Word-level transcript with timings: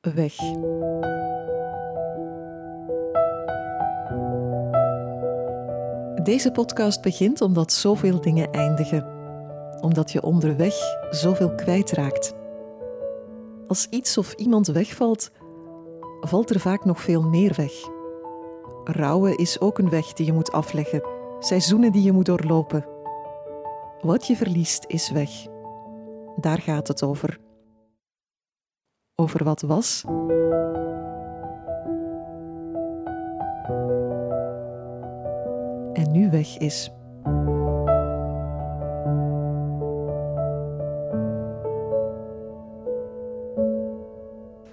weg. 0.00 0.34
Deze 6.22 6.50
podcast 6.52 7.02
begint 7.02 7.40
omdat 7.40 7.72
zoveel 7.72 8.20
dingen 8.20 8.50
eindigen. 8.50 9.06
Omdat 9.80 10.12
je 10.12 10.22
onderweg 10.22 10.74
zoveel 11.10 11.54
kwijtraakt. 11.54 12.34
Als 13.66 13.86
iets 13.90 14.18
of 14.18 14.32
iemand 14.32 14.66
wegvalt, 14.66 15.30
valt 16.20 16.50
er 16.50 16.60
vaak 16.60 16.84
nog 16.84 17.00
veel 17.00 17.22
meer 17.22 17.54
weg. 17.56 17.72
Rouwen 18.84 19.36
is 19.36 19.60
ook 19.60 19.78
een 19.78 19.90
weg 19.90 20.12
die 20.12 20.26
je 20.26 20.32
moet 20.32 20.52
afleggen, 20.52 21.02
seizoenen 21.38 21.92
die 21.92 22.02
je 22.02 22.12
moet 22.12 22.26
doorlopen. 22.26 22.86
Wat 24.00 24.26
je 24.26 24.36
verliest 24.36 24.84
is 24.86 25.10
weg. 25.10 25.30
Daar 26.36 26.58
gaat 26.58 26.88
het 26.88 27.02
over. 27.02 27.47
Over 29.20 29.44
wat 29.44 29.60
was 29.60 30.04
en 35.92 36.10
nu 36.12 36.30
weg 36.30 36.58
is. 36.58 36.90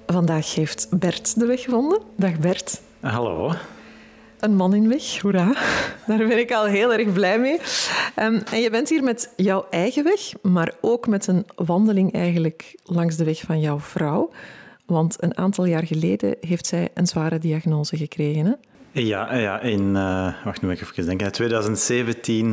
Vandaag 0.06 0.56
heeft 0.56 1.00
Bert 1.00 1.40
de 1.40 1.46
weg 1.46 1.62
gevonden. 1.62 2.02
Dag 2.16 2.40
Bert. 2.40 2.82
Hallo. 3.00 3.52
Een 4.46 4.56
man 4.56 4.74
in 4.74 4.88
weg, 4.88 5.20
hoera. 5.22 5.54
Daar 6.08 6.18
ben 6.18 6.40
ik 6.40 6.52
al 6.52 6.66
heel 6.66 6.94
erg 6.94 7.14
blij 7.14 7.40
mee. 7.40 7.60
Um, 8.20 8.42
en 8.52 8.60
je 8.60 8.70
bent 8.70 8.90
hier 8.90 9.04
met 9.04 9.34
jouw 9.36 9.66
eigen 9.70 10.04
weg, 10.04 10.32
maar 10.42 10.74
ook 10.82 11.08
met 11.08 11.28
een 11.28 11.46
wandeling 11.56 12.14
eigenlijk 12.14 12.76
langs 12.84 13.16
de 13.16 13.24
weg 13.24 13.40
van 13.40 13.60
jouw 13.60 13.80
vrouw. 13.80 14.32
Want 14.86 15.24
een 15.24 15.38
aantal 15.38 15.66
jaar 15.66 15.86
geleden 15.86 16.36
heeft 16.42 16.68
zij 16.68 16.90
een 16.94 17.08
zware 17.08 17.40
diagnose 17.40 17.98
gekregen. 17.98 18.46
Hè? 18.46 18.54
Ja, 19.02 19.36
ja 19.36 19.60
in, 19.60 19.82
uh, 19.82 20.34
wacht 20.44 20.62
nu 20.62 20.70
even 20.70 21.06
denken. 21.06 21.26
In 21.26 21.32
2017 21.32 22.48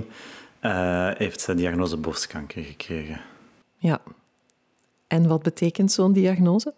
uh, 0.63 1.09
heeft 1.15 1.41
ze 1.41 1.55
diagnose 1.55 1.97
borstkanker 1.97 2.63
gekregen. 2.63 3.21
Ja. 3.77 4.01
En 5.07 5.29
wat 5.29 5.43
betekent 5.43 5.93
zo'n 5.93 6.13
diagnose? 6.13 6.75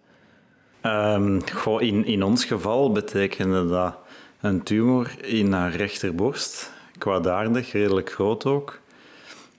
Um, 0.83 1.49
goh, 1.53 1.83
in, 1.83 2.05
in 2.05 2.23
ons 2.23 2.45
geval 2.45 2.93
betekende 2.93 3.69
dat 3.69 3.97
een 4.45 4.63
tumor 4.63 5.25
in 5.25 5.53
haar 5.53 5.77
rechterborst. 5.77 6.71
Kwaadaardig, 6.99 7.73
redelijk 7.73 8.13
groot 8.13 8.45
ook. 8.47 8.81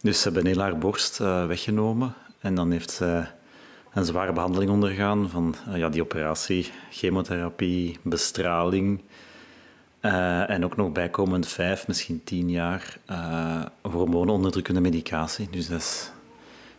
Dus 0.02 0.22
ze 0.22 0.23
hebben 0.23 0.45
heel 0.45 0.61
haar 0.61 0.78
borst 0.78 1.19
uh, 1.19 1.45
weggenomen. 1.45 2.14
En 2.39 2.55
dan 2.55 2.72
heeft 2.72 2.91
ze 2.91 3.23
een 3.94 4.06
zware 4.06 4.33
behandeling 4.33 4.72
ondergaan 4.72 5.30
van 5.30 5.56
uh, 5.69 5.78
ja, 5.78 5.89
die 5.89 6.02
operatie, 6.02 6.72
chemotherapie, 6.91 7.97
bestraling. 8.02 9.02
Uh, 10.02 10.50
en 10.50 10.66
ook 10.66 10.75
nog 10.75 10.91
bijkomend 10.91 11.47
vijf, 11.47 11.88
misschien 11.88 12.23
tien 12.23 12.50
jaar 12.50 12.97
hormoononderdrukkende 13.81 14.81
medicatie. 14.81 15.47
Dus 15.52 15.67
dat 15.67 15.80
is 15.80 16.11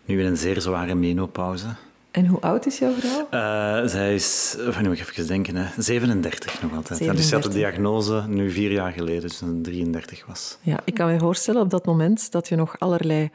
nu 0.04 0.20
in 0.20 0.27
een 0.27 0.36
zeer 0.36 0.60
zware 0.60 0.94
menopauze. 0.94 1.68
En 2.17 2.27
hoe 2.27 2.41
oud 2.41 2.67
is 2.67 2.78
jouw 2.78 2.92
vrouw? 2.92 3.27
Uh, 3.31 3.89
zij 3.89 4.14
is, 4.14 4.56
nu 4.59 4.89
moet 4.89 4.98
ik 4.98 5.09
even 5.09 5.27
denken, 5.27 5.56
hè, 5.56 5.83
37 5.83 6.62
nog 6.62 6.75
altijd. 6.75 6.98
37. 6.98 7.06
Ja, 7.06 7.12
dus 7.12 7.28
ze 7.28 7.34
had 7.34 7.42
de 7.42 7.58
diagnose 7.58 8.25
nu 8.28 8.50
vier 8.50 8.73
jaar 8.73 8.92
geleden, 8.92 9.20
dus 9.20 9.36
ze 9.36 9.61
33 9.61 10.27
was. 10.27 10.58
Ja, 10.62 10.81
ik 10.84 10.95
kan 10.95 11.12
me 11.12 11.19
voorstellen 11.19 11.61
op 11.61 11.70
dat 11.70 11.86
moment 11.86 12.33
dat 12.33 12.48
je 12.48 12.56
nog 12.56 12.78
allerlei 12.78 13.31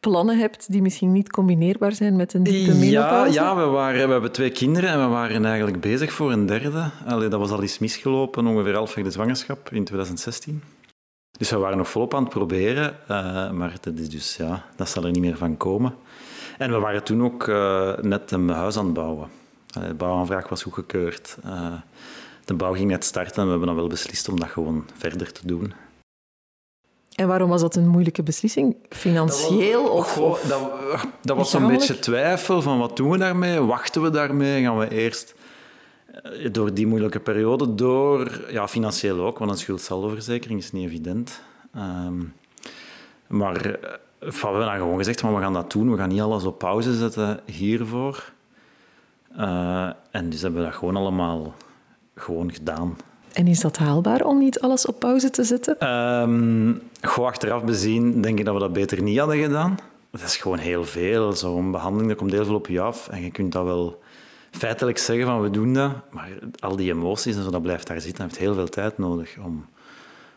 plannen 0.00 0.38
hebt 0.38 0.72
die 0.72 0.82
misschien 0.82 1.12
niet 1.12 1.30
combineerbaar 1.30 1.92
zijn 1.92 2.16
met 2.16 2.34
een 2.34 2.42
diepe 2.42 2.74
menopauze? 2.74 3.32
Ja, 3.32 3.44
ja 3.44 3.56
we, 3.56 3.64
waren, 3.64 4.06
we 4.06 4.12
hebben 4.12 4.32
twee 4.32 4.50
kinderen 4.50 4.90
en 4.90 5.00
we 5.00 5.06
waren 5.06 5.44
eigenlijk 5.44 5.80
bezig 5.80 6.12
voor 6.12 6.32
een 6.32 6.46
derde. 6.46 6.90
Allee, 7.06 7.28
dat 7.28 7.40
was 7.40 7.50
al 7.50 7.62
iets 7.62 7.78
misgelopen, 7.78 8.46
ongeveer 8.46 8.74
halfweg 8.74 9.04
de 9.04 9.10
zwangerschap 9.10 9.68
in 9.72 9.84
2016. 9.84 10.62
Dus 11.38 11.50
we 11.50 11.56
waren 11.56 11.78
nog 11.78 11.88
volop 11.88 12.14
aan 12.14 12.22
het 12.22 12.32
proberen, 12.32 12.96
uh, 13.02 13.50
maar 13.50 13.74
dat, 13.80 13.98
is 13.98 14.08
dus, 14.08 14.36
ja, 14.36 14.64
dat 14.76 14.88
zal 14.88 15.04
er 15.04 15.10
niet 15.10 15.22
meer 15.22 15.36
van 15.36 15.56
komen. 15.56 15.94
En 16.60 16.70
we 16.70 16.78
waren 16.78 17.04
toen 17.04 17.24
ook 17.24 17.46
uh, 17.46 17.96
net 17.96 18.30
een 18.30 18.48
huis 18.48 18.76
aan 18.76 18.84
het 18.84 18.94
bouwen. 18.94 19.28
De 19.66 19.94
bouwaanvraag 19.94 20.48
was 20.48 20.62
goedgekeurd. 20.62 21.36
Uh, 21.46 21.72
de 22.44 22.54
bouw 22.54 22.72
ging 22.72 22.90
net 22.90 23.04
starten 23.04 23.36
en 23.36 23.44
we 23.44 23.50
hebben 23.50 23.66
dan 23.66 23.76
wel 23.76 23.88
beslist 23.88 24.28
om 24.28 24.40
dat 24.40 24.48
gewoon 24.48 24.84
verder 24.96 25.32
te 25.32 25.46
doen. 25.46 25.72
En 27.14 27.26
waarom 27.26 27.48
was 27.48 27.60
dat 27.60 27.76
een 27.76 27.88
moeilijke 27.88 28.22
beslissing? 28.22 28.76
Financieel 28.88 29.84
dat 29.84 29.92
was, 29.92 30.16
of, 30.16 30.40
Dat, 30.40 30.70
dat 31.22 31.36
was 31.36 31.52
een 31.52 31.66
beetje 31.66 31.98
twijfel 31.98 32.62
van 32.62 32.78
wat 32.78 32.96
doen 32.96 33.10
we 33.10 33.18
daarmee? 33.18 33.60
Wachten 33.60 34.02
we 34.02 34.10
daarmee? 34.10 34.62
Gaan 34.62 34.78
we 34.78 34.90
eerst 34.90 35.34
door 36.52 36.74
die 36.74 36.86
moeilijke 36.86 37.20
periode 37.20 37.74
door? 37.74 38.44
Ja, 38.50 38.68
financieel 38.68 39.20
ook, 39.20 39.38
want 39.38 39.50
een 39.50 39.56
schuldsaldoverzekering 39.56 40.60
is 40.60 40.72
niet 40.72 40.86
evident. 40.86 41.40
Um, 41.76 42.34
maar 43.26 43.78
we 44.20 44.40
hebben 44.40 44.66
dan 44.66 44.76
gewoon 44.76 44.96
gezegd, 44.96 45.20
van, 45.20 45.34
we 45.34 45.40
gaan 45.40 45.52
dat 45.52 45.72
doen. 45.72 45.90
We 45.90 45.96
gaan 45.96 46.08
niet 46.08 46.20
alles 46.20 46.44
op 46.44 46.58
pauze 46.58 46.94
zetten 46.94 47.40
hiervoor. 47.44 48.32
Uh, 49.38 49.90
en 50.10 50.30
dus 50.30 50.42
hebben 50.42 50.60
we 50.60 50.66
dat 50.66 50.76
gewoon 50.76 50.96
allemaal 50.96 51.54
gewoon 52.14 52.52
gedaan. 52.52 52.96
En 53.32 53.46
is 53.46 53.60
dat 53.60 53.76
haalbaar 53.76 54.24
om 54.24 54.38
niet 54.38 54.60
alles 54.60 54.86
op 54.86 54.98
pauze 54.98 55.30
te 55.30 55.44
zetten? 55.44 55.88
Um, 55.88 56.82
gewoon 57.00 57.28
achteraf 57.28 57.64
bezien 57.64 58.20
denk 58.20 58.38
ik 58.38 58.44
dat 58.44 58.54
we 58.54 58.60
dat 58.60 58.72
beter 58.72 59.02
niet 59.02 59.18
hadden 59.18 59.42
gedaan. 59.42 59.78
Dat 60.10 60.20
is 60.20 60.36
gewoon 60.36 60.58
heel 60.58 60.84
veel. 60.84 61.32
Zo'n 61.32 61.70
behandeling, 61.70 62.10
er 62.10 62.16
komt 62.16 62.32
heel 62.32 62.44
veel 62.44 62.54
op 62.54 62.66
je 62.66 62.80
af. 62.80 63.08
En 63.08 63.22
je 63.22 63.30
kunt 63.30 63.52
dat 63.52 63.64
wel 63.64 64.00
feitelijk 64.50 64.98
zeggen 64.98 65.26
van 65.26 65.40
we 65.40 65.50
doen 65.50 65.72
dat. 65.74 65.92
Maar 66.10 66.28
al 66.58 66.76
die 66.76 66.92
emoties 66.92 67.36
en 67.36 67.42
zo, 67.42 67.50
dat 67.50 67.62
blijft 67.62 67.86
daar 67.86 68.00
zitten. 68.00 68.22
Dat 68.22 68.30
heeft 68.30 68.42
heel 68.42 68.54
veel 68.54 68.68
tijd 68.68 68.98
nodig 68.98 69.36
om, 69.44 69.66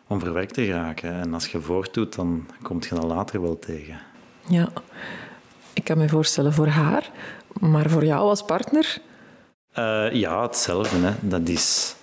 om 0.07 0.19
verwerkt 0.19 0.53
te 0.53 0.65
geraken. 0.65 1.13
En 1.13 1.33
als 1.33 1.47
je 1.47 1.61
voortdoet, 1.61 2.15
dan 2.15 2.47
kom 2.61 2.77
je 2.89 2.95
dat 2.95 3.03
later 3.03 3.41
wel 3.41 3.59
tegen. 3.59 3.99
Ja, 4.47 4.69
ik 5.73 5.83
kan 5.83 5.97
me 5.97 6.09
voorstellen 6.09 6.53
voor 6.53 6.67
haar. 6.67 7.11
Maar 7.59 7.89
voor 7.89 8.05
jou 8.05 8.21
als 8.21 8.43
partner? 8.43 8.97
Uh, 9.79 10.11
ja, 10.11 10.41
hetzelfde. 10.41 10.97
Hè. 10.97 11.11
Dat 11.21 11.47
is... 11.47 11.95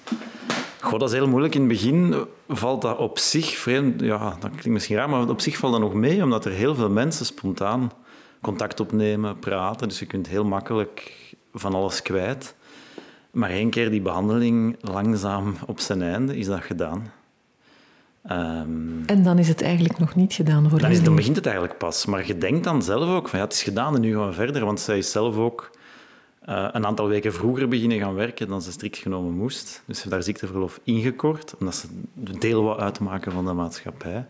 Goh, 0.80 0.98
dat 0.98 1.08
is 1.08 1.14
heel 1.14 1.28
moeilijk. 1.28 1.54
In 1.54 1.60
het 1.60 1.68
begin 1.68 2.14
valt 2.48 2.82
dat 2.82 2.98
op 2.98 3.18
zich 3.18 3.56
vreemd... 3.56 4.00
Ja, 4.00 4.28
dat 4.28 4.50
klinkt 4.50 4.66
misschien 4.66 4.96
raar, 4.96 5.10
maar 5.10 5.28
op 5.28 5.40
zich 5.40 5.56
valt 5.56 5.72
dat 5.72 5.80
nog 5.80 5.94
mee, 5.94 6.22
omdat 6.22 6.44
er 6.44 6.52
heel 6.52 6.74
veel 6.74 6.90
mensen 6.90 7.26
spontaan 7.26 7.92
contact 8.40 8.80
opnemen, 8.80 9.38
praten. 9.38 9.88
Dus 9.88 9.98
je 9.98 10.06
kunt 10.06 10.28
heel 10.28 10.44
makkelijk 10.44 11.12
van 11.52 11.74
alles 11.74 12.02
kwijt. 12.02 12.54
Maar 13.30 13.50
één 13.50 13.70
keer 13.70 13.90
die 13.90 14.00
behandeling 14.00 14.76
langzaam 14.80 15.54
op 15.66 15.80
zijn 15.80 16.02
einde 16.02 16.36
is 16.36 16.46
dat 16.46 16.62
gedaan. 16.62 17.12
Um, 18.30 19.02
en 19.06 19.22
dan 19.22 19.38
is 19.38 19.48
het 19.48 19.62
eigenlijk 19.62 19.98
nog 19.98 20.14
niet 20.14 20.32
gedaan 20.32 20.70
voor 20.70 20.78
dan, 20.78 20.90
is, 20.90 21.02
dan 21.02 21.14
begint 21.14 21.36
het 21.36 21.46
eigenlijk 21.46 21.78
pas. 21.78 22.06
Maar 22.06 22.26
je 22.26 22.38
denkt 22.38 22.64
dan 22.64 22.82
zelf 22.82 23.08
ook 23.08 23.28
van 23.28 23.38
ja, 23.38 23.44
het 23.44 23.54
is 23.54 23.62
gedaan 23.62 23.94
en 23.94 24.00
nu 24.00 24.14
gaan 24.14 24.26
we 24.26 24.32
verder. 24.32 24.64
Want 24.64 24.80
zij 24.80 24.98
is 24.98 25.10
zelf 25.10 25.36
ook 25.36 25.70
uh, 26.48 26.68
een 26.72 26.86
aantal 26.86 27.08
weken 27.08 27.32
vroeger 27.32 27.68
beginnen 27.68 27.98
gaan 27.98 28.14
werken 28.14 28.48
dan 28.48 28.62
ze 28.62 28.72
strikt 28.72 28.98
genomen 28.98 29.32
moest. 29.32 29.82
Dus 29.86 29.96
ze 29.96 30.02
heeft 30.02 30.14
daar 30.14 30.22
ziekteverlof 30.22 30.80
ingekort, 30.82 31.54
omdat 31.58 31.74
ze 31.74 31.86
deel 32.38 32.62
wou 32.62 32.80
uitmaken 32.80 33.32
van 33.32 33.44
de 33.44 33.52
maatschappij. 33.52 34.26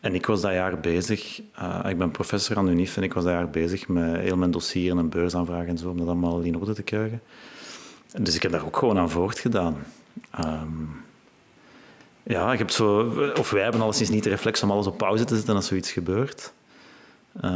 En 0.00 0.14
ik 0.14 0.26
was 0.26 0.40
dat 0.40 0.52
jaar 0.52 0.80
bezig, 0.80 1.40
uh, 1.60 1.86
ik 1.88 1.98
ben 1.98 2.10
professor 2.10 2.56
aan 2.56 2.66
de 2.66 2.72
UNIF 2.72 2.96
en 2.96 3.02
ik 3.02 3.12
was 3.12 3.24
dat 3.24 3.32
jaar 3.32 3.50
bezig 3.50 3.88
met 3.88 4.16
heel 4.16 4.36
mijn 4.36 4.50
dossier 4.50 4.90
en 4.90 4.96
een 4.96 5.08
beursaanvraag 5.08 5.66
en 5.66 5.78
zo, 5.78 5.88
om 5.88 5.98
dat 5.98 6.06
allemaal 6.06 6.40
in 6.40 6.56
orde 6.56 6.74
te 6.74 6.82
krijgen. 6.82 7.20
Dus 8.20 8.34
ik 8.34 8.42
heb 8.42 8.52
daar 8.52 8.64
ook 8.64 8.76
gewoon 8.76 8.98
aan 8.98 9.10
voortgedaan. 9.10 9.76
Um, 10.44 11.01
ja, 12.22 12.52
ik 12.52 12.58
heb 12.58 12.70
zo, 12.70 13.12
of 13.38 13.50
wij 13.50 13.62
hebben 13.62 13.80
alleszins 13.80 14.10
niet 14.10 14.22
de 14.22 14.30
reflex 14.30 14.62
om 14.62 14.70
alles 14.70 14.86
op 14.86 14.98
pauze 14.98 15.24
te 15.24 15.36
zetten 15.36 15.54
als 15.54 15.66
zoiets 15.66 15.92
gebeurt. 15.92 16.52
Uh, 17.44 17.50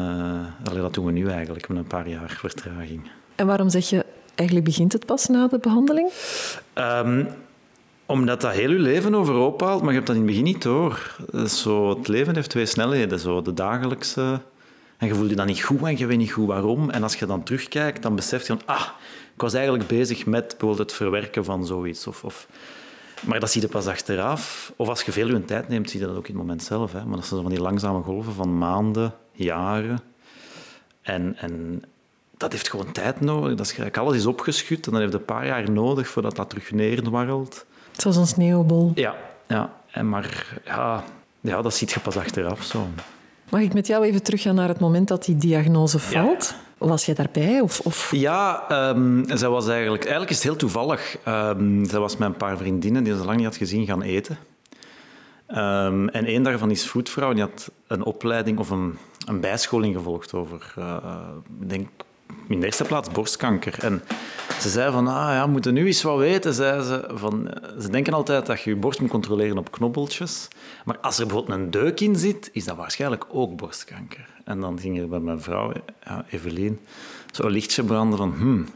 allee, 0.65 0.81
dat 0.81 0.95
doen 0.95 1.05
we 1.05 1.13
nu 1.13 1.29
eigenlijk, 1.29 1.69
met 1.69 1.77
een 1.77 1.87
paar 1.87 2.09
jaar 2.09 2.37
vertraging. 2.39 3.11
En 3.35 3.47
waarom 3.47 3.71
zeg 3.71 3.89
je, 3.91 4.05
eigenlijk 4.35 4.69
begint 4.69 4.93
het 4.93 5.07
pas 5.07 5.27
na 5.27 5.49
de 5.49 5.59
behandeling? 5.59 6.11
Um, 6.75 7.29
omdat 8.07 8.41
dat 8.41 8.53
heel 8.53 8.71
je 8.71 8.79
leven 8.79 9.15
overhoop 9.15 9.61
haalt, 9.61 9.81
maar 9.81 9.91
je 9.91 9.95
hebt 9.95 10.07
dat 10.07 10.17
in 10.17 10.23
het 10.23 10.31
begin 10.31 10.45
niet 10.45 10.63
door. 10.63 11.17
Zo, 11.49 11.89
het 11.89 12.09
leven 12.09 12.35
heeft 12.35 12.51
twee 12.51 12.67
snelheden. 12.67 13.19
Zo, 13.19 13.43
de 13.43 13.55
dagelijkse... 13.55 14.41
En 14.97 15.07
je 15.07 15.15
voelt 15.15 15.31
je 15.31 15.37
dan 15.37 15.47
niet 15.47 15.63
goed 15.63 15.83
en 15.83 15.99
je 15.99 16.07
weet 16.07 16.19
niet 16.19 16.33
goed 16.33 16.47
waarom. 16.47 16.91
En 16.91 17.03
als 17.03 17.17
je 17.17 17.27
dan 17.27 17.43
terugkijkt, 17.43 18.03
dan 18.03 18.15
besef 18.17 18.41
je 18.41 18.47
van... 18.47 18.61
Ah, 18.65 18.87
ik 19.35 19.41
was 19.41 19.55
eigenlijk 19.55 19.87
bezig 19.87 20.27
met 20.27 20.49
bijvoorbeeld 20.49 20.79
het 20.79 20.93
verwerken 20.93 21.45
van 21.45 21.67
zoiets. 21.67 22.07
Of, 22.07 22.25
of... 22.25 22.47
Maar 23.25 23.41
dat 23.41 23.51
zie 23.51 23.61
je 23.61 23.69
pas 23.69 23.87
achteraf. 23.87 24.73
Of 24.77 24.89
als 24.89 25.03
je 25.03 25.13
veel 25.13 25.29
je 25.29 25.45
tijd 25.45 25.69
neemt, 25.69 25.91
zie 25.91 26.01
je 26.01 26.07
dat 26.07 26.17
ook 26.17 26.29
in 26.29 26.35
het 26.35 26.43
moment 26.43 26.63
zelf. 26.63 26.93
Hè. 26.93 27.05
Maar 27.05 27.17
dat 27.17 27.27
zijn 27.27 27.41
van 27.41 27.51
die 27.51 27.61
langzame 27.61 28.03
golven 28.03 28.33
van 28.33 28.59
maanden, 28.59 29.15
jaren. 29.33 30.01
En, 31.03 31.37
en 31.39 31.83
dat 32.37 32.53
heeft 32.53 32.71
gewoon 32.71 32.93
tijd 32.93 33.21
nodig. 33.21 33.57
Dat 33.57 33.67
is, 33.67 33.93
alles 33.93 34.17
is 34.17 34.27
opgeschud 34.27 34.87
en 34.87 34.93
dan 34.93 35.01
heeft 35.01 35.15
een 35.15 35.25
paar 35.25 35.47
jaar 35.47 35.71
nodig 35.71 36.09
voordat 36.09 36.37
dat 36.37 36.49
terug 36.49 36.71
neerdwarrelt. 36.73 37.65
Zoals 37.93 38.17
een 38.17 38.27
sneeuwbol. 38.27 38.93
Ja, 38.95 39.15
ja. 39.49 39.73
En 39.91 40.09
maar 40.09 40.61
ja, 40.65 41.05
ja, 41.41 41.63
dat 41.63 41.75
ziet 41.75 41.91
je 41.91 42.01
pas 42.01 42.17
achteraf. 42.17 42.63
Zo. 42.63 42.87
Mag 43.49 43.61
ik 43.61 43.75
met 43.75 43.87
jou 43.87 44.05
even 44.05 44.23
teruggaan 44.23 44.55
naar 44.55 44.69
het 44.69 44.81
moment 44.81 45.09
dat 45.09 45.25
die 45.25 45.37
diagnose 45.37 45.99
valt? 45.99 46.55
Was 46.79 47.07
jij 47.07 47.15
daarbij? 47.15 47.61
Of, 47.61 47.81
of... 47.81 48.11
Ja, 48.11 48.65
um, 48.91 49.27
was 49.27 49.69
eigenlijk, 49.69 50.03
eigenlijk 50.03 50.31
is 50.31 50.37
het 50.37 50.45
heel 50.45 50.57
toevallig. 50.57 51.17
Um, 51.29 51.85
zij 51.85 51.99
was 51.99 52.17
met 52.17 52.29
een 52.29 52.37
paar 52.37 52.57
vriendinnen 52.57 53.05
die 53.05 53.17
ze 53.17 53.25
lang 53.25 53.37
niet 53.37 53.47
had 53.47 53.57
gezien 53.57 53.87
gaan 53.87 54.03
eten. 54.03 54.39
Um, 55.49 56.09
en 56.09 56.25
één 56.25 56.43
daarvan 56.43 56.71
is 56.71 56.89
voetvrouw. 56.89 57.33
Die 57.33 57.43
had 57.43 57.71
een 57.87 58.05
opleiding 58.05 58.59
of 58.59 58.71
een, 58.71 58.99
een 59.27 59.41
bijscholing 59.41 59.97
gevolgd 59.97 60.35
over, 60.35 60.75
ik 61.61 61.69
denk, 61.69 61.89
in 62.49 62.61
de 62.61 62.67
eerste 62.67 62.85
plaats 62.85 63.11
borstkanker. 63.11 63.79
En 63.81 64.03
ze 64.61 64.69
zei 64.69 64.93
van, 64.93 65.07
ah 65.07 65.33
ja, 65.33 65.45
we 65.45 65.51
moeten 65.51 65.75
nu 65.75 65.87
eens 65.87 66.03
wat 66.03 66.19
weten. 66.19 66.55
Zei 66.55 66.83
ze, 66.83 67.11
van, 67.15 67.51
ze 67.81 67.91
denken 67.91 68.13
altijd 68.13 68.47
dat 68.47 68.61
je 68.61 68.71
je 68.71 68.77
borst 68.77 69.01
moet 69.01 69.11
controleren 69.11 69.59
op 69.59 69.71
knobbeltjes. 69.71 70.49
Maar 70.85 70.99
als 70.99 71.19
er 71.19 71.27
bijvoorbeeld 71.27 71.59
een 71.59 71.71
deuk 71.71 72.01
in 72.01 72.17
zit, 72.17 72.51
is 72.53 72.65
dat 72.65 72.77
waarschijnlijk 72.77 73.25
ook 73.29 73.57
borstkanker. 73.57 74.35
En 74.47 74.61
dan 74.61 74.79
ging 74.81 74.99
er 74.99 75.09
bij 75.09 75.21
mijn 75.21 75.41
vrouw, 75.41 75.73
Evelien, 76.31 76.81
zo'n 77.31 77.51
lichtje 77.51 77.85
branden 77.85 78.19
van, 78.19 78.33
hmm, 78.33 78.67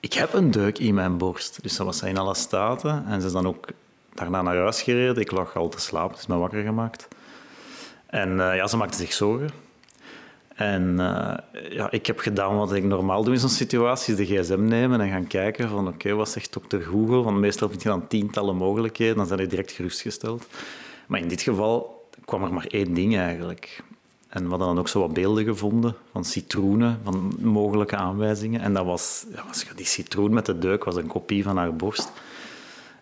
ik 0.00 0.12
heb 0.12 0.32
een 0.32 0.50
deuk 0.50 0.78
in 0.78 0.94
mijn 0.94 1.18
borst. 1.18 1.62
Dus 1.62 1.76
dat 1.76 1.86
was 1.86 2.02
in 2.02 2.18
alle 2.18 2.34
staten. 2.34 3.04
En 3.06 3.20
ze 3.20 3.26
is 3.26 3.32
dan 3.32 3.46
ook 3.46 3.66
daarna 4.14 4.42
naar 4.42 4.56
huis 4.56 4.82
gereden. 4.82 5.22
Ik 5.22 5.30
lag 5.30 5.56
al 5.56 5.68
te 5.68 5.80
slapen, 5.80 6.16
dus 6.16 6.26
me 6.26 6.36
wakker 6.36 6.62
gemaakt. 6.62 7.08
En 8.06 8.30
uh, 8.30 8.56
ja, 8.56 8.66
ze 8.66 8.76
maakte 8.76 8.96
zich 8.96 9.12
zorgen. 9.12 9.50
En 10.54 10.90
uh, 10.98 11.34
ja, 11.70 11.90
ik 11.90 12.06
heb 12.06 12.18
gedaan 12.18 12.56
wat 12.56 12.72
ik 12.72 12.84
normaal 12.84 13.24
doe 13.24 13.34
in 13.34 13.40
zo'n 13.40 13.48
situatie, 13.48 14.14
de 14.14 14.26
gsm 14.26 14.64
nemen 14.64 15.00
en 15.00 15.10
gaan 15.10 15.26
kijken 15.26 15.68
van 15.68 15.86
oké, 15.86 15.94
okay, 15.94 16.14
wat 16.14 16.28
zegt 16.28 16.52
dokter 16.52 16.82
Google? 16.82 17.22
Want 17.22 17.38
meestal 17.38 17.68
vind 17.68 17.82
je 17.82 17.88
dan 17.88 18.06
tientallen 18.06 18.56
mogelijkheden, 18.56 19.16
dan 19.16 19.26
zijn 19.26 19.40
je 19.40 19.46
direct 19.46 19.70
gerustgesteld. 19.70 20.46
Maar 21.06 21.20
in 21.20 21.28
dit 21.28 21.42
geval 21.42 22.08
kwam 22.24 22.42
er 22.42 22.52
maar 22.52 22.66
één 22.66 22.94
ding 22.94 23.16
eigenlijk. 23.16 23.82
En 24.30 24.42
we 24.42 24.48
hadden 24.48 24.68
dan 24.68 24.78
ook 24.78 24.88
zo 24.88 25.00
wat 25.00 25.12
beelden 25.12 25.44
gevonden 25.44 25.94
van 26.12 26.24
citroenen, 26.24 27.00
van 27.04 27.34
mogelijke 27.40 27.96
aanwijzingen. 27.96 28.60
En 28.60 28.74
dat 28.74 28.84
was, 28.84 29.26
ja, 29.34 29.44
die 29.76 29.86
citroen 29.86 30.32
met 30.32 30.46
de 30.46 30.58
deuk 30.58 30.84
was 30.84 30.96
een 30.96 31.06
kopie 31.06 31.42
van 31.42 31.56
haar 31.56 31.76
borst. 31.76 32.12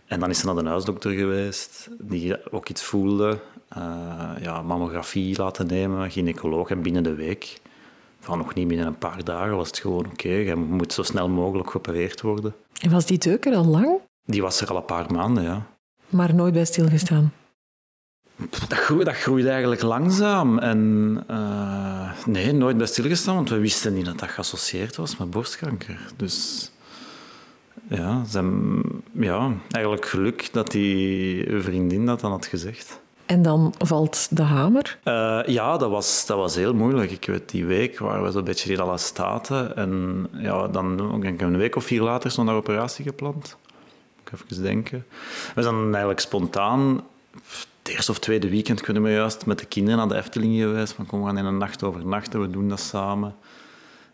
En 0.06 0.20
dan 0.20 0.30
is 0.30 0.38
ze 0.38 0.46
naar 0.46 0.54
de 0.54 0.68
huisdokter 0.68 1.10
geweest, 1.10 1.88
die 1.98 2.52
ook 2.52 2.68
iets 2.68 2.82
voelde. 2.82 3.38
Uh, 3.76 4.30
ja, 4.40 4.62
mammografie 4.62 5.36
laten 5.36 5.66
nemen, 5.66 6.10
gynaecoloog. 6.10 6.70
En 6.70 6.82
binnen 6.82 7.02
de 7.02 7.14
week, 7.14 7.60
van 8.20 8.38
nog 8.38 8.54
niet 8.54 8.68
binnen 8.68 8.86
een 8.86 8.98
paar 8.98 9.24
dagen, 9.24 9.56
was 9.56 9.66
het 9.68 9.78
gewoon 9.78 10.04
oké. 10.04 10.12
Okay, 10.12 10.44
je 10.44 10.54
moet 10.54 10.92
zo 10.92 11.02
snel 11.02 11.28
mogelijk 11.28 11.70
geopereerd 11.70 12.20
worden. 12.20 12.54
En 12.80 12.90
was 12.90 13.06
die 13.06 13.18
deuk 13.18 13.46
er 13.46 13.54
al 13.54 13.64
lang? 13.64 14.00
Die 14.24 14.42
was 14.42 14.60
er 14.60 14.68
al 14.68 14.76
een 14.76 14.84
paar 14.84 15.12
maanden, 15.12 15.42
ja. 15.42 15.66
Maar 16.08 16.34
nooit 16.34 16.52
bij 16.52 16.64
stilgestaan? 16.64 17.32
Dat, 18.68 18.78
groeit, 18.78 19.06
dat 19.06 19.14
groeide 19.14 19.50
eigenlijk 19.50 19.82
langzaam. 19.82 20.58
En 20.58 21.24
uh, 21.30 22.10
nee, 22.26 22.52
nooit 22.52 22.76
bij 22.76 22.86
stilgestaan, 22.86 23.34
want 23.34 23.50
we 23.50 23.58
wisten 23.58 23.94
niet 23.94 24.04
dat 24.04 24.18
dat 24.18 24.28
geassocieerd 24.28 24.96
was 24.96 25.16
met 25.16 25.30
borstkanker. 25.30 25.98
Dus 26.16 26.70
ja, 27.88 28.24
zijn, 28.24 28.82
ja, 29.12 29.52
eigenlijk 29.70 30.06
geluk 30.06 30.48
dat 30.52 30.70
die 30.70 31.60
vriendin 31.60 32.06
dat 32.06 32.20
dan 32.20 32.30
had 32.30 32.46
gezegd. 32.46 33.00
En 33.26 33.42
dan 33.42 33.74
valt 33.78 34.36
de 34.36 34.42
hamer? 34.42 34.98
Uh, 35.04 35.40
ja, 35.46 35.76
dat 35.76 35.90
was, 35.90 36.26
dat 36.26 36.36
was 36.36 36.54
heel 36.54 36.74
moeilijk. 36.74 37.10
Ik 37.10 37.26
weet, 37.26 37.50
die 37.50 37.64
week 37.66 37.98
waren 37.98 38.24
we 38.24 38.30
zo'n 38.30 38.44
beetje 38.44 38.72
in 38.72 38.80
alle 38.80 38.98
staten. 38.98 39.76
En 39.76 40.26
ja, 40.32 40.68
dan 40.68 41.22
ik 41.24 41.40
een 41.40 41.56
week 41.56 41.76
of 41.76 41.84
vier 41.84 42.02
later 42.02 42.44
naar 42.44 42.54
operatie 42.54 43.04
gepland. 43.04 43.56
Ik 44.24 44.32
even 44.32 44.62
denken. 44.62 45.06
We 45.54 45.62
zijn 45.62 45.84
eigenlijk 45.84 46.20
spontaan, 46.20 47.00
het 47.88 47.96
eerste 47.96 48.12
of 48.12 48.18
tweede 48.18 48.48
weekend 48.48 48.80
kunnen 48.80 49.02
we 49.02 49.10
juist, 49.10 49.46
met 49.46 49.58
de 49.58 49.64
kinderen 49.64 49.98
naar 49.98 50.08
de 50.08 50.16
Efteling 50.16 50.60
geweest. 50.60 50.92
Van 50.92 51.06
kom, 51.06 51.20
we 51.20 51.26
gaan 51.26 51.38
in 51.38 51.44
een 51.44 51.58
nacht 51.58 51.82
overnachten, 51.82 52.40
we 52.40 52.50
doen 52.50 52.68
dat 52.68 52.80
samen. 52.80 53.36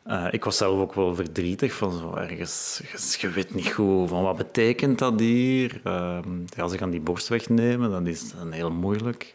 Uh, 0.06 0.26
ik 0.30 0.44
was 0.44 0.56
zelf 0.56 0.80
ook 0.80 0.94
wel 0.94 1.14
verdrietig 1.14 1.72
van 1.72 1.92
zo 1.98 2.14
ergens. 2.14 2.82
Je 3.18 3.28
weet 3.28 3.54
niet 3.54 3.72
goed 3.72 4.08
van 4.08 4.22
wat 4.22 4.36
betekent 4.36 4.98
dat 4.98 5.20
hier. 5.20 5.80
Uh, 5.84 6.18
ja, 6.46 6.68
ze 6.68 6.78
gaan 6.78 6.90
die 6.90 7.00
borst 7.00 7.28
wegnemen, 7.28 7.90
dat 7.90 8.06
is 8.06 8.32
heel 8.50 8.70
moeilijk. 8.70 9.34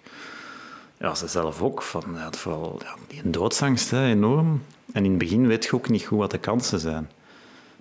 Ja, 0.98 1.16
ze 1.16 1.28
zelf 1.28 1.62
ook. 1.62 1.82
Van, 1.82 2.04
ja, 2.14 2.32
vooral 2.32 2.80
ja, 2.84 2.96
die 3.08 3.30
doodsangst, 3.30 3.92
hè, 3.92 4.06
enorm. 4.06 4.64
En 4.94 5.04
in 5.04 5.10
het 5.10 5.20
begin 5.20 5.48
weet 5.48 5.66
je 5.66 5.74
ook 5.74 5.90
niet 5.90 6.06
goed 6.06 6.18
wat 6.20 6.32
de 6.32 6.38
kansen 6.38 6.80
zijn. 6.80 7.10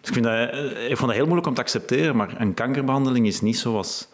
Dus 0.00 0.08
ik, 0.08 0.14
vind 0.14 0.25
dat, 0.25 0.34
eh, 0.34 0.90
ik 0.90 0.96
vond 0.96 1.08
dat 1.08 1.16
heel 1.16 1.25
moeilijk 1.25 1.46
om 1.46 1.54
te 1.54 1.61
accepteren, 1.61 2.16
maar 2.16 2.40
een 2.40 2.54
kankerbehandeling 2.54 3.26
is 3.26 3.40
niet 3.40 3.58
zoals 3.58 4.08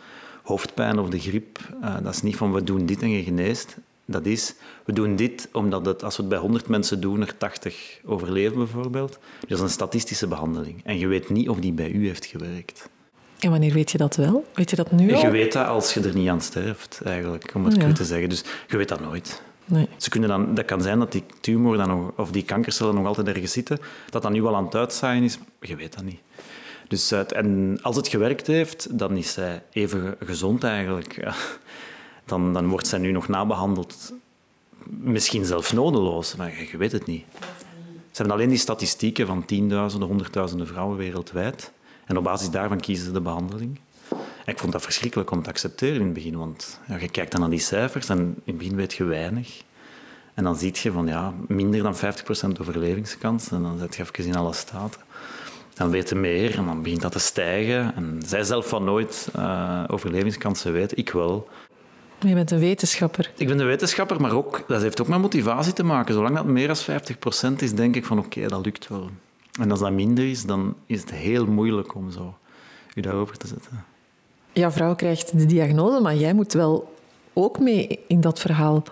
hoofdpijn 0.44 0.98
of 0.98 1.08
de 1.08 1.18
griep. 1.18 1.58
Uh, 1.82 1.94
dat 2.02 2.14
is 2.14 2.22
niet 2.22 2.36
van 2.36 2.52
we 2.52 2.64
doen 2.64 2.86
dit 2.86 3.02
en 3.02 3.10
je 3.10 3.22
geneest. 3.22 3.76
Dat 4.06 4.26
is, 4.26 4.54
we 4.84 4.92
doen 4.92 5.16
dit 5.16 5.48
omdat 5.52 5.86
het, 5.86 6.02
als 6.02 6.16
we 6.16 6.22
het 6.22 6.30
bij 6.30 6.40
100 6.40 6.68
mensen 6.68 7.00
doen, 7.00 7.20
er 7.20 7.36
80 7.36 8.00
overleven 8.04 8.56
bijvoorbeeld. 8.56 9.18
Dat 9.40 9.50
is 9.50 9.60
een 9.60 9.70
statistische 9.70 10.26
behandeling. 10.26 10.80
En 10.84 10.98
je 10.98 11.06
weet 11.06 11.30
niet 11.30 11.48
of 11.48 11.58
die 11.58 11.72
bij 11.72 11.90
u 11.90 12.06
heeft 12.06 12.26
gewerkt. 12.26 12.88
En 13.38 13.50
wanneer 13.50 13.72
weet 13.72 13.90
je 13.90 13.98
dat 13.98 14.16
wel? 14.16 14.44
Weet 14.54 14.70
je 14.70 14.76
dat 14.76 14.92
nu 14.92 15.12
al? 15.12 15.20
Je 15.20 15.30
weet 15.30 15.52
dat 15.52 15.66
als 15.66 15.94
je 15.94 16.00
er 16.00 16.14
niet 16.14 16.28
aan 16.28 16.40
sterft, 16.40 17.00
eigenlijk, 17.04 17.52
om 17.54 17.64
het 17.64 17.82
goed 17.82 17.96
te 17.96 18.04
zeggen. 18.04 18.28
Dus 18.28 18.44
je 18.68 18.76
weet 18.76 18.88
dat 18.88 19.00
nooit. 19.00 19.42
Nee. 19.64 19.88
Ze 19.96 20.10
kunnen 20.10 20.28
dan, 20.28 20.54
dat 20.54 20.64
kan 20.64 20.82
zijn 20.82 20.98
dat 20.98 21.12
die 21.12 21.24
tumor 21.40 21.76
dan 21.76 21.88
nog, 21.88 22.12
of 22.16 22.30
die 22.30 22.42
kankercellen 22.42 22.94
nog 22.94 23.06
altijd 23.06 23.28
ergens 23.28 23.52
zitten, 23.52 23.78
dat 24.10 24.22
dat 24.22 24.32
nu 24.32 24.44
al 24.44 24.56
aan 24.56 24.64
het 24.64 24.74
uitzaaien 24.74 25.22
is. 25.22 25.38
Je 25.60 25.76
weet 25.76 25.94
dat 25.94 26.04
niet. 26.04 26.20
Dus, 26.88 27.12
en 27.12 27.78
als 27.82 27.96
het 27.96 28.08
gewerkt 28.08 28.46
heeft, 28.46 28.98
dan 28.98 29.16
is 29.16 29.32
zij 29.32 29.62
even 29.72 30.16
gezond 30.24 30.64
eigenlijk 30.64 31.34
dan, 32.24 32.52
dan 32.52 32.68
wordt 32.68 32.86
zij 32.86 32.98
nu 32.98 33.12
nog 33.12 33.28
nabehandeld. 33.28 34.12
Misschien 34.86 35.44
zelfs 35.44 35.72
nodeloos, 35.72 36.36
maar 36.36 36.52
je 36.70 36.76
weet 36.76 36.92
het 36.92 37.06
niet. 37.06 37.24
Ze 38.10 38.20
hebben 38.20 38.36
alleen 38.36 38.48
die 38.48 38.58
statistieken 38.58 39.26
van 39.26 39.44
tienduizenden, 39.44 40.08
honderdduizenden 40.08 40.66
vrouwen 40.66 40.96
wereldwijd. 40.96 41.72
En 42.04 42.16
op 42.16 42.24
basis 42.24 42.50
daarvan 42.50 42.80
kiezen 42.80 43.04
ze 43.04 43.12
de 43.12 43.20
behandeling. 43.20 43.80
Ik 44.46 44.58
vond 44.58 44.72
dat 44.72 44.82
verschrikkelijk 44.82 45.30
om 45.30 45.42
te 45.42 45.48
accepteren 45.48 45.96
in 46.00 46.04
het 46.04 46.12
begin, 46.12 46.36
want 46.36 46.80
je 47.00 47.08
kijkt 47.08 47.32
dan 47.32 47.40
naar 47.40 47.50
die 47.50 47.58
cijfers 47.58 48.08
en 48.08 48.18
in 48.18 48.42
het 48.44 48.58
begin 48.58 48.76
weet 48.76 48.92
je 48.92 49.04
weinig. 49.04 49.62
En 50.34 50.44
dan 50.44 50.56
zie 50.56 50.74
je 50.82 50.92
van 50.92 51.06
ja, 51.06 51.34
minder 51.48 51.82
dan 51.82 51.96
50% 51.96 51.98
overlevingskans. 52.60 53.50
En 53.50 53.62
dan 53.62 53.78
zet 53.78 53.96
je 53.96 54.02
even 54.02 54.24
in 54.24 54.36
alle 54.36 54.52
staten. 54.52 55.00
Dan 55.74 55.90
weet 55.90 56.08
je 56.08 56.14
meer 56.14 56.58
en 56.58 56.64
dan 56.64 56.82
begint 56.82 57.02
dat 57.02 57.12
te 57.12 57.18
stijgen. 57.18 57.94
En 57.96 58.22
zij 58.26 58.44
zelf 58.44 58.68
van 58.68 58.84
nooit 58.84 59.28
uh, 59.36 59.84
overlevingskansen 59.86 60.72
weten, 60.72 60.96
ik 60.96 61.10
wel. 61.10 61.48
Je 62.18 62.34
bent 62.34 62.50
een 62.50 62.58
wetenschapper. 62.58 63.30
Ik 63.36 63.46
ben 63.48 63.58
een 63.58 63.66
wetenschapper, 63.66 64.20
maar 64.20 64.32
ook, 64.32 64.64
dat 64.68 64.82
heeft 64.82 65.00
ook 65.00 65.08
met 65.08 65.20
motivatie 65.20 65.72
te 65.72 65.84
maken. 65.84 66.14
Zolang 66.14 66.34
dat 66.36 66.44
meer 66.44 66.66
dan 66.66 66.76
50% 66.76 67.56
is, 67.58 67.74
denk 67.74 67.96
ik 67.96 68.04
van 68.04 68.18
oké, 68.18 68.48
dat 68.48 68.64
lukt 68.64 68.88
wel. 68.88 69.10
En 69.60 69.70
als 69.70 69.80
dat 69.80 69.92
minder 69.92 70.30
is, 70.30 70.44
dan 70.44 70.74
is 70.86 71.00
het 71.00 71.10
heel 71.10 71.46
moeilijk 71.46 71.94
om 71.94 72.10
zo 72.10 72.34
je 72.94 73.02
daarover 73.02 73.36
te 73.36 73.46
zetten. 73.46 73.84
Jouw 74.52 74.70
vrouw 74.70 74.94
krijgt 74.94 75.38
de 75.38 75.46
diagnose, 75.46 76.00
maar 76.00 76.16
jij 76.16 76.34
moet 76.34 76.52
wel 76.52 76.94
ook 77.32 77.58
mee 77.58 78.00
in 78.06 78.20
dat 78.20 78.40
verhaal. 78.40 78.82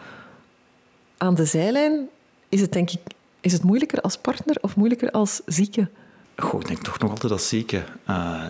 Aan 1.17 1.35
de 1.35 1.45
zijlijn 1.45 2.09
is 2.49 2.61
het 2.61 2.73
denk 2.73 2.91
ik 2.91 3.01
is 3.41 3.53
het 3.53 3.62
moeilijker 3.62 4.01
als 4.01 4.17
partner 4.17 4.57
of 4.61 4.77
moeilijker 4.77 5.11
als 5.11 5.41
zieke? 5.47 5.89
Goh, 6.37 6.61
ik 6.61 6.67
denk 6.67 6.83
toch 6.83 6.99
nog 6.99 7.11
altijd 7.11 7.33
als 7.33 7.49
zieke. 7.49 7.85
Uh, 8.09 8.45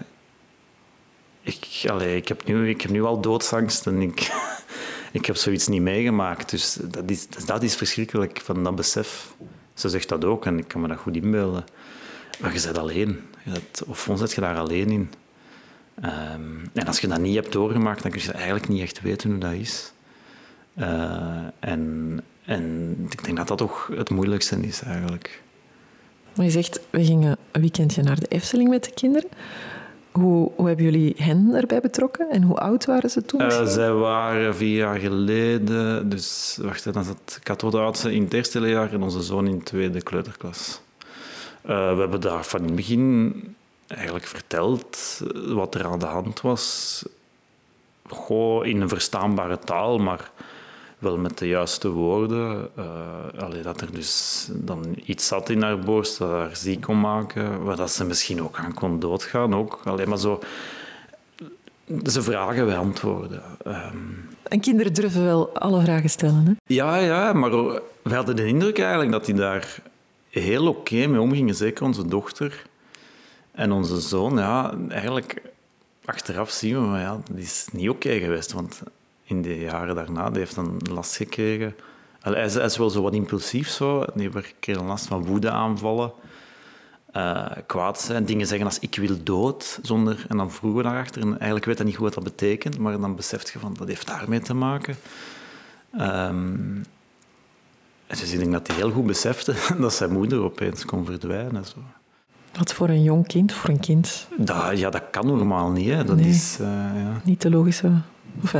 ik, 1.42 1.84
allee, 1.90 2.16
ik, 2.16 2.28
heb 2.28 2.44
nu, 2.44 2.68
ik 2.68 2.80
heb 2.80 2.90
nu 2.90 3.02
al 3.02 3.20
doodsangst 3.20 3.86
en 3.86 4.02
ik, 4.02 4.30
ik 5.12 5.26
heb 5.26 5.36
zoiets 5.36 5.66
niet 5.68 5.82
meegemaakt. 5.82 6.50
Dus 6.50 6.78
dat 6.80 7.10
is, 7.10 7.26
dat 7.28 7.62
is 7.62 7.76
verschrikkelijk, 7.76 8.40
van 8.44 8.64
dat 8.64 8.76
besef. 8.76 9.34
Ze 9.74 9.88
zegt 9.88 10.08
dat 10.08 10.24
ook 10.24 10.46
en 10.46 10.58
ik 10.58 10.68
kan 10.68 10.80
me 10.80 10.88
dat 10.88 10.98
goed 10.98 11.16
inbeelden. 11.16 11.64
Maar 12.40 12.54
je 12.54 12.60
bent 12.62 12.78
alleen. 12.78 13.20
of 13.86 14.08
ons 14.08 14.20
zet 14.20 14.32
je 14.32 14.40
daar 14.40 14.58
alleen 14.58 14.90
in. 14.90 15.10
Um, 16.04 16.70
en 16.72 16.86
als 16.86 17.00
je 17.00 17.08
dat 17.08 17.20
niet 17.20 17.34
hebt 17.34 17.52
doorgemaakt, 17.52 18.02
dan 18.02 18.10
kun 18.10 18.20
je 18.22 18.32
eigenlijk 18.32 18.68
niet 18.68 18.82
echt 18.82 19.00
weten 19.00 19.30
hoe 19.30 19.38
dat 19.38 19.52
is. 19.52 19.92
Uh, 20.76 21.44
en, 21.60 22.20
en 22.44 22.96
ik 23.10 23.24
denk 23.24 23.36
dat 23.36 23.48
dat 23.48 23.58
toch 23.58 23.90
het 23.94 24.10
moeilijkste 24.10 24.60
is 24.60 24.82
eigenlijk. 24.82 25.42
Je 26.34 26.50
zegt, 26.50 26.80
we 26.90 27.04
gingen 27.04 27.36
een 27.50 27.60
weekendje 27.60 28.02
naar 28.02 28.20
de 28.20 28.26
Efteling 28.26 28.68
met 28.68 28.84
de 28.84 28.90
kinderen. 28.94 29.28
Hoe, 30.12 30.50
hoe, 30.56 30.66
hebben 30.66 30.84
jullie 30.84 31.14
hen 31.16 31.54
erbij 31.54 31.80
betrokken 31.80 32.30
en 32.30 32.42
hoe 32.42 32.56
oud 32.56 32.84
waren 32.84 33.10
ze 33.10 33.22
toen? 33.22 33.42
Uh, 33.42 33.66
zij 33.66 33.92
waren 33.92 34.56
vier 34.56 34.76
jaar 34.76 34.98
geleden, 34.98 36.08
dus 36.08 36.58
wacht, 36.60 36.92
dan 36.92 37.04
zat 37.04 37.40
de 37.72 37.78
oudste 37.78 38.14
in 38.14 38.22
het 38.22 38.34
eerste 38.34 38.60
leerjaar 38.60 38.92
en 38.92 39.02
onze 39.02 39.22
zoon 39.22 39.46
in 39.46 39.58
de 39.58 39.64
tweede 39.64 40.02
kleuterklas. 40.02 40.80
Uh, 41.62 41.94
we 41.94 42.00
hebben 42.00 42.20
daar 42.20 42.44
van 42.44 42.60
in 42.60 42.66
het 42.66 42.74
begin 42.74 43.34
eigenlijk 43.86 44.26
verteld 44.26 45.20
wat 45.46 45.74
er 45.74 45.84
aan 45.86 45.98
de 45.98 46.06
hand 46.06 46.40
was. 46.40 47.02
Goh, 48.08 48.66
in 48.66 48.80
een 48.80 48.88
verstaanbare 48.88 49.58
taal, 49.58 49.98
maar 49.98 50.30
wel 51.02 51.16
met 51.16 51.38
de 51.38 51.48
juiste 51.48 51.88
woorden. 51.88 52.68
Uh, 52.78 53.62
dat 53.62 53.80
er 53.80 53.92
dus 53.92 54.48
dan 54.52 54.96
iets 55.04 55.26
zat 55.26 55.48
in 55.48 55.62
haar 55.62 55.78
borst 55.78 56.18
dat 56.18 56.30
haar 56.30 56.56
ziek 56.56 56.80
kon 56.80 57.00
maken, 57.00 57.64
waar 57.64 57.76
dat 57.76 57.90
ze 57.90 58.04
misschien 58.04 58.42
ook 58.42 58.58
aan 58.58 58.74
kon 58.74 59.00
doodgaan. 59.00 59.54
Ook. 59.54 59.80
Alleen 59.84 60.08
maar 60.08 60.18
zo... 60.18 60.40
Ze 62.04 62.22
vragen, 62.22 62.66
wij 62.66 62.76
antwoorden. 62.76 63.42
Um... 63.66 64.30
En 64.42 64.60
kinderen 64.60 64.94
durven 64.94 65.24
wel 65.24 65.54
alle 65.54 65.82
vragen 65.82 66.10
stellen, 66.10 66.46
hè? 66.46 66.52
Ja, 66.74 66.96
ja, 66.96 67.32
maar 67.32 67.50
we 68.02 68.14
hadden 68.14 68.36
de 68.36 68.46
indruk 68.46 68.78
eigenlijk 68.78 69.10
dat 69.10 69.24
die 69.24 69.34
daar 69.34 69.82
heel 70.30 70.66
oké 70.66 71.06
mee 71.06 71.20
omgingen. 71.20 71.54
Zeker 71.54 71.84
onze 71.84 72.06
dochter 72.08 72.66
en 73.52 73.72
onze 73.72 74.00
zoon. 74.00 74.36
Ja, 74.36 74.74
eigenlijk 74.88 75.42
achteraf 76.04 76.50
zien 76.50 76.74
we, 76.74 76.80
maar 76.80 77.00
ja, 77.00 77.20
dat 77.30 77.38
is 77.38 77.68
niet 77.72 77.88
oké 77.88 78.18
geweest. 78.18 78.52
Want 78.52 78.82
in 79.24 79.42
de 79.42 79.60
jaren 79.60 79.94
daarna, 79.94 80.30
die 80.30 80.38
heeft 80.38 80.54
dan 80.54 80.80
last 80.90 81.16
gekregen. 81.16 81.74
Hij 82.20 82.44
is, 82.44 82.54
hij 82.54 82.64
is 82.64 82.76
wel 82.76 82.90
zo 82.90 83.02
wat 83.02 83.14
impulsief 83.14 83.68
zo. 83.68 84.04
Die 84.14 84.30
kreeg 84.60 84.82
last 84.82 85.06
van 85.06 85.24
woedeaanvallen. 85.24 86.12
Uh, 87.16 87.46
kwaad 87.66 88.00
zijn, 88.00 88.24
dingen 88.24 88.46
zeggen 88.46 88.66
als 88.66 88.78
ik 88.78 88.94
wil 88.94 89.22
dood, 89.22 89.78
zonder, 89.82 90.26
en 90.28 90.36
dan 90.36 90.50
vroegen 90.50 90.82
we 90.82 90.88
daarachter. 90.88 91.22
En 91.22 91.30
eigenlijk 91.30 91.64
weet 91.64 91.76
hij 91.76 91.86
niet 91.86 91.96
goed 91.96 92.04
wat 92.04 92.14
dat 92.14 92.24
betekent, 92.24 92.78
maar 92.78 93.00
dan 93.00 93.16
beseft 93.16 93.50
je 93.50 93.58
van, 93.58 93.74
dat 93.78 93.88
heeft 93.88 94.06
daarmee 94.06 94.40
te 94.40 94.54
maken. 94.54 94.96
Um, 96.00 96.84
dus 98.06 98.32
ik 98.32 98.38
denk 98.38 98.52
dat 98.52 98.66
hij 98.66 98.76
heel 98.76 98.90
goed 98.90 99.06
besefte 99.06 99.54
dat 99.80 99.94
zijn 99.94 100.12
moeder 100.12 100.42
opeens 100.42 100.84
kon 100.84 101.04
verdwijnen. 101.04 101.64
Zo. 101.64 101.76
Wat 102.58 102.72
voor 102.72 102.88
een 102.88 103.02
jong 103.02 103.26
kind, 103.26 103.52
voor 103.52 103.70
een 103.70 103.80
kind? 103.80 104.28
Dat, 104.36 104.78
ja, 104.78 104.90
dat 104.90 105.02
kan 105.10 105.26
normaal 105.26 105.70
niet. 105.70 105.88
Hè. 105.88 106.04
Dat 106.04 106.18
is, 106.18 106.58
uh, 106.60 106.66
ja. 106.66 107.20
Niet 107.24 107.42
de 107.42 107.50
logische... 107.50 107.90
Of, 108.42 108.54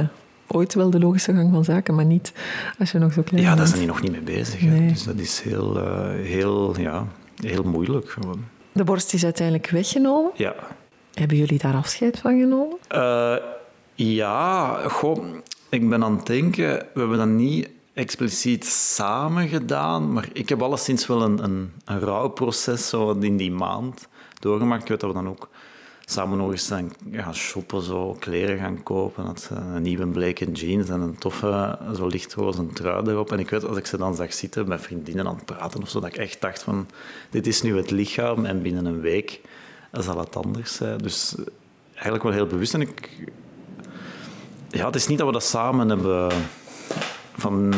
ooit 0.52 0.74
wel 0.74 0.90
de 0.90 0.98
logische 0.98 1.34
gang 1.34 1.50
van 1.52 1.64
zaken, 1.64 1.94
maar 1.94 2.04
niet 2.04 2.32
als 2.78 2.92
je 2.92 2.98
nog 2.98 3.12
zo 3.12 3.22
klein 3.22 3.44
bent. 3.44 3.54
Ja, 3.54 3.58
daar 3.58 3.66
zijn 3.66 3.78
die 3.78 3.88
nog 3.88 4.02
niet 4.02 4.10
mee 4.10 4.20
bezig. 4.20 4.60
Nee. 4.60 4.88
Dus 4.88 5.04
dat 5.04 5.18
is 5.18 5.40
heel, 5.40 5.76
uh, 5.76 6.26
heel, 6.26 6.80
ja, 6.80 7.06
heel 7.40 7.62
moeilijk 7.62 8.10
gewoon. 8.10 8.44
De 8.72 8.84
borst 8.84 9.14
is 9.14 9.24
uiteindelijk 9.24 9.70
weggenomen. 9.70 10.30
Ja. 10.34 10.54
Hebben 11.14 11.36
jullie 11.36 11.58
daar 11.58 11.74
afscheid 11.74 12.18
van 12.18 12.40
genomen? 12.40 12.76
Uh, 12.94 13.36
ja, 13.94 14.74
goh, 14.88 15.24
ik 15.68 15.88
ben 15.88 16.04
aan 16.04 16.16
het 16.16 16.26
denken, 16.26 16.86
we 16.94 17.00
hebben 17.00 17.18
dat 17.18 17.28
niet 17.28 17.68
expliciet 17.94 18.66
samen 18.66 19.48
gedaan, 19.48 20.12
maar 20.12 20.28
ik 20.32 20.48
heb 20.48 20.62
alleszins 20.62 21.06
wel 21.06 21.22
een, 21.22 21.44
een, 21.44 21.72
een 21.84 22.00
rouwproces 22.00 22.88
zo 22.88 23.10
in 23.10 23.36
die 23.36 23.50
maand 23.50 24.08
doorgemaakt. 24.38 24.82
Ik 24.82 24.88
weet 24.88 25.00
dat 25.00 25.08
we 25.10 25.16
dan 25.16 25.28
ook 25.28 25.48
samen 26.04 26.38
nog 26.38 26.50
eens 26.50 26.72
gaan 27.12 27.34
shoppen, 27.34 27.82
zo, 27.82 28.16
kleren 28.18 28.58
gaan 28.58 28.82
kopen. 28.82 29.24
Dat 29.24 29.50
een 29.52 29.82
nieuwe 29.82 30.06
bleke 30.06 30.50
jeans 30.50 30.88
en 30.88 31.00
een 31.00 31.18
toffe, 31.18 31.78
zo 31.96 32.06
lichtroze 32.06 32.66
trui 32.66 33.08
erop. 33.08 33.32
En 33.32 33.38
ik 33.38 33.50
weet, 33.50 33.64
als 33.64 33.76
ik 33.76 33.86
ze 33.86 33.96
dan 33.96 34.14
zag 34.14 34.32
zitten 34.32 34.68
met 34.68 34.80
vriendinnen 34.80 35.26
aan 35.26 35.34
het 35.34 35.44
praten 35.44 35.82
of 35.82 35.88
zo, 35.88 36.00
dat 36.00 36.08
ik 36.08 36.16
echt 36.16 36.40
dacht 36.40 36.62
van, 36.62 36.86
dit 37.30 37.46
is 37.46 37.62
nu 37.62 37.76
het 37.76 37.90
lichaam 37.90 38.44
en 38.44 38.62
binnen 38.62 38.84
een 38.84 39.00
week 39.00 39.40
zal 39.92 40.18
het 40.18 40.36
anders 40.36 40.74
zijn. 40.74 40.98
Dus 40.98 41.34
eigenlijk 41.92 42.22
wel 42.22 42.32
heel 42.32 42.46
bewust. 42.46 42.74
En 42.74 42.80
ik... 42.80 43.26
Ja, 44.68 44.86
het 44.86 44.94
is 44.94 45.06
niet 45.06 45.18
dat 45.18 45.26
we 45.26 45.32
dat 45.32 45.44
samen 45.44 45.88
hebben 45.88 46.32
van... 47.36 47.72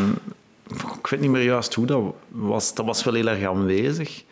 Ik 0.98 1.06
weet 1.06 1.20
niet 1.20 1.30
meer 1.30 1.42
juist 1.42 1.74
hoe 1.74 1.86
dat 1.86 2.14
was. 2.28 2.74
Dat 2.74 2.86
was 2.86 3.04
wel 3.04 3.14
heel 3.14 3.26
erg 3.26 3.44
aanwezig. 3.44 4.24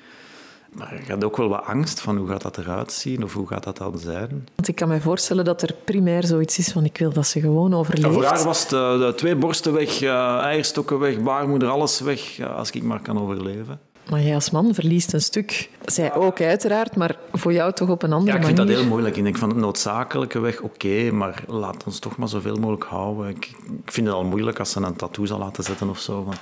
Maar 0.73 1.02
je 1.07 1.12
had 1.12 1.25
ook 1.25 1.37
wel 1.37 1.49
wat 1.49 1.64
angst 1.64 2.00
van 2.00 2.17
hoe 2.17 2.29
gaat 2.29 2.43
dat 2.43 2.59
eruit 2.59 2.93
zien 2.93 3.25
of 3.25 3.33
hoe 3.33 3.47
gaat 3.47 3.64
dat 3.64 3.76
dan 3.76 3.99
zijn. 3.99 4.49
Want 4.55 4.69
ik 4.69 4.75
kan 4.75 4.88
me 4.88 5.00
voorstellen 5.00 5.45
dat 5.45 5.62
er 5.62 5.75
primair 5.85 6.25
zoiets 6.25 6.59
is 6.59 6.69
van 6.69 6.85
ik 6.85 6.99
wil 6.99 7.12
dat 7.12 7.26
ze 7.26 7.41
gewoon 7.41 7.75
overleeft. 7.75 8.07
Ja, 8.07 8.12
voor 8.12 8.25
haar 8.25 8.45
was 8.45 8.69
de, 8.69 8.97
de 9.07 9.12
twee 9.17 9.37
borsten 9.37 9.73
weg, 9.73 10.02
uh, 10.02 10.38
eierstokken 10.38 10.99
weg, 10.99 11.21
baarmoeder, 11.21 11.69
alles 11.69 12.00
weg, 12.00 12.38
uh, 12.38 12.57
als 12.57 12.71
ik 12.71 12.83
maar 12.83 13.00
kan 13.00 13.21
overleven. 13.21 13.81
Maar 14.11 14.23
jij 14.23 14.35
als 14.35 14.50
man 14.50 14.75
verliest 14.75 15.12
een 15.12 15.21
stuk. 15.21 15.71
Zij 15.85 16.14
ook 16.14 16.41
uiteraard, 16.41 16.97
maar 16.97 17.17
voor 17.33 17.52
jou 17.52 17.73
toch 17.73 17.88
op 17.88 18.02
een 18.02 18.12
andere 18.12 18.38
manier. 18.38 18.47
Ja, 18.47 18.50
ik 18.50 18.57
vind 18.57 18.69
dat 18.69 18.79
heel 18.79 18.88
moeilijk. 18.88 19.17
Ik 19.17 19.23
denk 19.23 19.37
van 19.37 19.49
het 19.49 19.59
noodzakelijke 19.59 20.38
weg, 20.38 20.61
oké, 20.61 21.11
maar 21.11 21.43
laat 21.47 21.85
ons 21.85 21.99
toch 21.99 22.17
maar 22.17 22.29
zoveel 22.29 22.57
mogelijk 22.57 22.85
houden. 22.85 23.29
Ik, 23.29 23.47
ik, 23.85 23.93
vind 23.93 24.07
het 24.07 24.17
al 24.17 24.25
moeilijk 24.25 24.59
als 24.59 24.71
ze 24.71 24.81
een 24.81 24.97
tattoo 24.97 25.26
zal 25.26 25.38
laten 25.38 25.64
zetten 25.64 25.88
of 25.88 25.99
zo. 25.99 26.23
Van, 26.23 26.35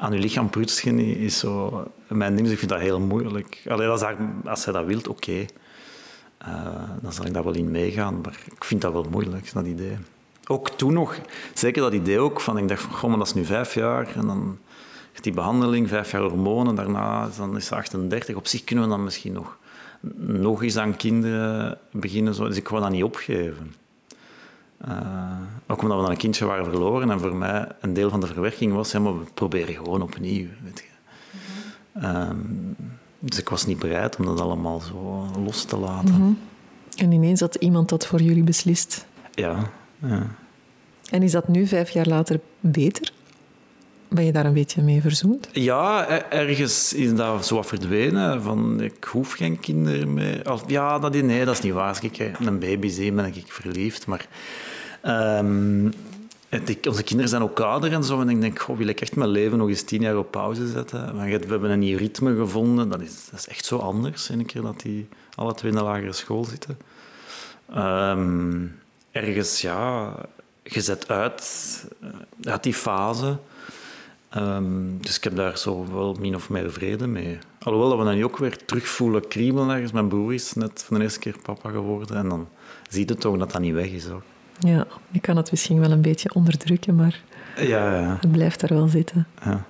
aan 0.00 0.12
je 0.12 0.18
lichaam 0.18 0.50
prutsen 0.50 0.98
is 0.98 1.38
zo 1.38 1.84
mijn 2.08 2.32
ding. 2.34 2.42
Dus 2.42 2.52
ik 2.52 2.58
vind 2.58 2.70
dat 2.70 2.80
heel 2.80 3.00
moeilijk. 3.00 3.62
Allee, 3.68 3.88
als, 3.88 4.62
zij 4.62 4.72
dat 4.72 4.84
wilt, 4.84 5.08
oké. 5.08 5.44
Uh, 6.46 6.82
dan 7.02 7.12
zal 7.12 7.26
ik 7.26 7.34
daar 7.34 7.44
wel 7.44 7.54
in 7.54 7.70
meegaan. 7.70 8.20
Maar 8.20 8.40
ik 8.54 8.64
vind 8.64 8.80
dat 8.80 8.92
wel 8.92 9.06
moeilijk, 9.10 9.52
dat 9.52 9.66
idee. 9.66 9.96
Ook 10.46 10.70
toen 10.70 10.92
nog, 10.92 11.18
zeker 11.54 11.82
dat 11.82 11.92
idee 11.92 12.18
ook, 12.18 12.40
van 12.40 12.58
ik 12.58 12.68
dacht 12.68 12.82
van, 12.82 13.18
dat 13.18 13.26
is 13.26 13.34
nu 13.34 13.44
vijf 13.44 13.74
jaar 13.74 14.16
en 14.16 14.26
dan 14.26 14.58
die 15.20 15.32
behandeling, 15.32 15.88
vijf 15.88 16.10
jaar 16.10 16.22
hormonen, 16.22 16.74
daarna 16.74 17.28
dan 17.36 17.56
is 17.56 17.66
ze 17.66 17.74
38. 17.74 18.36
Op 18.36 18.46
zich 18.46 18.64
kunnen 18.64 18.84
we 18.84 18.90
dan 18.90 19.04
misschien 19.04 19.32
nog, 19.32 19.58
nog 20.16 20.62
eens 20.62 20.76
aan 20.76 20.96
kinderen 20.96 21.78
beginnen. 21.92 22.34
Zo. 22.34 22.46
Dus 22.46 22.56
ik 22.56 22.68
wil 22.68 22.80
dat 22.80 22.90
niet 22.90 23.04
opgeven. 23.04 23.74
Uh, 24.88 24.94
ook 25.66 25.82
omdat 25.82 25.96
we 25.96 26.02
dan 26.02 26.10
een 26.10 26.16
kindje 26.16 26.44
waren 26.44 26.64
verloren 26.64 27.10
en 27.10 27.20
voor 27.20 27.36
mij 27.36 27.68
een 27.80 27.94
deel 27.94 28.10
van 28.10 28.20
de 28.20 28.26
verwerking 28.26 28.72
was, 28.72 28.92
maar 28.92 29.18
we 29.18 29.24
proberen 29.34 29.74
gewoon 29.74 30.02
opnieuw. 30.02 30.46
Weet 30.62 30.78
je. 30.78 30.88
Mm 32.00 32.76
dus 33.20 33.38
ik 33.38 33.48
was 33.48 33.66
niet 33.66 33.78
bereid 33.78 34.16
om 34.16 34.24
dat 34.24 34.40
allemaal 34.40 34.80
zo 34.80 35.26
los 35.44 35.64
te 35.64 35.76
laten. 35.76 36.14
Mm 36.14 36.20
-hmm. 36.20 36.38
En 36.96 37.12
ineens 37.12 37.40
had 37.40 37.54
iemand 37.54 37.88
dat 37.88 38.06
voor 38.06 38.22
jullie 38.22 38.42
beslist? 38.42 39.06
Ja, 39.34 39.70
ja. 39.98 40.26
En 41.10 41.22
is 41.22 41.32
dat 41.32 41.48
nu, 41.48 41.66
vijf 41.66 41.90
jaar 41.90 42.06
later, 42.06 42.40
beter? 42.60 43.12
Ben 44.08 44.24
je 44.24 44.32
daar 44.32 44.46
een 44.46 44.52
beetje 44.52 44.82
mee 44.82 45.00
verzoend? 45.00 45.48
Ja, 45.52 46.08
ergens 46.30 46.92
is 46.92 47.14
dat 47.14 47.46
zo 47.46 47.54
wat 47.54 47.66
verdwenen. 47.66 48.42
Van, 48.42 48.80
ik 48.80 49.04
hoef 49.04 49.32
geen 49.32 49.60
kinderen 49.60 50.14
meer. 50.14 50.42
Ja, 50.66 50.98
dat, 50.98 51.14
nee, 51.14 51.44
dat 51.44 51.54
is 51.54 51.60
niet 51.60 51.72
waar. 51.72 51.88
Als 51.88 52.00
ik 52.00 52.32
een 52.40 52.58
baby 52.58 52.88
zie, 52.88 53.12
ben 53.12 53.24
ik 53.24 53.52
verliefd. 53.52 54.06
Maar 54.06 54.28
het, 56.48 56.86
onze 56.86 57.02
kinderen 57.02 57.30
zijn 57.30 57.42
ook 57.42 57.60
ouder 57.60 57.92
en 57.92 58.04
zo. 58.04 58.20
En 58.20 58.28
ik 58.28 58.40
denk, 58.40 58.58
goh, 58.58 58.76
wil 58.76 58.86
ik 58.86 59.00
echt 59.00 59.16
mijn 59.16 59.30
leven 59.30 59.58
nog 59.58 59.68
eens 59.68 59.82
tien 59.82 60.00
jaar 60.00 60.16
op 60.16 60.30
pauze 60.30 60.68
zetten? 60.68 61.16
we 61.16 61.30
hebben 61.30 61.70
een 61.70 61.78
nieuw 61.78 61.98
ritme 61.98 62.36
gevonden. 62.36 62.88
Dat 62.88 63.00
is, 63.00 63.28
dat 63.30 63.40
is 63.40 63.48
echt 63.48 63.64
zo 63.64 63.76
anders, 63.76 64.28
een 64.28 64.46
keer 64.46 64.62
dat 64.62 64.80
die 64.80 65.08
alle 65.34 65.54
twee 65.54 65.70
in 65.70 65.76
de 65.76 65.84
lagere 65.84 66.12
school 66.12 66.44
zitten. 66.44 66.78
Um, 67.76 68.80
ergens, 69.10 69.60
ja, 69.60 70.14
je 70.62 70.80
zet 70.80 71.08
uit, 71.08 71.84
uit 72.42 72.62
die 72.62 72.74
fase 72.74 73.38
Um, 74.36 74.98
dus 75.00 75.16
ik 75.16 75.24
heb 75.24 75.36
daar 75.36 75.58
zo 75.58 75.92
wel 75.92 76.16
min 76.20 76.34
of 76.34 76.48
meer 76.50 76.72
vrede 76.72 77.06
mee. 77.06 77.38
Alhoewel 77.58 77.88
dat 77.88 77.98
we 77.98 78.04
dan 78.04 78.22
ook 78.22 78.38
weer 78.38 78.64
terugvoelen 78.64 79.28
kriebelen 79.28 79.70
ergens. 79.70 79.92
Mijn 79.92 80.08
broer 80.08 80.34
is 80.34 80.52
net 80.52 80.82
van 80.82 80.96
de 80.96 81.02
eerste 81.02 81.18
keer 81.18 81.36
papa 81.42 81.70
geworden. 81.70 82.16
En 82.16 82.28
dan 82.28 82.48
zie 82.88 83.08
je 83.08 83.14
toch 83.14 83.38
dat 83.38 83.52
dat 83.52 83.60
niet 83.60 83.74
weg 83.74 83.88
is. 83.88 84.08
Ook. 84.08 84.22
Ja, 84.60 84.86
je 85.10 85.20
kan 85.20 85.36
het 85.36 85.50
misschien 85.50 85.80
wel 85.80 85.90
een 85.90 86.02
beetje 86.02 86.34
onderdrukken, 86.34 86.94
maar 86.94 87.22
ja, 87.56 88.00
ja. 88.00 88.16
het 88.20 88.32
blijft 88.32 88.60
daar 88.60 88.78
wel 88.78 88.88
zitten. 88.88 89.26
Ja. 89.44 89.64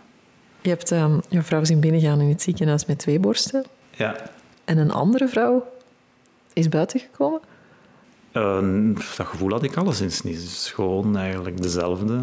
Je 0.63 0.69
hebt 0.69 0.91
um, 0.91 1.21
je 1.29 1.43
vrouw 1.43 1.65
zien 1.65 1.81
binnengaan 1.81 2.21
in 2.21 2.29
het 2.29 2.43
ziekenhuis 2.43 2.87
met 2.87 2.99
twee 2.99 3.19
borsten. 3.19 3.65
Ja. 3.91 4.17
En 4.65 4.79
een 4.79 4.91
andere 4.91 5.29
vrouw 5.29 5.67
is 6.53 6.69
buitengekomen? 6.69 7.41
Uh, 8.33 8.95
dat 9.17 9.27
gevoel 9.27 9.51
had 9.51 9.63
ik 9.63 9.77
alleszins 9.77 10.23
niet. 10.23 10.37
Het 10.37 10.45
is 10.45 10.71
gewoon 10.75 11.17
eigenlijk 11.17 11.63
dezelfde 11.63 12.23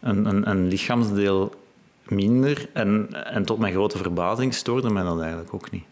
een, 0.00 0.24
een, 0.24 0.50
een 0.50 0.68
lichaamsdeel 0.68 1.54
minder. 2.02 2.68
En, 2.72 3.08
en 3.24 3.44
tot 3.44 3.58
mijn 3.58 3.72
grote 3.72 3.98
verbazing 3.98 4.54
stoorde 4.54 4.90
mij 4.90 5.02
dat 5.02 5.20
eigenlijk 5.20 5.54
ook 5.54 5.70
niet. 5.70 5.84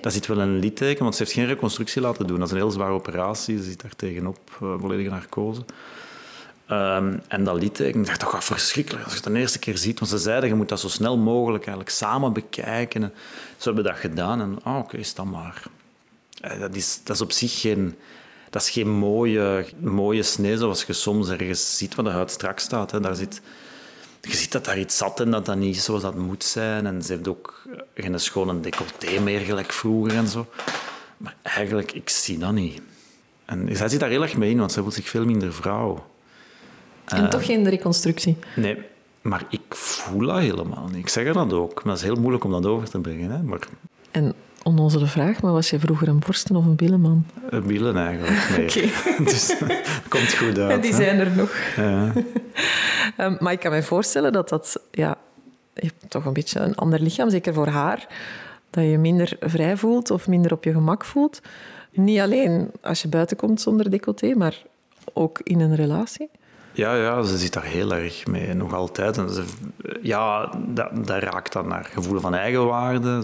Daar 0.00 0.12
zit 0.12 0.26
wel 0.26 0.40
een 0.40 0.58
litteken, 0.58 1.02
want 1.02 1.16
ze 1.16 1.22
heeft 1.22 1.34
geen 1.34 1.46
reconstructie 1.46 2.02
laten 2.02 2.26
doen. 2.26 2.38
Dat 2.38 2.46
is 2.46 2.52
een 2.52 2.60
heel 2.60 2.70
zware 2.70 2.92
operatie, 2.92 3.56
ze 3.56 3.62
zit 3.62 3.82
daar 3.82 3.96
tegenop, 3.96 4.38
uh, 4.62 4.74
volledige 4.78 5.10
narcose. 5.10 5.60
Um, 6.70 7.22
en 7.28 7.44
dat 7.44 7.60
litteken, 7.62 8.00
ik 8.00 8.06
dacht, 8.06 8.20
dat 8.20 8.28
gaat 8.28 8.44
verschrikkelijk 8.44 9.04
als 9.04 9.12
je 9.12 9.20
het 9.24 9.32
de 9.32 9.38
eerste 9.38 9.58
keer 9.58 9.78
ziet. 9.78 9.98
Want 9.98 10.10
ze 10.10 10.18
zeiden, 10.18 10.48
je 10.48 10.54
moet 10.54 10.68
dat 10.68 10.80
zo 10.80 10.88
snel 10.88 11.16
mogelijk 11.16 11.66
eigenlijk 11.66 11.96
samen 11.96 12.32
bekijken. 12.32 13.02
En 13.02 13.12
ze 13.56 13.64
hebben 13.64 13.84
dat 13.84 13.96
gedaan 13.96 14.40
en, 14.40 14.58
ah, 14.62 14.76
oké, 14.76 14.84
okay, 14.84 15.00
is 15.00 15.14
dat 15.14 15.24
maar. 15.24 15.62
Uh, 16.44 16.60
dat, 16.60 16.74
is, 16.74 17.00
dat 17.04 17.16
is 17.16 17.22
op 17.22 17.32
zich 17.32 17.60
geen 17.60 17.96
dat 18.50 18.62
is 18.62 18.70
geen 18.70 18.90
mooie, 18.90 19.66
mooie 19.78 20.22
snee 20.22 20.56
zoals 20.56 20.84
je 20.84 20.92
soms 20.92 21.28
ergens 21.28 21.76
ziet 21.76 21.94
waar 21.94 22.04
de 22.04 22.10
huid 22.10 22.30
strak 22.30 22.58
staat. 22.58 22.90
Hè. 22.90 23.00
Daar 23.00 23.14
zit, 23.14 23.40
je 24.20 24.36
ziet 24.36 24.52
dat 24.52 24.64
daar 24.64 24.78
iets 24.78 24.96
zat 24.96 25.20
en 25.20 25.30
dat 25.30 25.46
dat 25.46 25.56
niet 25.56 25.80
zoals 25.80 26.02
dat 26.02 26.14
moet 26.16 26.44
zijn. 26.44 26.86
En 26.86 27.02
ze 27.02 27.12
heeft 27.12 27.28
ook 27.28 27.62
geen 27.94 28.20
schone 28.20 28.60
decolleté 28.60 29.20
meer 29.20 29.40
gelijk 29.40 29.72
vroeger 29.72 30.16
en 30.16 30.26
zo. 30.28 30.46
Maar 31.16 31.34
eigenlijk, 31.42 31.92
ik 31.92 32.08
zie 32.08 32.38
dat 32.38 32.52
niet. 32.52 32.80
En 33.44 33.76
zij 33.76 33.88
zit 33.88 34.00
daar 34.00 34.08
heel 34.08 34.22
erg 34.22 34.36
mee 34.36 34.50
in, 34.50 34.58
want 34.58 34.72
zij 34.72 34.82
voelt 34.82 34.94
zich 34.94 35.08
veel 35.08 35.24
minder 35.24 35.52
vrouw. 35.52 36.06
En 37.04 37.22
uh, 37.22 37.28
toch 37.28 37.44
geen 37.44 37.68
reconstructie? 37.68 38.36
Nee, 38.56 38.78
maar 39.22 39.44
ik 39.48 39.60
voel 39.68 40.26
dat 40.26 40.38
helemaal 40.38 40.86
niet. 40.86 40.96
Ik 40.96 41.08
zeg 41.08 41.32
dat 41.32 41.52
ook. 41.52 41.74
Maar 41.74 41.84
dat 41.94 42.02
is 42.02 42.08
heel 42.08 42.20
moeilijk 42.20 42.44
om 42.44 42.50
dat 42.50 42.66
over 42.66 42.90
te 42.90 42.98
brengen. 42.98 43.30
Hè. 43.30 43.42
Maar... 43.42 43.58
En 44.10 44.34
onnozele 44.62 45.06
vraag, 45.06 45.42
maar 45.42 45.52
was 45.52 45.70
je 45.70 45.78
vroeger 45.78 46.08
een 46.08 46.18
borsten- 46.26 46.56
of 46.56 46.64
een 46.64 46.76
billenman? 46.76 47.26
Een 47.50 47.66
billen 47.66 47.96
eigenlijk, 47.96 48.48
nee. 48.56 48.66
Okay. 48.68 49.24
dus 49.32 49.58
dat 49.58 49.68
komt 50.08 50.34
goed 50.34 50.58
uit. 50.58 50.70
En 50.70 50.80
die 50.80 50.94
zijn 50.94 51.18
er 51.18 51.30
nog. 51.36 51.56
Ja. 51.76 52.12
Um, 53.24 53.36
maar 53.40 53.52
ik 53.52 53.60
kan 53.60 53.70
me 53.70 53.82
voorstellen 53.82 54.32
dat 54.32 54.48
dat... 54.48 54.80
Ja, 54.90 55.16
je 55.74 55.90
toch 56.08 56.24
een 56.24 56.32
beetje 56.32 56.60
een 56.60 56.74
ander 56.74 57.00
lichaam, 57.00 57.30
zeker 57.30 57.54
voor 57.54 57.68
haar. 57.68 58.06
Dat 58.70 58.84
je 58.84 58.98
minder 58.98 59.36
vrij 59.40 59.76
voelt 59.76 60.10
of 60.10 60.28
minder 60.28 60.52
op 60.52 60.64
je 60.64 60.72
gemak 60.72 61.04
voelt. 61.04 61.40
Niet 61.92 62.20
alleen 62.20 62.70
als 62.82 63.02
je 63.02 63.08
buiten 63.08 63.36
komt 63.36 63.60
zonder 63.60 63.90
decolleté, 63.90 64.34
maar 64.34 64.62
ook 65.12 65.40
in 65.42 65.60
een 65.60 65.74
relatie. 65.74 66.28
Ja, 66.72 66.94
ja, 66.94 67.22
ze 67.22 67.38
zit 67.38 67.52
daar 67.52 67.64
heel 67.64 67.94
erg 67.94 68.26
mee, 68.26 68.54
nog 68.54 68.74
altijd. 68.74 69.18
En 69.18 69.30
ze, 69.30 69.44
ja, 70.02 70.52
dat, 70.66 71.08
raakt 71.08 71.52
dan 71.52 71.68
naar 71.68 71.84
gevoel 71.84 72.20
van 72.20 72.34
eigenwaarde. 72.34 73.22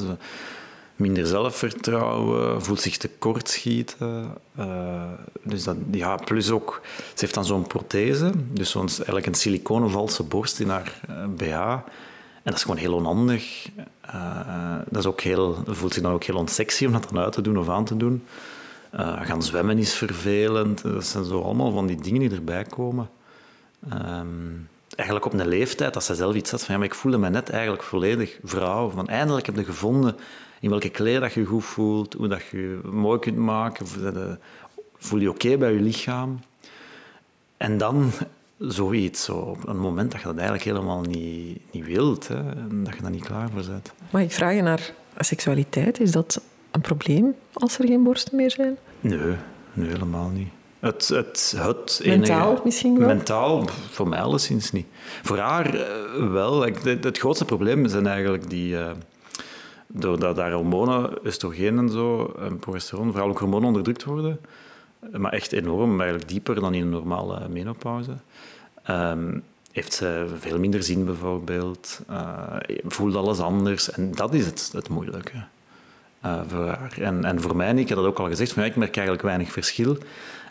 Minder 0.97 1.27
zelfvertrouwen, 1.27 2.63
voelt 2.63 2.81
zich 2.81 2.97
tekortschieten. 2.97 4.35
Uh, 4.59 5.03
dus 5.43 5.65
dat, 5.65 5.77
ja, 5.91 6.17
plus 6.17 6.51
ook, 6.51 6.81
ze 6.97 7.21
heeft 7.21 7.35
dan 7.35 7.45
zo'n 7.45 7.67
prothese, 7.67 8.31
dus 8.53 8.71
zo'n, 8.71 8.89
eigenlijk 8.89 9.27
een 9.27 9.35
siliconen 9.35 9.91
valse 9.91 10.23
borst 10.23 10.61
in 10.61 10.69
haar 10.69 11.01
BH. 11.37 11.53
En 11.53 12.53
dat 12.53 12.55
is 12.55 12.63
gewoon 12.63 12.81
heel 12.81 12.95
onhandig. 12.95 13.69
Uh, 14.15 14.77
dat 14.89 14.99
is 14.99 15.07
ook 15.07 15.21
heel, 15.21 15.63
voelt 15.67 15.93
zich 15.93 16.03
dan 16.03 16.13
ook 16.13 16.25
heel 16.25 16.37
onsexy 16.37 16.87
om 16.87 16.93
dat 16.93 17.09
dan 17.11 17.23
uit 17.23 17.33
te 17.33 17.41
doen 17.41 17.59
of 17.59 17.69
aan 17.69 17.85
te 17.85 17.97
doen. 17.97 18.25
gaan 19.21 19.43
zwemmen 19.43 19.79
is 19.79 19.95
vervelend. 19.95 20.83
Dat 20.83 21.05
zijn 21.05 21.25
zo 21.25 21.41
allemaal 21.41 21.73
van 21.73 21.87
die 21.87 22.01
dingen 22.01 22.21
die 22.21 22.31
erbij 22.31 22.65
komen. 22.65 23.09
Um, 23.93 24.69
eigenlijk 24.97 25.27
op 25.27 25.33
een 25.33 25.49
leeftijd 25.49 25.95
dat 25.95 26.05
ze 26.05 26.15
zelf 26.15 26.35
iets 26.35 26.51
had 26.51 26.65
van 26.65 26.75
ja, 26.75 26.81
maar 26.81 26.89
ik 26.89 26.95
voelde 26.95 27.19
me 27.19 27.29
net 27.29 27.51
eigenlijk 27.51 27.83
volledig 27.83 28.39
vrouw. 28.45 28.91
Van 28.91 29.09
eindelijk 29.09 29.47
heb 29.47 29.57
je 29.57 29.65
gevonden 29.65 30.17
in 30.61 30.71
welke 30.71 30.89
kleren 30.89 31.21
dat 31.21 31.33
je 31.33 31.45
goed 31.45 31.65
voelt, 31.65 32.13
hoe 32.13 32.29
dat 32.29 32.47
je 32.51 32.81
mooi 32.85 33.19
kunt 33.19 33.37
maken, 33.37 33.87
voel 34.97 35.21
je 35.21 35.31
oké 35.31 35.57
bij 35.57 35.73
je 35.73 35.81
lichaam. 35.81 36.41
En 37.57 37.79
dan 37.79 38.11
zoiets, 38.59 39.25
zo, 39.25 39.37
op 39.37 39.69
een 39.69 39.79
moment 39.79 40.11
dat 40.11 40.21
je 40.21 40.27
dat 40.27 40.37
eigenlijk 40.37 40.65
helemaal 40.65 41.01
niet, 41.01 41.61
niet 41.71 41.87
wilt, 41.87 42.29
hè, 42.29 42.37
en 42.37 42.85
dat 42.85 42.95
je 42.95 43.03
daar 43.03 43.11
niet 43.11 43.25
klaar 43.25 43.51
voor 43.51 43.65
bent. 43.69 43.93
Mag 44.11 44.23
ik 44.23 44.33
vragen 44.33 44.65
naar 44.65 44.93
seksualiteit? 45.19 46.01
Is 46.01 46.13
dat 46.13 46.41
een 46.71 46.81
probleem 46.81 47.35
als 47.53 47.79
er 47.79 47.87
geen 47.87 48.03
borsten 48.03 48.37
meer 48.37 48.51
zijn? 48.51 48.77
Nee, 49.01 49.37
nee 49.73 49.89
helemaal 49.89 50.29
niet. 50.29 50.49
Het, 50.81 51.09
het, 51.09 51.55
het 51.57 52.03
mentaal 52.05 52.61
misschien 52.65 52.99
wel? 52.99 53.07
Mentaal, 53.09 53.69
voor 53.91 54.09
mij 54.09 54.21
alleszins 54.21 54.73
niet. 54.73 54.87
Voor 55.23 55.39
haar 55.39 55.75
eh, 55.75 56.31
wel. 56.33 56.61
Het, 56.61 57.05
het 57.05 57.19
grootste 57.19 57.45
probleem 57.45 57.89
zijn 57.89 58.07
eigenlijk 58.07 58.51
die... 58.51 58.77
Doordat 59.99 60.37
daar 60.37 60.53
hormonen, 60.53 61.27
oestrogeen 61.27 61.79
en 61.79 61.89
zo, 61.89 62.35
en 62.39 62.59
progesteron, 62.59 63.11
vooral 63.11 63.29
ook 63.29 63.39
hormonen 63.39 63.69
onderdrukt 63.69 64.05
worden, 64.05 64.41
maar 65.17 65.33
echt 65.33 65.53
enorm, 65.53 66.01
eigenlijk 66.01 66.29
dieper 66.29 66.55
dan 66.55 66.75
in 66.75 66.83
een 66.83 66.89
normale 66.89 67.49
menopauze, 67.49 68.17
um, 68.91 69.43
heeft 69.73 69.93
ze 69.93 70.27
veel 70.39 70.59
minder 70.59 70.83
zin 70.83 71.05
bijvoorbeeld, 71.05 72.01
uh, 72.11 72.57
voelt 72.87 73.15
alles 73.17 73.41
anders. 73.41 73.91
En 73.91 74.13
dat 74.13 74.35
is 74.35 74.47
het, 74.47 74.71
het 74.73 74.89
moeilijke 74.89 75.45
uh, 76.25 76.41
voor 76.49 76.67
haar. 76.67 76.99
En, 77.01 77.25
en 77.25 77.41
voor 77.41 77.57
mij, 77.57 77.75
ik 77.75 77.89
heb 77.89 77.99
dat 77.99 78.07
ook 78.07 78.19
al 78.19 78.29
gezegd, 78.29 78.53
van, 78.53 78.65
ik 78.65 78.77
merk 78.77 78.97
eigenlijk 78.97 79.27
weinig 79.27 79.53
verschil. 79.53 79.97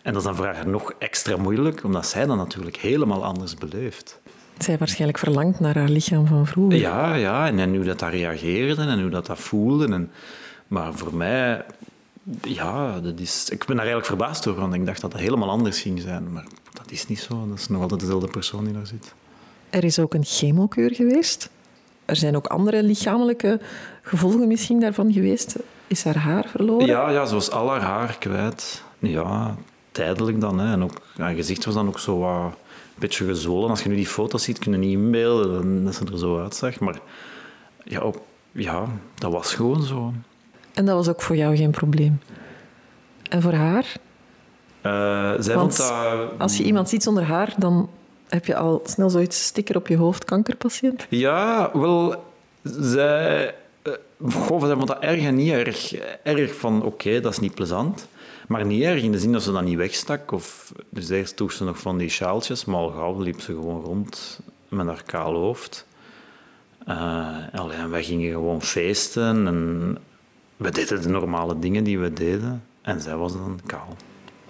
En 0.04 0.14
dat 0.14 0.16
is 0.16 0.28
dan 0.28 0.36
voor 0.36 0.46
haar 0.46 0.68
nog 0.68 0.94
extra 1.00 1.38
moeilijk, 1.38 1.84
omdat 1.84 2.08
zij 2.08 2.26
dat 2.26 2.38
natuurlijk 2.38 2.76
helemaal 2.76 3.24
anders 3.24 3.56
beleeft. 3.56 4.20
Zij 4.58 4.78
waarschijnlijk 4.78 5.18
verlangt 5.18 5.60
naar 5.60 5.78
haar 5.78 5.90
lichaam 5.90 6.28
van 6.28 6.48
vroeger. 6.48 6.80
Ja, 6.80 7.16
ja 7.16 7.48
en, 7.48 7.60
en 7.60 7.76
hoe 7.76 7.86
dat, 7.86 8.00
dat 8.00 8.10
reageerde 8.10 8.82
en 8.82 9.02
hoe 9.02 9.10
dat, 9.10 9.26
dat 9.26 9.40
voelde. 9.40 9.94
En, 9.94 10.12
maar 10.68 10.94
voor 10.94 11.16
mij, 11.16 11.66
ja, 12.42 13.00
dat 13.00 13.20
is, 13.20 13.50
ik 13.50 13.66
ben 13.66 13.76
daar 13.76 13.86
eigenlijk 13.86 14.06
verbaasd 14.06 14.44
door, 14.44 14.56
want 14.56 14.74
ik 14.74 14.86
dacht 14.86 15.02
dat 15.02 15.12
dat 15.12 15.20
helemaal 15.20 15.50
anders 15.50 15.82
ging 15.82 16.02
zijn. 16.02 16.32
Maar 16.32 16.46
dat 16.74 16.92
is 16.92 17.08
niet 17.08 17.20
zo. 17.20 17.48
Dat 17.48 17.58
is 17.58 17.68
nog 17.68 17.82
altijd 17.82 18.00
dezelfde 18.00 18.28
persoon 18.28 18.64
die 18.64 18.74
daar 18.74 18.88
zit. 18.88 19.14
Er 19.70 19.84
is 19.84 20.00
ook 20.00 20.14
een 20.14 20.26
chemokeur 20.26 20.96
geweest. 20.96 21.50
Er 22.06 22.16
zijn 22.16 22.36
ook 22.36 22.48
andere 22.48 22.84
lichamelijke 22.84 23.60
gevolgen 24.02 24.48
misschien 24.48 24.80
daarvan 24.80 25.14
geweest. 25.14 25.56
Is 25.88 26.04
haar 26.04 26.18
haar 26.18 26.46
verloren? 26.48 26.88
Ja, 26.88 27.10
ja 27.10 27.26
zoals 27.26 27.52
al 27.52 27.70
haar 27.70 27.82
haar 27.82 28.18
kwijt. 28.20 28.84
Ja, 29.00 29.56
tijdelijk 29.92 30.42
dan. 30.42 30.60
Hè. 30.60 30.72
En 30.72 30.84
ook, 30.84 31.02
haar 31.18 31.34
gezicht 31.34 31.66
was 31.66 31.74
dan 31.74 31.88
ook 31.88 32.00
zo 32.00 32.18
wat 32.18 32.54
beetje 32.96 33.26
gezwollen. 33.26 33.70
Als 33.70 33.84
je 33.84 33.90
nu 33.90 33.96
die 33.96 34.08
foto's 34.08 34.44
ziet, 34.44 34.60
kun 34.60 34.72
je 34.72 34.78
niet 34.78 34.92
inbeelden 34.92 35.84
dat 35.84 35.96
ze 35.96 36.06
er 36.12 36.18
zo 36.18 36.42
uitzag. 36.42 36.80
Maar 36.80 37.00
ja, 37.84 38.02
op, 38.02 38.22
ja, 38.52 38.88
dat 39.16 39.32
was 39.32 39.54
gewoon 39.54 39.84
zo. 39.84 40.14
En 40.74 40.86
dat 40.86 40.96
was 40.96 41.10
ook 41.10 41.22
voor 41.22 41.36
jou 41.36 41.56
geen 41.56 41.72
probleem? 41.72 42.20
En 43.30 43.42
voor 43.42 43.54
haar? 43.54 43.94
Uh, 44.84 45.34
zij 45.40 45.54
vond 45.54 45.78
dat... 45.78 45.94
Als 46.38 46.58
je 46.58 46.64
iemand 46.64 46.90
ziet 46.90 47.04
zonder 47.04 47.24
haar, 47.24 47.54
dan 47.58 47.90
heb 48.28 48.46
je 48.46 48.56
al 48.56 48.82
snel 48.86 49.10
zoiets 49.10 49.44
sticker 49.44 49.76
op 49.76 49.88
je 49.88 49.98
hoofd, 49.98 50.26
kankerpatiënt? 50.26 51.06
Ja, 51.10 51.70
wel, 51.74 52.24
zij... 52.64 53.56
Uh, 53.84 53.94
goh, 54.32 54.66
zij 54.66 54.76
vond 54.76 54.88
dat 54.88 55.00
erg 55.00 55.22
en 55.22 55.36
niet 55.36 55.52
erg. 55.52 55.94
Erg 56.24 56.56
van, 56.56 56.84
oké, 56.84 57.20
dat 57.20 57.32
is 57.32 57.40
niet 57.40 57.56
plezant. 57.56 58.08
Maar 58.48 58.66
niet 58.66 58.84
erg 58.84 59.04
in 59.04 59.12
de 59.12 59.20
zin 59.20 59.32
dat 59.32 59.44
ze 59.44 59.52
dat 59.52 59.64
niet 59.64 59.78
wegstak. 59.78 60.32
Of, 60.32 60.74
dus 60.90 61.10
eerst 61.10 61.36
droeg 61.36 61.52
ze 61.52 61.64
nog 61.64 61.80
van 61.80 61.98
die 61.98 62.10
sjaaltjes, 62.10 62.66
maar 62.66 62.80
al 62.80 62.90
gauw 62.90 63.20
liep 63.20 63.42
ze 63.42 63.54
gewoon 63.54 63.82
rond 63.82 64.40
met 64.70 64.88
haar 64.88 65.04
kaal 65.06 65.34
hoofd. 65.34 65.86
Uh, 66.88 67.80
en 67.80 67.90
wij 67.90 68.04
gingen 68.04 68.32
gewoon 68.32 68.62
feesten 68.62 69.48
en 69.48 69.98
we 70.58 70.72
deden 70.72 71.02
de 71.02 71.10
normale 71.10 71.60
dingen 71.60 71.84
die 71.84 72.00
we 72.00 72.14
deden. 72.14 72.64
En 72.82 73.02
zij 73.02 73.16
was 73.16 73.34
dan 73.34 73.60
kaal. 73.66 73.96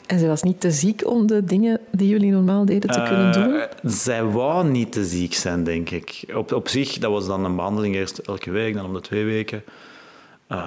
En 0.06 0.20
zij 0.20 0.28
was 0.28 0.44
niet 0.44 0.62
te 0.62 0.72
ziek 0.72 1.08
om 1.08 1.28
de 1.28 1.44
dingen 1.44 1.80
die 1.92 2.08
jullie 2.08 2.32
normaal 2.32 2.66
deden 2.66 2.90
te 2.90 3.04
kunnen 3.08 3.32
doen? 3.32 3.54
Uh, 3.54 3.64
zij 3.84 4.24
wou 4.24 4.70
niet 4.70 4.92
te 4.92 5.06
ziek 5.06 5.34
zijn, 5.34 5.64
denk 5.64 5.90
ik. 5.90 6.24
Op, 6.34 6.52
op 6.52 6.68
zich, 6.68 6.98
dat 6.98 7.12
was 7.12 7.28
dan 7.28 7.46
een 7.46 7.56
behandeling 7.56 7.96
eerst 7.96 8.18
elke 8.18 8.52
week, 8.52 8.74
dan 8.74 8.86
om 8.86 8.94
de 8.94 9.02
twee 9.02 9.26
weken. 9.26 9.64
Uh, 10.52 10.58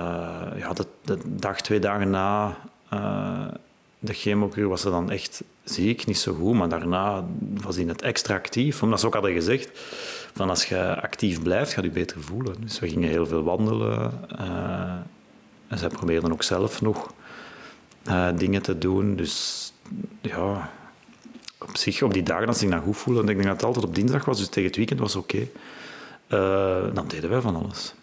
ja, 0.56 0.72
de, 0.72 0.86
de, 1.04 1.18
dag, 1.26 1.60
twee 1.60 1.78
dagen 1.78 2.10
na 2.10 2.56
uh, 2.92 3.48
de 3.98 4.12
chemokuur 4.12 4.68
was 4.68 4.80
ze 4.80 4.90
dan 4.90 5.10
echt 5.10 5.42
ziek, 5.64 6.06
niet 6.06 6.18
zo 6.18 6.34
goed, 6.34 6.54
maar 6.54 6.68
daarna 6.68 7.24
was 7.60 7.76
hij 7.76 7.84
net 7.84 8.02
extra 8.02 8.34
actief. 8.34 8.82
Omdat 8.82 9.00
ze 9.00 9.06
ook 9.06 9.12
hadden 9.12 9.32
gezegd, 9.32 9.70
van 10.34 10.48
als 10.48 10.64
je 10.64 11.00
actief 11.00 11.42
blijft, 11.42 11.72
gaat 11.72 11.84
je 11.84 11.90
beter 11.90 12.22
voelen. 12.22 12.54
Dus 12.60 12.78
we 12.78 12.88
gingen 12.88 13.08
heel 13.08 13.26
veel 13.26 13.42
wandelen. 13.42 14.20
Uh, 14.40 14.94
en 15.68 15.78
zij 15.78 15.88
probeerden 15.88 16.32
ook 16.32 16.42
zelf 16.42 16.80
nog 16.82 17.12
uh, 18.08 18.28
dingen 18.36 18.62
te 18.62 18.78
doen. 18.78 19.16
Dus 19.16 19.72
ja, 20.20 20.70
op 21.58 21.76
zich, 21.76 22.02
op 22.02 22.12
die 22.12 22.22
dagen 22.22 22.46
als 22.46 22.62
ik 22.62 22.70
dan 22.70 22.82
goed 22.82 22.96
voelde, 22.96 23.20
en 23.20 23.28
ik 23.28 23.34
denk 23.34 23.46
dat 23.46 23.56
het 23.56 23.64
altijd 23.64 23.84
op 23.84 23.94
dinsdag 23.94 24.24
was, 24.24 24.38
dus 24.38 24.48
tegen 24.48 24.68
het 24.68 24.76
weekend 24.76 25.00
was 25.00 25.16
oké, 25.16 25.48
dan 26.94 27.04
deden 27.08 27.30
wij 27.30 27.40
van 27.40 27.56
alles. 27.56 27.94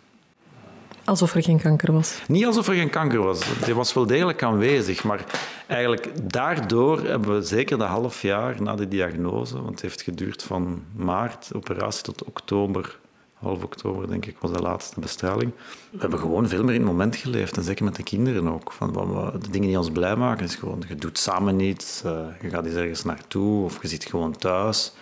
Alsof 1.06 1.36
er 1.36 1.44
geen 1.44 1.62
kanker 1.62 1.94
was? 1.94 2.20
Niet 2.28 2.46
alsof 2.46 2.68
er 2.68 2.74
geen 2.74 2.90
kanker 2.90 3.24
was. 3.24 3.46
Het 3.46 3.72
was 3.72 3.94
wel 3.94 4.06
degelijk 4.06 4.44
aanwezig. 4.44 5.04
Maar 5.04 5.26
eigenlijk 5.68 6.32
daardoor 6.34 7.04
hebben 7.04 7.36
we 7.36 7.42
zeker 7.42 7.78
dat 7.78 7.88
half 7.88 8.22
jaar 8.22 8.62
na 8.62 8.76
de 8.76 8.88
diagnose, 8.88 9.56
want 9.56 9.70
het 9.70 9.82
heeft 9.82 10.02
geduurd 10.02 10.44
van 10.44 10.84
maart, 10.96 11.50
operatie, 11.54 12.04
tot 12.04 12.24
oktober, 12.24 13.00
half 13.34 13.64
oktober 13.64 14.08
denk 14.08 14.26
ik, 14.26 14.36
was 14.40 14.52
de 14.52 14.62
laatste 14.62 15.00
bestraling. 15.00 15.52
We 15.92 15.98
hebben 16.00 16.20
gewoon 16.20 16.48
veel 16.48 16.64
meer 16.64 16.74
in 16.74 16.82
het 16.82 16.90
moment 16.90 17.16
geleefd. 17.16 17.58
En 17.58 17.64
zeker 17.64 17.86
met 17.86 17.96
de 17.96 18.04
kinderen 18.04 18.48
ook. 18.48 18.72
Van 18.72 18.94
de 19.42 19.50
dingen 19.50 19.68
die 19.68 19.78
ons 19.78 19.92
blij 19.92 20.16
maken 20.16 20.46
is 20.46 20.56
gewoon, 20.56 20.84
je 20.88 20.96
doet 20.96 21.18
samen 21.18 21.60
iets, 21.60 22.02
uh, 22.06 22.12
je 22.42 22.50
gaat 22.50 22.66
eens 22.66 22.76
ergens 22.76 23.04
naartoe 23.04 23.64
of 23.64 23.82
je 23.82 23.88
zit 23.88 24.06
gewoon 24.06 24.38
thuis. 24.38 24.94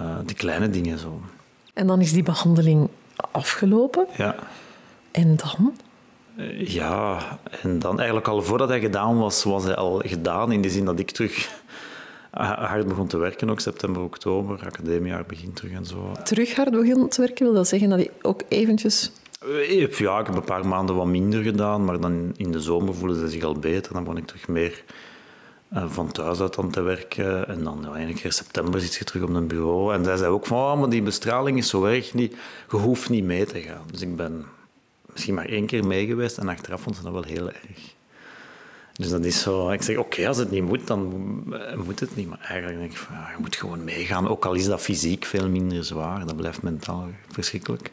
Uh, 0.00 0.16
die 0.24 0.36
kleine 0.36 0.70
dingen 0.70 0.98
zo. 0.98 1.20
En 1.74 1.86
dan 1.86 2.00
is 2.00 2.12
die 2.12 2.22
behandeling 2.22 2.88
afgelopen? 3.30 4.06
Ja. 4.16 4.34
En 5.16 5.36
dan? 5.36 5.76
Eh, 6.36 6.66
ja, 6.66 7.38
en 7.62 7.78
dan 7.78 7.96
eigenlijk 7.96 8.28
al 8.28 8.42
voordat 8.42 8.68
hij 8.68 8.80
gedaan 8.80 9.18
was, 9.18 9.44
was 9.44 9.64
hij 9.64 9.74
al 9.74 10.02
gedaan. 10.04 10.52
In 10.52 10.62
de 10.62 10.70
zin 10.70 10.84
dat 10.84 10.98
ik 10.98 11.10
terug 11.10 11.62
hard 12.70 12.88
begon 12.88 13.06
te 13.06 13.16
werken, 13.16 13.50
ook 13.50 13.60
september, 13.60 14.02
oktober, 14.02 14.60
academiejaar 14.64 15.24
begint 15.26 15.56
terug 15.56 15.72
en 15.72 15.86
zo. 15.86 16.12
Terug 16.24 16.54
hard 16.54 16.70
begon 16.70 17.08
te 17.08 17.20
werken, 17.20 17.44
wil 17.44 17.54
dat 17.54 17.68
zeggen 17.68 17.88
dat 17.88 17.98
hij 17.98 18.10
ook 18.22 18.42
eventjes... 18.48 19.12
Eh, 19.40 19.88
ja, 19.98 20.18
ik 20.18 20.26
heb 20.26 20.34
een 20.34 20.44
paar 20.44 20.66
maanden 20.66 20.96
wat 20.96 21.06
minder 21.06 21.42
gedaan, 21.42 21.84
maar 21.84 22.00
dan 22.00 22.32
in 22.36 22.52
de 22.52 22.60
zomer 22.60 22.94
voelde 22.94 23.18
ze 23.18 23.28
zich 23.28 23.42
al 23.42 23.54
beter. 23.54 23.92
Dan 23.92 24.02
begon 24.04 24.18
ik 24.18 24.26
terug 24.26 24.48
meer 24.48 24.84
eh, 25.68 25.84
van 25.88 26.12
thuis 26.12 26.40
uit 26.40 26.58
aan 26.58 26.70
te 26.70 26.80
werken. 26.80 27.48
En 27.48 27.64
dan 27.64 27.86
ja, 28.22 28.30
september 28.30 28.80
zit 28.80 28.94
je 28.94 29.04
terug 29.04 29.22
op 29.22 29.34
een 29.34 29.46
bureau. 29.46 29.94
En 29.94 30.04
zij 30.04 30.16
zei 30.16 30.30
ook 30.30 30.46
van, 30.46 30.58
oh, 30.58 30.78
maar 30.78 30.88
die 30.88 31.02
bestraling 31.02 31.58
is 31.58 31.68
zo 31.68 31.84
erg, 31.84 32.14
niet, 32.14 32.36
je 32.70 32.76
hoeft 32.76 33.08
niet 33.08 33.24
mee 33.24 33.46
te 33.46 33.60
gaan. 33.60 33.82
Dus 33.90 34.00
ik 34.00 34.16
ben 34.16 34.44
misschien 35.16 35.34
maar 35.34 35.48
één 35.48 35.66
keer 35.66 35.86
mee 35.86 36.06
geweest 36.06 36.38
en 36.38 36.48
achteraf 36.48 36.80
vond 36.80 36.96
ze 36.96 37.02
dat 37.02 37.12
wel 37.12 37.22
heel 37.22 37.46
erg. 37.46 37.94
Dus 38.92 39.08
dat 39.08 39.24
is 39.24 39.40
zo, 39.40 39.70
ik 39.70 39.82
zeg, 39.82 39.96
oké, 39.96 40.28
als 40.28 40.36
het 40.36 40.50
niet 40.50 40.62
moet, 40.62 40.86
dan 40.86 41.02
moet 41.84 42.00
het 42.00 42.16
niet. 42.16 42.28
Maar 42.28 42.40
eigenlijk 42.40 42.78
denk 42.78 42.90
ik 42.90 42.98
van, 42.98 43.14
je 43.16 43.40
moet 43.40 43.56
gewoon 43.56 43.84
meegaan. 43.84 44.28
Ook 44.28 44.44
al 44.44 44.54
is 44.54 44.66
dat 44.66 44.80
fysiek 44.80 45.24
veel 45.24 45.48
minder 45.48 45.84
zwaar, 45.84 46.26
dat 46.26 46.36
blijft 46.36 46.62
mentaal 46.62 47.08
verschrikkelijk. 47.28 47.90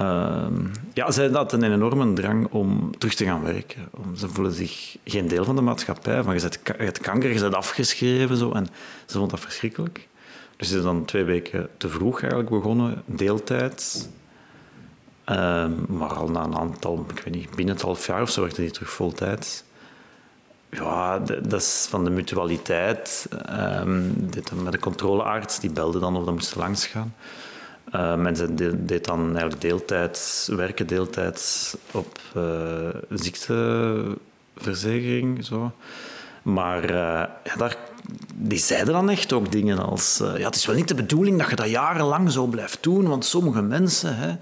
Uh, 0.00 0.46
ja, 0.94 1.10
zij 1.10 1.28
hadden 1.28 1.62
een 1.62 1.72
enorme 1.72 2.12
drang 2.12 2.46
om 2.50 2.98
terug 2.98 3.14
te 3.14 3.24
gaan 3.24 3.42
werken. 3.42 3.88
Ze 4.16 4.28
voelen 4.28 4.52
zich 4.52 4.96
geen 5.04 5.28
deel 5.28 5.44
van 5.44 5.56
de 5.56 5.62
maatschappij. 5.62 6.22
Van, 6.22 6.34
je, 6.34 6.48
hebt 6.76 6.98
kanker, 6.98 7.32
je 7.32 7.40
bent 7.40 7.54
afgeschreven. 7.54 8.36
Zo, 8.36 8.52
en 8.52 8.66
ze 9.06 9.18
vond 9.18 9.30
dat 9.30 9.40
verschrikkelijk. 9.40 10.08
Dus 10.56 10.68
ze 10.68 10.76
is 10.76 10.82
dan 10.82 11.04
twee 11.04 11.24
weken 11.24 11.68
te 11.76 11.88
vroeg 11.88 12.20
eigenlijk 12.20 12.50
begonnen, 12.50 13.02
deeltijds. 13.06 14.08
Ehm, 15.26 15.72
maar 15.88 16.14
al 16.14 16.28
na 16.28 16.44
een 16.44 16.56
aantal, 16.56 17.06
ik 17.14 17.20
weet 17.24 17.34
niet, 17.34 17.50
binnen 17.50 17.74
het 17.74 17.84
half 17.84 18.06
jaar 18.06 18.22
of 18.22 18.30
zo 18.30 18.40
werkte 18.40 18.60
hij 18.60 18.70
terug 18.70 18.90
voltijds. 18.90 19.64
Ja, 20.70 21.18
dat 21.18 21.60
is 21.60 21.86
van 21.90 22.04
de 22.04 22.10
mutualiteit. 22.10 23.28
Um, 23.82 24.30
met 24.62 24.72
de 24.72 24.78
controlearts, 24.78 25.60
die 25.60 25.70
belde 25.70 25.98
dan 25.98 26.16
of 26.16 26.24
dat 26.24 26.34
moest 26.34 26.54
langs 26.54 26.86
gaan. 26.86 27.14
Um, 27.94 28.26
en 28.26 28.56
deed 28.86 29.04
dan 29.04 29.20
eigenlijk 29.20 29.60
deeltijds, 29.60 30.48
werken 30.56 30.86
deeltijds 30.86 31.76
op 31.90 32.18
uh, 32.36 32.88
ziekteverzekering. 33.10 35.44
Zo. 35.44 35.72
Maar 36.42 36.90
uh, 36.90 37.24
ja, 37.44 37.56
daar, 37.56 37.76
die 38.34 38.58
zeiden 38.58 38.92
dan 38.92 39.10
echt 39.10 39.32
ook 39.32 39.52
dingen 39.52 39.78
als... 39.78 40.20
Uh, 40.22 40.38
ja, 40.38 40.46
het 40.46 40.56
is 40.56 40.66
wel 40.66 40.76
niet 40.76 40.88
de 40.88 40.94
bedoeling 40.94 41.38
dat 41.38 41.50
je 41.50 41.56
dat 41.56 41.68
jarenlang 41.68 42.32
zo 42.32 42.46
blijft 42.46 42.82
doen, 42.82 43.08
want 43.08 43.24
sommige 43.24 43.62
mensen... 43.62 44.16
Hè, 44.16 44.36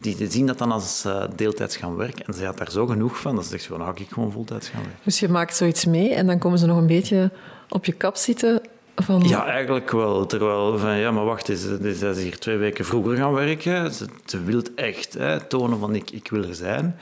die 0.00 0.30
zien 0.30 0.46
dat 0.46 0.58
dan 0.58 0.72
als 0.72 1.04
uh, 1.06 1.24
deeltijds 1.36 1.76
gaan 1.76 1.96
werken. 1.96 2.26
En 2.26 2.34
ze 2.34 2.44
had 2.44 2.58
daar 2.58 2.70
zo 2.70 2.86
genoeg 2.86 3.20
van, 3.20 3.34
dat 3.34 3.44
ze 3.44 3.50
zegt 3.50 3.66
van, 3.66 3.78
nou, 3.78 3.92
ik 3.94 4.08
gewoon 4.10 4.32
voltijds 4.32 4.68
gaan 4.68 4.82
werken. 4.82 5.00
Dus 5.04 5.20
je 5.20 5.28
maakt 5.28 5.56
zoiets 5.56 5.84
mee 5.84 6.14
en 6.14 6.26
dan 6.26 6.38
komen 6.38 6.58
ze 6.58 6.66
nog 6.66 6.76
een 6.76 6.86
beetje 6.86 7.30
op 7.68 7.84
je 7.84 7.92
kap 7.92 8.16
zitten 8.16 8.60
van... 8.96 9.22
Ja, 9.22 9.46
eigenlijk 9.46 9.90
wel. 9.90 10.26
Terwijl 10.26 10.78
van, 10.78 10.96
ja, 10.96 11.10
maar 11.10 11.24
wacht, 11.24 11.48
is, 11.48 11.64
is, 11.64 12.02
is 12.02 12.22
hier 12.22 12.38
twee 12.38 12.56
weken 12.56 12.84
vroeger 12.84 13.16
gaan 13.16 13.32
werken. 13.32 13.92
Ze, 13.92 14.06
ze 14.26 14.42
wil 14.42 14.62
echt 14.74 15.14
hè, 15.14 15.40
tonen 15.40 15.78
van, 15.78 15.94
ik, 15.94 16.10
ik 16.10 16.30
wil 16.30 16.44
er 16.44 16.54
zijn. 16.54 16.96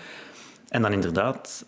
En 0.69 0.83
dan 0.83 0.93
inderdaad 0.93 1.65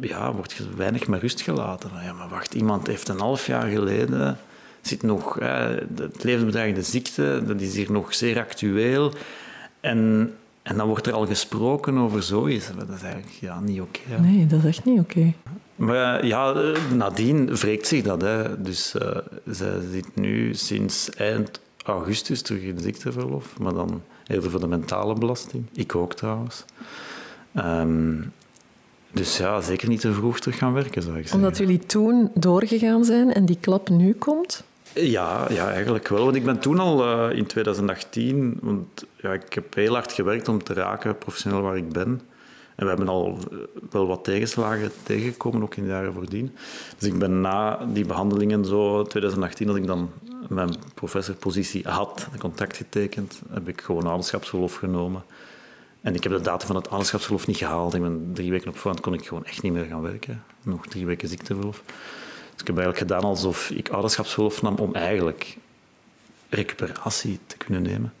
ja, 0.00 0.32
wordt 0.32 0.52
je 0.52 0.64
weinig 0.76 1.06
met 1.06 1.20
rust 1.20 1.40
gelaten. 1.40 1.90
Ja, 2.04 2.12
maar 2.12 2.28
wacht, 2.28 2.54
iemand 2.54 2.86
heeft 2.86 3.08
een 3.08 3.20
half 3.20 3.46
jaar 3.46 3.66
geleden... 3.68 4.38
Zit 4.80 5.02
nog, 5.02 5.34
hè, 5.34 5.74
het 5.94 6.24
levensbedreigende 6.24 6.82
ziekte, 6.82 7.42
dat 7.46 7.60
is 7.60 7.74
hier 7.74 7.92
nog 7.92 8.14
zeer 8.14 8.38
actueel. 8.38 9.12
En 9.80 10.32
en 10.62 10.76
dan 10.76 10.86
wordt 10.86 11.06
er 11.06 11.12
al 11.12 11.26
gesproken 11.26 11.98
over 11.98 12.22
zoiets. 12.22 12.70
Dat 12.78 12.88
is 12.88 13.02
eigenlijk 13.02 13.32
ja, 13.40 13.60
niet 13.60 13.80
oké. 13.80 14.20
nee, 14.20 14.46
dat 14.46 14.58
is 14.58 14.64
echt 14.64 14.84
niet 14.84 15.00
oké. 15.00 15.32
Maar 15.76 16.26
ja, 16.26 16.72
nadien 16.94 17.54
wreekt 17.54 17.86
zich 17.86 18.02
dat. 18.02 18.20
Hè. 18.20 18.62
Dus 18.62 18.94
uh, 18.94 19.16
zij 19.46 19.80
zit 19.90 20.16
nu 20.16 20.54
sinds 20.54 21.10
eind 21.10 21.60
augustus 21.84 22.42
terug 22.42 22.62
in 22.62 22.78
ziekteverlof. 22.78 23.58
Maar 23.58 23.74
dan 23.74 24.02
even 24.26 24.50
voor 24.50 24.60
de 24.60 24.66
mentale 24.66 25.14
belasting. 25.14 25.64
Ik 25.72 25.94
ook 25.94 26.14
trouwens. 26.14 26.64
Ehm, 27.52 28.20
dus 29.12 29.36
ja, 29.36 29.60
zeker 29.60 29.88
niet 29.88 30.00
te 30.00 30.12
vroeg 30.12 30.40
terug 30.40 30.58
gaan 30.58 30.72
werken, 30.72 31.02
zou 31.02 31.16
ik 31.16 31.22
zeggen. 31.22 31.40
Omdat 31.40 31.58
jullie 31.58 31.78
toen 31.78 32.30
doorgegaan 32.34 33.04
zijn 33.04 33.32
en 33.32 33.44
die 33.44 33.58
klap 33.60 33.88
nu 33.88 34.12
komt? 34.12 34.64
Ja, 34.94 35.46
ja, 35.50 35.70
eigenlijk 35.70 36.08
wel. 36.08 36.24
Want 36.24 36.36
ik 36.36 36.44
ben 36.44 36.58
toen 36.58 36.78
al 36.78 37.30
uh, 37.30 37.36
in 37.36 37.46
2018, 37.46 38.58
want 38.62 39.04
ja, 39.16 39.32
ik 39.32 39.52
heb 39.52 39.74
heel 39.74 39.92
hard 39.92 40.12
gewerkt 40.12 40.48
om 40.48 40.62
te 40.62 40.72
raken 40.72 41.18
professioneel 41.18 41.62
waar 41.62 41.76
ik 41.76 41.92
ben. 41.92 42.20
En 42.74 42.84
we 42.84 42.88
hebben 42.88 43.08
al 43.08 43.38
eh, 43.50 43.58
wel 43.90 44.06
wat 44.06 44.24
tegenslagen 44.24 44.90
tegengekomen, 45.02 45.62
ook 45.62 45.74
in 45.74 45.82
de 45.82 45.88
jaren 45.88 46.12
voordien. 46.12 46.56
Dus 46.98 47.08
ik 47.08 47.18
ben 47.18 47.40
na 47.40 47.86
die 47.92 48.06
behandelingen, 48.06 48.64
zo 48.64 49.02
2018, 49.02 49.66
dat 49.66 49.76
ik 49.76 49.86
dan 49.86 50.10
mijn 50.48 50.74
professorpositie 50.94 51.88
had, 51.88 52.28
contact 52.38 52.76
getekend, 52.76 53.42
heb 53.50 53.68
ik 53.68 53.80
gewoon 53.80 54.06
ouderschapsverlof 54.06 54.74
genomen. 54.74 55.22
En 56.00 56.14
ik 56.14 56.22
heb 56.22 56.32
de 56.32 56.40
datum 56.40 56.66
van 56.66 56.76
het 56.76 56.88
ouderschapsverlof 56.88 57.46
niet 57.46 57.56
gehaald. 57.56 57.94
Ik 57.94 58.02
ben 58.02 58.30
drie 58.32 58.50
weken 58.50 58.68
op 58.68 58.76
voorhand 58.76 59.02
kon 59.02 59.14
ik 59.14 59.26
gewoon 59.26 59.44
echt 59.44 59.62
niet 59.62 59.72
meer 59.72 59.84
gaan 59.84 60.02
werken. 60.02 60.42
Nog 60.62 60.86
drie 60.86 61.06
weken 61.06 61.28
ziekteverlof. 61.28 61.82
Dus 62.52 62.60
ik 62.60 62.66
heb 62.66 62.76
eigenlijk 62.78 62.98
gedaan 62.98 63.30
alsof 63.30 63.70
ik 63.70 63.88
ouderschapsverlof 63.88 64.62
nam 64.62 64.76
om 64.76 64.94
eigenlijk 64.94 65.56
recuperatie 66.48 67.38
te 67.46 67.56
kunnen 67.56 67.82
nemen. 67.82 68.12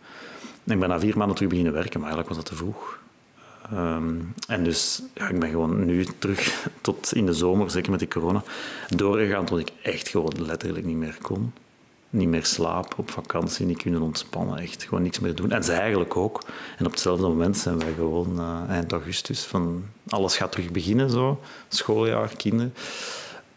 En 0.64 0.72
ik 0.72 0.78
ben 0.78 0.88
na 0.88 1.00
vier 1.00 1.16
maanden 1.16 1.34
terug 1.36 1.50
beginnen 1.50 1.74
werken, 1.74 2.00
maar 2.00 2.08
eigenlijk 2.08 2.28
was 2.28 2.44
dat 2.44 2.58
te 2.58 2.64
vroeg. 2.64 3.00
Ehm, 3.70 4.14
en 4.46 4.64
dus 4.64 5.02
ja, 5.14 5.28
ik 5.28 5.38
ben 5.38 5.50
gewoon 5.50 5.84
nu 5.84 6.06
terug 6.18 6.66
tot 6.80 7.12
in 7.14 7.26
de 7.26 7.34
zomer, 7.34 7.70
zeker 7.70 7.90
met 7.90 7.98
die 7.98 8.08
corona, 8.08 8.42
doorgegaan 8.88 9.44
tot 9.44 9.58
ik 9.58 9.72
echt 9.82 10.08
gewoon 10.08 10.32
letterlijk 10.36 10.84
niet 10.84 10.96
meer 10.96 11.18
kon. 11.22 11.52
Niet 12.10 12.28
meer 12.28 12.44
slapen 12.44 12.98
op 12.98 13.10
vakantie, 13.10 13.66
niet 13.66 13.82
kunnen 13.82 14.02
ontspannen, 14.02 14.58
echt 14.58 14.82
gewoon 14.82 15.02
niks 15.02 15.20
meer 15.20 15.34
doen. 15.34 15.50
En 15.50 15.64
ze 15.64 15.72
eigenlijk 15.72 16.16
ook. 16.16 16.42
En 16.78 16.86
op 16.86 16.90
hetzelfde 16.90 17.26
moment 17.26 17.56
zijn 17.56 17.78
wij 17.78 17.92
gewoon 17.94 18.38
uh, 18.38 18.60
eind 18.68 18.92
augustus 18.92 19.44
van 19.44 19.84
alles 20.08 20.36
gaat 20.36 20.52
terug 20.52 20.70
beginnen, 20.70 21.10
zo. 21.10 21.40
schooljaar, 21.68 22.36
kinderen. 22.36 22.74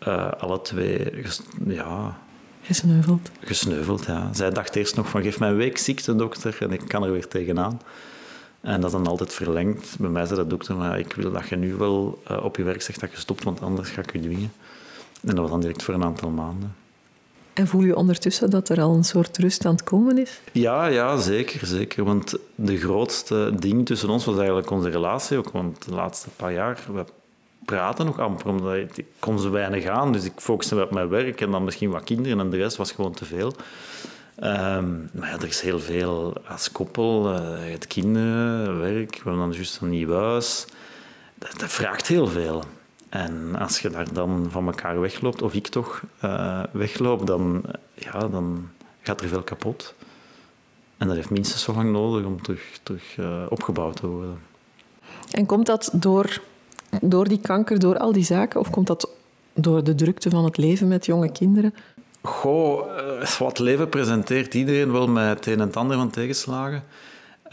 Uh, 0.07 0.31
alle 0.31 0.61
twee 0.61 1.23
ja, 1.67 2.17
Gesneuveld. 2.65 3.29
Gesneuveld, 3.39 4.05
ja. 4.05 4.29
Zij 4.33 4.49
dacht 4.49 4.75
eerst 4.75 4.95
nog 4.95 5.09
van, 5.09 5.21
geef 5.21 5.39
mij 5.39 5.49
een 5.49 5.55
week 5.55 5.77
ziekte, 5.77 6.15
dokter, 6.15 6.57
en 6.59 6.71
ik 6.71 6.87
kan 6.87 7.03
er 7.03 7.11
weer 7.11 7.27
tegenaan. 7.27 7.81
En 8.61 8.81
dat 8.81 8.85
is 8.89 8.91
dan 8.91 9.07
altijd 9.07 9.33
verlengd. 9.33 9.95
Bij 9.99 10.09
mij 10.09 10.25
zei 10.25 10.39
de 10.39 10.47
dokter, 10.47 10.75
maar 10.75 10.99
ik 10.99 11.13
wil 11.13 11.31
dat 11.31 11.47
je 11.47 11.55
nu 11.55 11.75
wel 11.75 12.21
uh, 12.31 12.43
op 12.43 12.57
je 12.57 12.63
werk 12.63 12.81
zegt 12.81 12.99
dat 12.99 13.11
je 13.11 13.17
stopt, 13.17 13.43
want 13.43 13.61
anders 13.61 13.89
ga 13.89 14.01
ik 14.01 14.11
je 14.11 14.19
dwingen. 14.19 14.53
En 15.21 15.35
dat 15.35 15.37
was 15.37 15.49
dan 15.49 15.61
direct 15.61 15.83
voor 15.83 15.93
een 15.93 16.03
aantal 16.03 16.29
maanden. 16.29 16.75
En 17.53 17.67
voel 17.67 17.81
je 17.81 17.95
ondertussen 17.95 18.49
dat 18.49 18.69
er 18.69 18.81
al 18.81 18.95
een 18.95 19.03
soort 19.03 19.37
rust 19.37 19.65
aan 19.65 19.73
het 19.73 19.83
komen 19.83 20.17
is? 20.17 20.41
Ja, 20.51 20.85
ja 20.85 21.17
zeker, 21.17 21.67
zeker. 21.67 22.03
Want 22.03 22.35
de 22.55 22.77
grootste 22.77 23.53
ding 23.59 23.85
tussen 23.85 24.09
ons 24.09 24.25
was 24.25 24.37
eigenlijk 24.37 24.69
onze 24.69 24.89
relatie 24.89 25.37
ook. 25.37 25.49
Want 25.51 25.85
de 25.85 25.93
laatste 25.93 26.29
paar 26.35 26.53
jaar, 26.53 26.79
we 26.93 27.05
praten 27.65 28.05
nog 28.05 28.19
amper, 28.19 28.47
omdat 28.47 28.73
ik 28.75 29.05
kon 29.19 29.39
zo 29.39 29.51
weinig 29.51 29.85
aan. 29.85 30.11
Dus 30.11 30.23
ik 30.23 30.33
focuste 30.35 30.81
op 30.83 30.91
mijn 30.91 31.09
werk 31.09 31.41
en 31.41 31.51
dan 31.51 31.63
misschien 31.63 31.89
wat 31.89 32.03
kinderen 32.03 32.39
en 32.39 32.49
de 32.49 32.57
rest 32.57 32.77
was 32.77 32.91
gewoon 32.91 33.13
te 33.13 33.25
veel. 33.25 33.53
Um, 34.43 35.09
maar 35.13 35.29
ja, 35.29 35.35
er 35.35 35.47
is 35.47 35.61
heel 35.61 35.79
veel 35.79 36.33
als 36.47 36.71
koppel. 36.71 37.33
Uh, 37.33 37.71
het 37.71 37.87
kinderen, 37.87 38.79
werk, 38.79 39.09
we 39.09 39.21
hebben 39.23 39.37
dan 39.37 39.51
juist 39.51 39.81
een 39.81 39.89
nieuw 39.89 40.13
huis. 40.13 40.65
Dat, 41.35 41.71
vraagt 41.71 42.07
heel 42.07 42.27
veel. 42.27 42.63
En 43.09 43.55
als 43.55 43.79
je 43.79 43.89
daar 43.89 44.13
dan 44.13 44.47
van 44.49 44.65
elkaar 44.67 44.99
wegloopt, 44.99 45.41
of 45.41 45.53
ik 45.53 45.67
toch 45.67 46.01
uh, 46.23 46.63
wegloop, 46.71 47.27
dan, 47.27 47.63
ja, 47.93 48.27
dan 48.27 48.69
gaat 49.01 49.21
er 49.21 49.27
veel 49.27 49.43
kapot. 49.43 49.93
En 50.97 51.07
dat 51.07 51.15
heeft 51.15 51.29
minstens 51.29 51.63
zo 51.63 51.73
lang 51.73 51.91
nodig 51.91 52.25
om 52.25 52.41
terug, 52.41 53.17
uh, 53.17 53.43
opgebouwd 53.49 53.95
te 53.95 54.07
worden. 54.07 54.39
En 55.31 55.45
komt 55.45 55.65
dat 55.65 55.89
door 55.93 56.41
door 57.01 57.27
die 57.27 57.39
kanker, 57.39 57.79
door 57.79 57.97
al 57.97 58.11
die 58.11 58.23
zaken? 58.23 58.59
Of 58.59 58.69
komt 58.69 58.87
dat 58.87 59.09
door 59.53 59.83
de 59.83 59.95
drukte 59.95 60.29
van 60.29 60.43
het 60.43 60.57
leven 60.57 60.87
met 60.87 61.05
jonge 61.05 61.31
kinderen? 61.31 61.73
Goh, 62.21 62.97
eh, 62.97 63.27
wat 63.27 63.59
leven 63.59 63.89
presenteert 63.89 64.53
iedereen 64.53 64.91
wel 64.91 65.07
met 65.07 65.45
een 65.45 65.59
en 65.59 65.73
ander 65.73 65.97
van 65.97 66.09
tegenslagen. 66.09 66.83
Uh, 67.45 67.51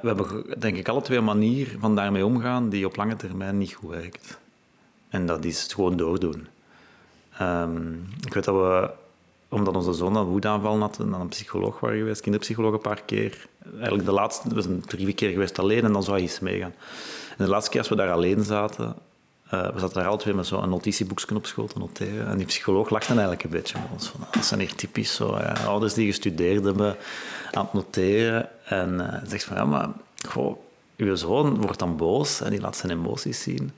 we 0.00 0.06
hebben 0.06 0.44
denk 0.58 0.76
ik 0.76 0.88
alle 0.88 1.02
twee 1.02 1.18
een 1.18 1.24
manier 1.24 1.76
van 1.80 1.96
daarmee 1.96 2.26
omgaan 2.26 2.68
die 2.68 2.86
op 2.86 2.96
lange 2.96 3.16
termijn 3.16 3.58
niet 3.58 3.74
goed 3.74 3.90
werkt. 3.90 4.38
En 5.08 5.26
dat 5.26 5.44
is 5.44 5.62
het 5.62 5.74
gewoon 5.74 5.96
doordoen. 5.96 6.46
Um, 7.42 8.08
ik 8.26 8.34
weet 8.34 8.44
dat 8.44 8.54
we, 8.54 8.90
omdat 9.48 9.76
onze 9.76 9.92
zoon 9.92 10.16
een 10.16 10.24
woedaanval 10.24 10.78
had, 10.78 10.98
naar 10.98 11.20
een 11.20 11.28
psycholoog 11.28 11.80
waren 11.80 11.98
geweest, 11.98 12.20
kinderpsycholoog 12.20 12.72
een 12.72 12.80
paar 12.80 13.02
keer. 13.02 13.46
Eigenlijk 13.74 14.04
de 14.04 14.12
laatste, 14.12 14.54
we 14.54 14.62
zijn 14.62 14.80
drie 14.86 15.12
keer 15.12 15.30
geweest 15.30 15.58
alleen 15.58 15.84
en 15.84 15.92
dan 15.92 16.02
zou 16.02 16.16
hij 16.16 16.26
eens 16.26 16.40
meegaan. 16.40 16.74
En 17.36 17.44
de 17.44 17.50
laatste 17.50 17.70
keer 17.70 17.80
als 17.80 17.88
we 17.88 17.96
daar 17.96 18.12
alleen 18.12 18.44
zaten, 18.44 18.94
uh, 19.54 19.72
we 19.72 19.78
zaten 19.78 19.94
daar 19.94 20.06
altijd 20.06 20.34
met 20.34 20.46
zo'n 20.46 20.68
notitieboekje 20.68 21.34
op 21.34 21.46
school 21.46 21.66
te 21.66 21.78
noteren. 21.78 22.26
En 22.26 22.36
die 22.36 22.46
psycholoog 22.46 22.90
lachte 22.90 23.08
eigenlijk 23.08 23.42
een 23.42 23.50
beetje 23.50 23.78
met 23.78 23.88
ons. 23.92 24.08
Van, 24.08 24.20
dat 24.30 24.44
zijn 24.44 24.60
echt 24.60 24.78
typisch 24.78 25.14
zo, 25.14 25.28
ouders 25.66 25.94
die 25.94 26.06
gestudeerd 26.06 26.64
hebben 26.64 26.96
aan 27.52 27.64
het 27.64 27.72
noteren. 27.72 28.48
En 28.64 28.94
uh, 28.94 29.28
zegt 29.28 29.44
van, 29.44 29.56
ja, 29.56 29.64
maar 29.64 29.88
goh, 30.28 30.56
uw 30.96 31.14
zoon 31.14 31.60
wordt 31.60 31.78
dan 31.78 31.96
boos 31.96 32.40
en 32.40 32.50
die 32.50 32.60
laat 32.60 32.76
zijn 32.76 32.92
emoties 32.92 33.42
zien. 33.42 33.72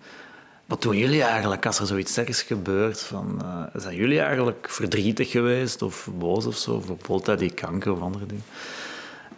Wat 0.70 0.82
doen 0.82 0.96
jullie 0.96 1.22
eigenlijk 1.22 1.66
als 1.66 1.78
er 1.78 1.86
zoiets 1.86 2.16
ergs 2.16 2.42
gebeurt? 2.42 3.00
Van, 3.00 3.42
zijn 3.74 3.96
jullie 3.96 4.20
eigenlijk 4.20 4.66
verdrietig 4.70 5.30
geweest 5.30 5.82
of 5.82 6.08
boos 6.18 6.46
of 6.46 6.56
zo? 6.56 6.78
Bijvoorbeeld 6.78 7.38
die 7.38 7.50
kanker 7.50 7.92
of 7.92 8.00
andere 8.00 8.26
dingen. 8.26 8.44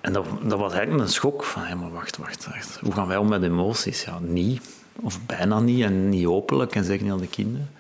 En 0.01 0.13
dat, 0.13 0.27
dat 0.43 0.59
was 0.59 0.73
eigenlijk 0.73 1.03
een 1.03 1.13
schok 1.13 1.45
van, 1.45 1.79
maar 1.79 1.93
wacht, 1.93 2.17
wacht, 2.17 2.47
wacht. 2.47 2.79
Hoe 2.81 2.93
gaan 2.93 3.07
wij 3.07 3.17
om 3.17 3.29
met 3.29 3.43
emoties? 3.43 4.05
Ja, 4.05 4.19
niet. 4.21 4.63
Of 5.01 5.27
bijna 5.27 5.61
niet. 5.61 5.85
En 5.85 6.09
niet 6.09 6.27
openlijk. 6.27 6.75
En 6.75 6.85
zeker 6.85 7.03
niet 7.03 7.13
aan 7.13 7.21
de 7.21 7.29
kinderen. 7.29 7.71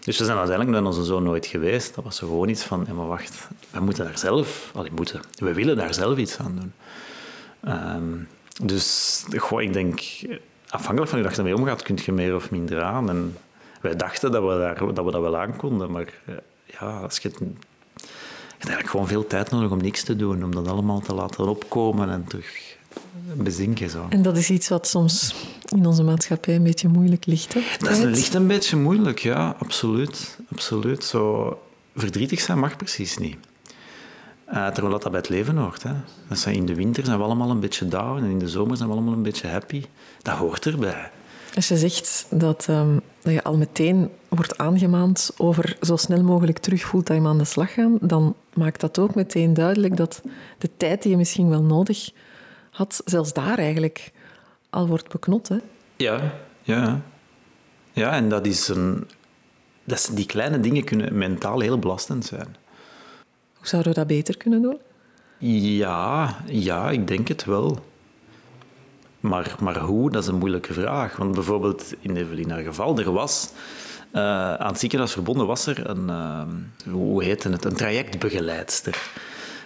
Dus 0.00 0.18
we 0.18 0.24
zijn 0.24 0.38
uiteindelijk 0.38 0.78
met 0.78 0.86
onze 0.86 1.04
zoon 1.04 1.22
nooit 1.22 1.46
geweest. 1.46 1.94
Dat 1.94 2.04
was 2.04 2.18
gewoon 2.18 2.48
iets 2.48 2.62
van, 2.62 2.86
hé, 2.86 2.92
maar 2.92 3.06
wacht. 3.06 3.48
We 3.70 3.80
moeten 3.80 4.04
daar 4.04 4.18
zelf... 4.18 4.70
Allee, 4.74 4.90
moeten. 4.94 5.20
We 5.38 5.52
willen 5.52 5.76
daar 5.76 5.94
zelf 5.94 6.18
iets 6.18 6.38
aan 6.38 6.60
doen. 6.60 6.72
Um, 7.74 8.28
dus 8.62 9.24
goh, 9.36 9.62
ik 9.62 9.72
denk... 9.72 10.00
Afhankelijk 10.76 11.10
van 11.10 11.20
hoe 11.20 11.30
je 11.30 11.36
ermee 11.36 11.56
omgaat, 11.56 11.82
kun 11.82 11.98
je 12.04 12.12
meer 12.12 12.34
of 12.34 12.50
minder 12.50 12.82
aan. 12.82 13.08
En 13.08 13.36
wij 13.80 13.96
dachten 13.96 14.32
dat 14.32 14.42
we, 14.42 14.58
daar, 14.58 14.94
dat, 14.94 15.04
we 15.04 15.10
dat 15.10 15.20
wel 15.20 15.38
aan 15.38 15.56
konden. 15.56 15.90
Maar 15.90 16.12
eh, 16.26 16.34
ja, 16.64 17.00
als 17.00 17.18
je 17.18 17.28
het 17.28 17.38
hebt 17.38 17.54
eigenlijk 18.58 18.88
gewoon 18.88 19.08
veel 19.08 19.26
tijd 19.26 19.50
nodig 19.50 19.70
om 19.70 19.78
niks 19.78 20.02
te 20.02 20.16
doen, 20.16 20.44
om 20.44 20.54
dat 20.54 20.68
allemaal 20.68 21.00
te 21.00 21.14
laten 21.14 21.48
opkomen 21.48 22.10
en 22.10 22.24
terug 22.24 22.76
bezinken. 23.34 23.90
Zo. 23.90 24.06
En 24.08 24.22
dat 24.22 24.36
is 24.36 24.50
iets 24.50 24.68
wat 24.68 24.86
soms 24.86 25.34
in 25.66 25.86
onze 25.86 26.02
maatschappij 26.02 26.54
een 26.54 26.62
beetje 26.62 26.88
moeilijk 26.88 27.26
ligt. 27.26 27.54
Hè? 27.54 27.60
Dat 27.78 27.90
is, 27.90 28.02
ligt 28.02 28.34
een 28.34 28.46
beetje 28.46 28.76
moeilijk, 28.76 29.18
ja, 29.18 29.56
absoluut. 29.58 30.38
absoluut. 30.52 31.04
Zo, 31.04 31.60
verdrietig 31.96 32.40
zijn 32.40 32.58
mag 32.58 32.76
precies 32.76 33.18
niet. 33.18 33.36
Uh, 34.48 34.66
terwijl 34.66 34.92
dat, 34.92 35.02
dat 35.02 35.10
bij 35.10 35.20
het 35.20 35.28
leven 35.28 35.56
hoort. 35.56 35.82
Hè. 35.82 35.92
Dat 36.28 36.46
in 36.46 36.66
de 36.66 36.74
winter 36.74 37.04
zijn 37.04 37.18
we 37.18 37.24
allemaal 37.24 37.50
een 37.50 37.60
beetje 37.60 37.88
down 37.88 38.18
en 38.18 38.30
in 38.30 38.38
de 38.38 38.48
zomer 38.48 38.76
zijn 38.76 38.88
we 38.88 38.94
allemaal 38.94 39.14
een 39.14 39.22
beetje 39.22 39.48
happy. 39.48 39.84
Dat 40.22 40.34
hoort 40.34 40.66
erbij. 40.66 41.10
Als 41.54 41.68
je 41.68 41.76
zegt 41.76 42.26
dat, 42.30 42.66
um, 42.70 43.00
dat 43.22 43.32
je 43.32 43.42
al 43.42 43.56
meteen 43.56 44.10
wordt 44.28 44.58
aangemaand 44.58 45.30
over 45.36 45.76
zo 45.80 45.96
snel 45.96 46.22
mogelijk 46.22 46.58
terug 46.58 46.82
fulltime 46.82 47.28
aan 47.28 47.38
de 47.38 47.44
slag 47.44 47.72
gaan, 47.72 47.98
dan 48.00 48.34
maakt 48.54 48.80
dat 48.80 48.98
ook 48.98 49.14
meteen 49.14 49.54
duidelijk 49.54 49.96
dat 49.96 50.22
de 50.58 50.70
tijd 50.76 51.02
die 51.02 51.10
je 51.10 51.16
misschien 51.16 51.48
wel 51.48 51.62
nodig 51.62 52.10
had, 52.70 53.02
zelfs 53.04 53.32
daar 53.32 53.58
eigenlijk 53.58 54.12
al 54.70 54.86
wordt 54.86 55.08
beknot. 55.08 55.48
Hè? 55.48 55.56
Ja, 55.96 56.34
ja. 56.62 57.00
Ja, 57.92 58.12
en 58.12 58.28
dat 58.28 58.46
is 58.46 58.68
een... 58.68 59.08
Dat 59.84 59.98
is, 59.98 60.06
die 60.06 60.26
kleine 60.26 60.60
dingen 60.60 60.84
kunnen 60.84 61.18
mentaal 61.18 61.60
heel 61.60 61.78
belastend 61.78 62.24
zijn. 62.24 62.56
Zouden 63.66 63.92
we 63.92 63.98
dat 63.98 64.06
beter 64.06 64.36
kunnen 64.36 64.62
doen? 64.62 64.78
Ja, 65.38 66.36
ja 66.46 66.90
ik 66.90 67.06
denk 67.06 67.28
het 67.28 67.44
wel. 67.44 67.78
Maar, 69.20 69.56
maar 69.60 69.78
hoe, 69.78 70.10
dat 70.10 70.22
is 70.22 70.28
een 70.28 70.38
moeilijke 70.38 70.72
vraag. 70.72 71.16
Want 71.16 71.34
bijvoorbeeld 71.34 71.94
in 72.00 72.16
Evelina 72.16 72.62
geval, 72.62 72.98
er 72.98 73.12
was... 73.12 73.50
Uh, 74.12 74.54
aan 74.54 74.70
het 74.70 74.78
ziekenhuis 74.78 75.12
verbonden 75.12 75.46
was 75.46 75.66
er 75.66 75.90
een, 75.90 76.08
uh, 76.08 76.42
hoe 76.92 77.24
heette 77.24 77.48
het, 77.48 77.64
een 77.64 77.74
trajectbegeleidster. 77.74 79.10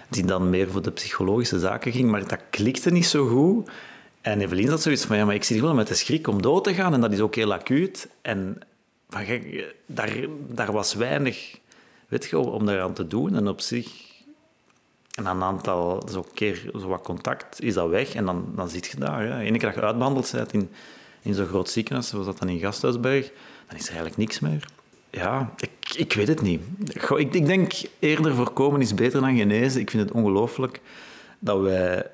Die 0.08 0.24
dan 0.24 0.50
meer 0.50 0.70
voor 0.70 0.82
de 0.82 0.90
psychologische 0.90 1.58
zaken 1.58 1.92
ging, 1.92 2.10
maar 2.10 2.28
dat 2.28 2.40
klikte 2.50 2.90
niet 2.90 3.06
zo 3.06 3.26
goed. 3.26 3.70
En 4.20 4.40
Evelien 4.40 4.68
had 4.68 4.82
zoiets 4.82 5.04
van, 5.04 5.16
ja, 5.16 5.24
maar 5.24 5.34
ik 5.34 5.44
zit 5.44 5.60
wel 5.60 5.74
met 5.74 5.88
de 5.88 5.94
schrik 5.94 6.26
om 6.26 6.42
dood 6.42 6.64
te 6.64 6.74
gaan 6.74 6.94
en 6.94 7.00
dat 7.00 7.12
is 7.12 7.20
ook 7.20 7.34
heel 7.34 7.52
acuut. 7.52 8.08
En 8.22 8.58
daar, 9.86 10.10
daar 10.48 10.72
was 10.72 10.94
weinig 10.94 11.59
weet 12.10 12.24
je, 12.24 12.38
om 12.38 12.66
daaraan 12.66 12.92
te 12.92 13.06
doen. 13.06 13.34
En 13.34 13.48
op 13.48 13.60
zich 13.60 14.08
en 15.14 15.26
een 15.26 15.42
aantal 15.42 16.02
zo 16.12 16.24
keer 16.34 16.70
zo 16.72 16.88
wat 16.88 17.02
contact 17.02 17.62
is 17.62 17.74
dat 17.74 17.88
weg 17.88 18.14
en 18.14 18.24
dan, 18.24 18.52
dan 18.56 18.68
zit 18.68 18.86
je 18.86 18.96
daar. 18.96 19.22
Hè. 19.22 19.44
Eén 19.44 19.52
keer 19.52 19.60
dat 19.60 19.74
je 19.74 19.80
uitbehandeld 19.80 20.32
bent 20.32 20.52
in, 20.52 20.70
in 21.22 21.34
zo'n 21.34 21.46
groot 21.46 21.68
ziekenhuis, 21.68 22.08
zoals 22.08 22.26
dat 22.26 22.38
dan 22.38 22.48
in 22.48 22.58
Gasthuisberg, 22.58 23.30
dan 23.66 23.76
is 23.76 23.82
er 23.82 23.88
eigenlijk 23.88 24.16
niks 24.16 24.40
meer. 24.40 24.64
Ja, 25.10 25.54
ik, 25.56 25.94
ik 25.96 26.12
weet 26.12 26.28
het 26.28 26.42
niet. 26.42 26.60
ik, 26.88 27.32
ik 27.32 27.46
denk 27.46 27.72
eerder 27.98 28.34
voorkomen 28.34 28.80
is 28.80 28.94
beter 28.94 29.20
dan 29.20 29.36
genezen. 29.36 29.80
Ik 29.80 29.90
vind 29.90 30.02
het 30.02 30.12
ongelooflijk 30.12 30.80
dat 31.38 31.60
wij 31.60 32.06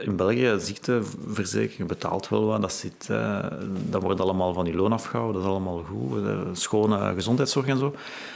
in 0.00 0.16
België 0.16 0.56
ziekteverzekering 0.58 1.88
betaalt 1.88 2.28
wel 2.28 2.44
wat. 2.44 2.60
Dat, 2.60 2.72
zit, 2.72 3.08
uh, 3.10 3.46
dat 3.88 4.02
wordt 4.02 4.20
allemaal 4.20 4.52
van 4.52 4.66
je 4.66 4.74
loon 4.74 4.92
afgehouden. 4.92 5.34
Dat 5.34 5.50
is 5.50 5.56
allemaal 5.56 5.84
goed. 5.88 6.22
Uh, 6.22 6.40
schone 6.52 7.14
gezondheidszorg 7.14 7.66
en 7.66 7.78
zo. 7.78 7.94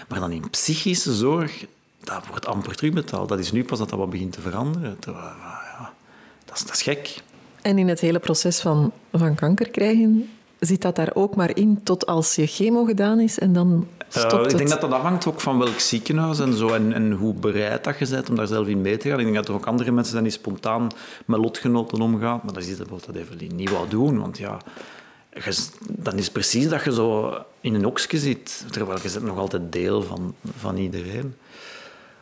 Maar 0.08 0.20
dan 0.20 0.32
in 0.32 0.50
psychische 0.50 1.14
zorg, 1.14 1.66
dat 2.00 2.26
wordt 2.26 2.46
amper 2.46 2.74
terugbetaald. 2.74 3.28
Dat 3.28 3.38
is 3.38 3.52
nu 3.52 3.64
pas 3.64 3.78
dat 3.78 3.88
dat 3.88 3.98
wat 3.98 4.10
begint 4.10 4.32
te 4.32 4.40
veranderen. 4.40 4.96
Ja, 5.00 5.92
dat, 6.44 6.56
is, 6.56 6.64
dat 6.64 6.74
is 6.74 6.82
gek. 6.82 7.22
En 7.62 7.78
in 7.78 7.88
het 7.88 8.00
hele 8.00 8.18
proces 8.18 8.60
van, 8.60 8.92
van 9.12 9.34
kanker 9.34 9.70
krijgen, 9.70 10.28
zit 10.58 10.82
dat 10.82 10.96
daar 10.96 11.10
ook 11.14 11.36
maar 11.36 11.56
in 11.56 11.82
tot 11.82 12.06
als 12.06 12.34
je 12.34 12.46
chemo 12.46 12.84
gedaan 12.84 13.20
is 13.20 13.38
en 13.38 13.52
dan 13.52 13.86
stopt 14.08 14.32
uh, 14.32 14.50
Ik 14.50 14.56
denk 14.56 14.68
dat 14.68 14.80
dat 14.80 14.92
afhangt 14.92 15.26
ook 15.26 15.40
van 15.40 15.58
welk 15.58 15.78
ziekenhuis 15.78 16.38
en 16.38 16.54
zo 16.54 16.68
en, 16.68 16.92
en, 16.92 17.12
hoe 17.12 17.34
bereid 17.34 17.84
dat 17.84 17.98
je 17.98 18.08
bent 18.08 18.28
om 18.28 18.36
daar 18.36 18.46
zelf 18.46 18.66
in 18.66 18.80
mee 18.80 18.96
te 18.96 19.08
gaan. 19.08 19.18
Ik 19.18 19.24
denk 19.24 19.36
dat 19.36 19.48
er 19.48 19.54
ook 19.54 19.66
andere 19.66 19.90
mensen 19.90 20.12
zijn 20.12 20.24
die 20.24 20.32
spontaan 20.32 20.90
met 21.24 21.40
lotgenoten 21.40 22.00
omgaan. 22.00 22.40
Maar 22.44 22.54
dat 22.54 22.62
is 22.62 22.76
bijvoorbeeld 22.76 23.06
dat 23.06 23.16
even 23.16 23.56
niet 23.56 23.70
wat 23.70 23.90
doen, 23.90 24.20
want 24.20 24.38
ja... 24.38 24.58
dan 25.88 26.14
is 26.14 26.30
precies 26.30 26.68
dat 26.68 26.84
je 26.84 26.92
zo 26.92 27.34
in 27.60 27.74
een 27.74 27.86
oksje 27.86 28.18
zit, 28.18 28.64
terwijl 28.70 28.98
je 29.02 29.10
bent 29.12 29.24
nog 29.24 29.38
altijd 29.38 29.72
deel 29.72 30.02
van, 30.02 30.34
van 30.58 30.76
iedereen. 30.76 31.34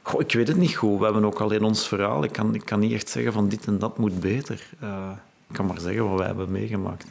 Goh, 0.03 0.21
ik 0.21 0.33
weet 0.33 0.49
het 0.49 0.57
niet 0.57 0.75
goed. 0.75 0.99
We 0.99 1.05
hebben 1.05 1.25
ook 1.25 1.41
alleen 1.41 1.63
ons 1.63 1.89
verhaal. 1.89 2.25
Ik 2.25 2.33
kan, 2.33 2.55
ik 2.55 2.65
kan 2.65 2.81
niet 2.81 2.93
echt 2.93 3.09
zeggen 3.09 3.33
van 3.33 3.49
dit 3.49 3.67
en 3.67 3.79
dat 3.79 3.99
moet 3.99 4.21
beter. 4.21 4.67
Uh, 4.83 5.11
ik 5.49 5.55
kan 5.55 5.67
maar 5.67 5.81
zeggen 5.81 6.09
wat 6.09 6.19
wij 6.19 6.27
hebben 6.27 6.51
meegemaakt. 6.51 7.07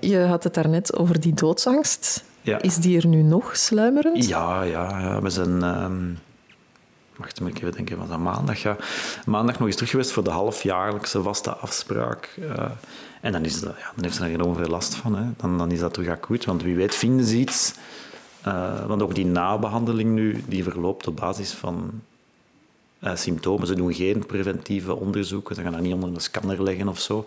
Je 0.00 0.18
had 0.18 0.44
het 0.44 0.54
daarnet 0.54 0.96
over 0.96 1.20
die 1.20 1.34
doodsangst. 1.34 2.24
Ja. 2.42 2.60
Is 2.60 2.76
die 2.76 2.98
er 2.98 3.06
nu 3.06 3.22
nog 3.22 3.56
sluimerend? 3.56 4.26
Ja, 4.26 4.62
ja, 4.62 4.98
ja. 4.98 5.22
we 5.22 5.30
zijn... 5.30 5.62
Um, 5.62 6.18
wacht 7.16 7.40
maar 7.40 7.52
even 7.52 7.72
denken, 7.72 7.98
was 7.98 8.08
dat 8.08 8.18
maandag? 8.18 8.62
Ja. 8.62 8.76
Maandag 9.26 9.58
nog 9.58 9.66
eens 9.66 9.76
terug 9.76 9.90
geweest 9.90 10.12
voor 10.12 10.24
de 10.24 10.30
halfjaarlijkse 10.30 11.22
vaste 11.22 11.50
afspraak. 11.50 12.36
Uh, 12.38 12.64
en 13.20 13.32
dan, 13.32 13.44
is 13.44 13.60
dat, 13.60 13.74
ja, 13.78 13.92
dan 13.94 14.04
heeft 14.04 14.16
ze 14.16 14.24
er 14.24 14.30
enorm 14.30 14.56
veel 14.56 14.68
last 14.68 14.94
van. 14.94 15.16
Hè. 15.16 15.24
Dan, 15.36 15.58
dan 15.58 15.70
is 15.70 15.78
dat 15.78 15.94
terug 15.94 16.18
goed. 16.20 16.44
Want 16.44 16.62
wie 16.62 16.74
weet 16.74 16.94
vinden 16.94 17.26
ze 17.26 17.36
iets 17.36 17.74
uh, 18.46 18.86
want 18.86 19.02
ook 19.02 19.14
die 19.14 19.26
nabehandeling 19.26 20.10
nu, 20.10 20.44
die 20.46 20.62
verloopt 20.62 21.06
op 21.06 21.16
basis 21.16 21.52
van 21.52 21.90
uh, 23.00 23.16
symptomen. 23.16 23.66
Ze 23.66 23.74
doen 23.74 23.94
geen 23.94 24.26
preventieve 24.26 24.94
onderzoeken, 24.94 25.54
ze 25.54 25.62
gaan 25.62 25.72
dat 25.72 25.80
niet 25.80 25.94
onder 25.94 26.08
een 26.08 26.20
scanner 26.20 26.62
leggen 26.62 26.88
of 26.88 27.00
zo. 27.00 27.26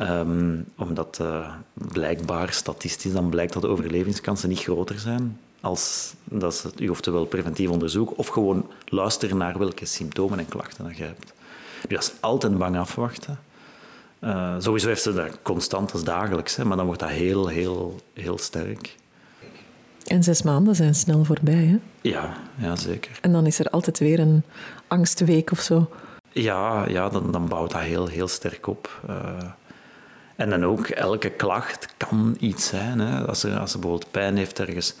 Um, 0.00 0.64
omdat 0.76 1.18
uh, 1.22 1.54
blijkbaar 1.74 2.52
statistisch 2.52 3.12
dan 3.12 3.28
blijkt 3.28 3.52
dat 3.52 3.62
de 3.62 3.68
overlevingskansen 3.68 4.48
niet 4.48 4.62
groter 4.62 4.98
zijn 4.98 5.38
als 5.60 6.14
dat 6.24 6.54
ze 6.54 6.70
u 6.78 6.88
oftewel 6.88 7.24
preventief 7.24 7.68
onderzoeken 7.68 8.16
of 8.16 8.26
gewoon 8.26 8.66
luisteren 8.84 9.36
naar 9.36 9.58
welke 9.58 9.86
symptomen 9.86 10.38
en 10.38 10.48
klachten 10.48 10.84
dat 10.84 10.96
je 10.96 11.04
hebt. 11.04 11.32
Nu, 11.88 11.94
dat 11.94 12.02
is 12.02 12.12
altijd 12.20 12.58
bang 12.58 12.78
afwachten. 12.78 13.38
Uh, 14.20 14.54
sowieso 14.58 14.88
heeft 14.88 15.02
ze 15.02 15.12
dat 15.12 15.38
constant 15.42 15.92
als 15.92 16.04
dagelijks, 16.04 16.56
hè, 16.56 16.64
maar 16.64 16.76
dan 16.76 16.86
wordt 16.86 17.00
dat 17.00 17.10
heel, 17.10 17.46
heel, 17.48 18.00
heel 18.14 18.38
sterk. 18.38 18.96
En 20.06 20.22
zes 20.22 20.42
maanden 20.42 20.74
zijn 20.74 20.94
snel 20.94 21.24
voorbij, 21.24 21.64
hè? 21.64 21.78
Ja, 22.00 22.36
ja, 22.58 22.76
zeker. 22.76 23.18
En 23.20 23.32
dan 23.32 23.46
is 23.46 23.58
er 23.58 23.70
altijd 23.70 23.98
weer 23.98 24.18
een 24.20 24.42
angstweek 24.86 25.50
of 25.50 25.60
zo. 25.60 25.90
Ja, 26.32 26.88
ja 26.88 27.08
dan, 27.08 27.32
dan 27.32 27.48
bouwt 27.48 27.70
dat 27.70 27.80
heel, 27.80 28.06
heel 28.06 28.28
sterk 28.28 28.66
op. 28.66 29.00
Uh, 29.10 29.44
en 30.42 30.50
dan 30.50 30.64
ook, 30.64 30.86
elke 30.86 31.30
klacht 31.30 31.94
kan 31.96 32.36
iets 32.40 32.66
zijn. 32.66 32.98
Hè. 32.98 33.26
Als, 33.26 33.40
ze, 33.40 33.58
als 33.58 33.70
ze 33.70 33.78
bijvoorbeeld 33.78 34.10
pijn 34.10 34.36
heeft 34.36 34.60
ergens... 34.60 34.94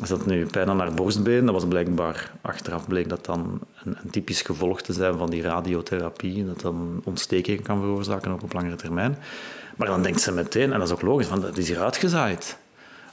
Als 0.00 0.08
dat 0.08 0.26
nu 0.26 0.46
pijn 0.46 0.68
aan 0.68 0.78
haar 0.78 0.94
borstbeen, 0.94 1.44
dat 1.44 1.54
was 1.54 1.66
blijkbaar... 1.66 2.32
Achteraf 2.40 2.88
bleek 2.88 3.08
dat 3.08 3.24
dan 3.24 3.60
een, 3.84 3.96
een 4.02 4.10
typisch 4.10 4.42
gevolg 4.42 4.80
te 4.80 4.92
zijn 4.92 5.18
van 5.18 5.30
die 5.30 5.42
radiotherapie. 5.42 6.46
Dat 6.46 6.60
dan 6.60 7.00
ontstekingen 7.04 7.62
kan 7.62 7.80
veroorzaken, 7.80 8.30
ook 8.30 8.42
op 8.42 8.52
langere 8.52 8.76
termijn. 8.76 9.18
Maar 9.76 9.86
dan 9.86 10.02
denkt 10.02 10.20
ze 10.20 10.32
meteen, 10.32 10.72
en 10.72 10.78
dat 10.78 10.88
is 10.88 10.94
ook 10.94 11.02
logisch, 11.02 11.26
van, 11.26 11.40
dat 11.40 11.58
is 11.58 11.68
hier 11.68 11.80
uitgezaaid. 11.80 12.58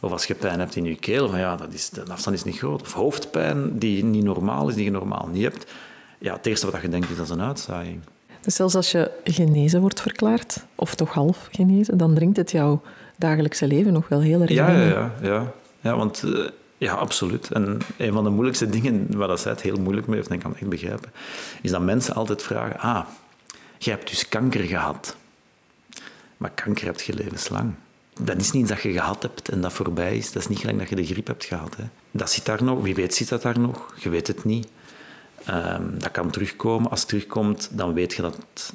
Of 0.02 0.12
als 0.12 0.26
je 0.26 0.36
pijn 0.36 0.60
hebt 0.60 0.76
in 0.76 0.84
je 0.84 0.96
keel, 0.96 1.30
van 1.30 1.40
ja, 1.40 1.56
dat 1.56 1.74
is, 1.74 1.90
de 1.90 2.04
afstand 2.12 2.36
is 2.36 2.44
niet 2.44 2.58
groot. 2.58 2.82
Of 2.82 2.94
hoofdpijn 2.94 3.80
die 3.80 4.04
niet 4.04 4.24
normaal 4.24 4.70
is, 4.70 4.76
die 4.76 4.84
je 4.84 4.92
normaal 4.92 5.30
niet 5.32 5.44
hebt. 5.44 5.72
Ja, 6.20 6.34
het 6.34 6.46
eerste 6.46 6.72
wat 6.72 6.82
je 6.82 6.90
denkt 6.90 7.10
is 7.10 7.16
dat 7.16 7.26
is 7.26 7.32
een 7.32 7.42
uitzaaiing. 7.42 8.02
Dus 8.44 8.56
zelfs 8.56 8.76
als 8.76 8.92
je 8.92 9.12
genezen 9.24 9.82
wordt 9.82 10.02
verklaard, 10.02 10.66
of 10.76 10.96
toch 10.96 11.14
half 11.14 11.48
genezen, 11.52 11.98
dan 11.98 12.14
dringt 12.14 12.38
het 12.38 12.52
jouw 12.52 12.82
dagelijkse 13.18 13.68
leven 13.68 13.94
nog 13.94 14.08
wel 14.08 14.22
heel 14.22 14.42
erg 14.42 14.50
ja, 14.50 14.72
ja, 14.72 14.88
ja, 14.88 15.12
ja, 15.22 15.54
ja. 15.82 15.96
want 15.96 16.24
uh, 16.26 16.48
ja, 16.78 16.94
absoluut. 16.94 17.52
En 17.52 17.78
een 17.98 18.14
van 18.14 18.24
de 18.24 18.30
moeilijkste 18.30 18.70
dingen 18.70 19.18
waar 19.18 19.28
dat 19.28 19.40
zij 19.40 19.52
het 19.52 19.62
heel 19.62 19.80
moeilijk 19.80 20.08
mee 20.08 20.16
heeft, 20.16 20.30
en 20.30 20.36
ik 20.36 20.42
kan 20.42 20.52
het 20.52 20.60
echt 20.60 20.70
begrijpen, 20.70 21.12
is 21.62 21.72
dat 21.72 21.82
mensen 21.82 22.16
altijd 22.16 22.44
vragen, 22.44 22.80
ah, 22.80 23.06
je 23.78 23.90
hebt 23.90 24.10
dus 24.10 24.30
kanker 24.30 24.64
gehad. 24.64 25.16
Maar 26.38 26.52
kanker 26.52 26.86
heb 26.86 27.02
je 27.02 27.14
levenslang 27.14 27.74
dat 28.22 28.38
is 28.38 28.52
niet 28.52 28.68
dat 28.68 28.82
je 28.82 28.92
gehad 28.92 29.22
hebt 29.22 29.50
en 29.50 29.62
dat 29.62 29.74
voorbij 29.74 30.18
is. 30.18 30.32
Dat 30.32 30.42
is 30.42 30.48
niet 30.48 30.60
gelijk 30.60 30.80
dat 30.80 30.90
je 30.90 30.96
de 30.96 31.06
griep 31.06 31.28
hebt 31.28 31.46
gehad. 31.46 31.76
Hè. 31.76 31.84
Dat 32.12 32.32
zit 32.32 32.46
daar 32.46 32.64
nog. 32.64 32.82
Wie 32.82 32.96
weet 32.96 33.16
zit 33.16 33.30
dat 33.30 33.42
daar 33.42 33.60
nog. 33.60 33.94
Je 33.98 34.10
weet 34.10 34.28
het 34.28 34.44
niet. 34.44 34.68
Um, 35.50 36.00
dat 36.00 36.12
kan 36.12 36.30
terugkomen. 36.30 36.90
Als 36.90 37.00
het 37.00 37.10
terugkomt, 37.10 37.70
dan 37.72 37.94
weet 37.94 38.14
je 38.14 38.22
dat 38.22 38.36
het 38.36 38.74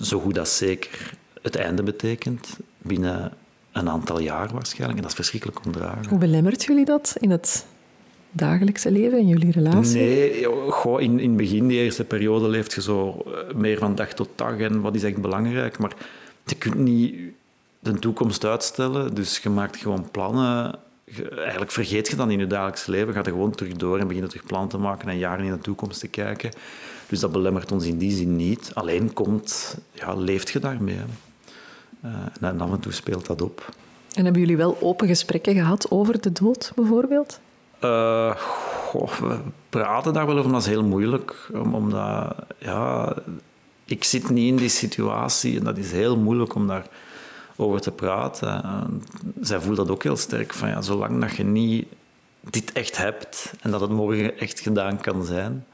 zo 0.00 0.20
goed 0.20 0.38
als 0.38 0.56
zeker 0.56 1.14
het 1.42 1.56
einde 1.56 1.82
betekent. 1.82 2.58
Binnen 2.78 3.32
een 3.72 3.88
aantal 3.88 4.20
jaar 4.20 4.48
waarschijnlijk. 4.52 4.96
En 4.96 5.02
dat 5.02 5.10
is 5.10 5.16
verschrikkelijk 5.16 5.64
ondragen. 5.66 6.08
Hoe 6.08 6.18
belemmert 6.18 6.64
jullie 6.64 6.84
dat 6.84 7.16
in 7.20 7.30
het 7.30 7.66
dagelijkse 8.30 8.90
leven, 8.90 9.18
in 9.18 9.26
jullie 9.26 9.50
relatie? 9.50 10.00
Nee, 10.00 10.44
goh, 10.70 11.00
in, 11.00 11.18
in 11.20 11.28
het 11.28 11.36
begin, 11.36 11.68
die 11.68 11.78
eerste 11.78 12.04
periode, 12.04 12.48
leeft 12.48 12.72
je 12.72 12.82
zo 12.82 13.22
eh, 13.26 13.54
meer 13.54 13.78
van 13.78 13.94
dag 13.94 14.12
tot 14.12 14.28
dag. 14.34 14.58
En 14.58 14.80
wat 14.80 14.94
is 14.94 15.02
echt 15.02 15.20
belangrijk. 15.20 15.78
Maar 15.78 15.92
je 16.44 16.54
kunt 16.54 16.78
niet 16.78 17.14
de 17.78 17.98
toekomst 17.98 18.44
uitstellen. 18.44 19.14
Dus 19.14 19.38
je 19.38 19.48
maakt 19.48 19.76
gewoon 19.76 20.10
plannen. 20.10 20.78
Eigenlijk 21.36 21.70
vergeet 21.70 22.08
je 22.08 22.16
dan 22.16 22.30
in 22.30 22.38
je 22.38 22.46
dagelijks 22.46 22.86
leven. 22.86 23.12
Ga 23.12 23.18
er 23.18 23.30
gewoon 23.30 23.54
terug 23.54 23.72
door 23.72 23.98
en 23.98 24.08
begint 24.08 24.28
terug 24.28 24.46
plannen 24.46 24.68
te 24.68 24.78
maken 24.78 25.08
en 25.08 25.18
jaren 25.18 25.44
in 25.44 25.52
de 25.52 25.58
toekomst 25.58 26.00
te 26.00 26.08
kijken. 26.08 26.50
Dus 27.08 27.20
dat 27.20 27.32
belemmert 27.32 27.72
ons 27.72 27.86
in 27.86 27.98
die 27.98 28.16
zin 28.16 28.36
niet. 28.36 28.70
Alleen 28.74 29.12
komt, 29.12 29.78
ja, 29.92 30.14
leeft 30.14 30.50
je 30.50 30.58
daarmee. 30.58 30.98
Uh, 32.04 32.12
en 32.40 32.60
af 32.60 32.70
en 32.70 32.80
toe 32.80 32.92
speelt 32.92 33.26
dat 33.26 33.42
op. 33.42 33.74
En 34.14 34.24
hebben 34.24 34.40
jullie 34.40 34.56
wel 34.56 34.76
open 34.80 35.06
gesprekken 35.06 35.54
gehad 35.54 35.90
over 35.90 36.20
de 36.20 36.32
dood, 36.32 36.72
bijvoorbeeld? 36.74 37.40
Uh, 37.84 38.36
we 38.92 39.38
praten 39.68 40.12
daar 40.12 40.26
wel 40.26 40.38
over, 40.38 40.52
dat 40.52 40.60
is 40.60 40.66
heel 40.66 40.84
moeilijk. 40.84 41.50
Omdat, 41.72 42.34
ja, 42.58 43.14
ik 43.84 44.04
zit 44.04 44.30
niet 44.30 44.48
in 44.48 44.56
die 44.56 44.68
situatie 44.68 45.58
en 45.58 45.64
dat 45.64 45.76
is 45.76 45.92
heel 45.92 46.16
moeilijk 46.16 46.54
om 46.54 46.66
daar 46.66 46.86
over 47.56 47.80
te 47.80 47.90
praten. 47.90 48.62
zij 49.40 49.60
voelt 49.60 49.76
dat 49.76 49.90
ook 49.90 50.02
heel 50.02 50.16
sterk, 50.16 50.52
van 50.52 50.68
ja, 50.68 50.82
zolang 50.82 51.20
dat 51.20 51.36
je 51.36 51.44
niet 51.44 51.86
dit 52.50 52.72
echt 52.72 52.96
hebt 52.96 53.52
en 53.60 53.70
dat 53.70 53.80
het 53.80 53.90
morgen 53.90 54.38
echt 54.38 54.60
gedaan 54.60 55.00
kan 55.00 55.24
zijn, 55.24 55.64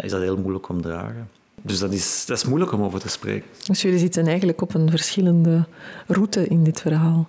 is 0.00 0.10
dat 0.10 0.20
heel 0.20 0.36
moeilijk 0.36 0.68
om 0.68 0.82
te 0.82 0.88
dragen. 0.88 1.28
dus 1.62 1.78
dat 1.78 1.92
is, 1.92 2.24
dat 2.26 2.36
is 2.36 2.44
moeilijk 2.44 2.72
om 2.72 2.82
over 2.82 3.00
te 3.00 3.08
spreken. 3.08 3.48
Dus 3.66 3.82
jullie 3.82 3.98
zitten 3.98 4.26
eigenlijk 4.26 4.60
op 4.60 4.74
een 4.74 4.90
verschillende 4.90 5.66
route 6.06 6.46
in 6.46 6.64
dit 6.64 6.80
verhaal. 6.80 7.28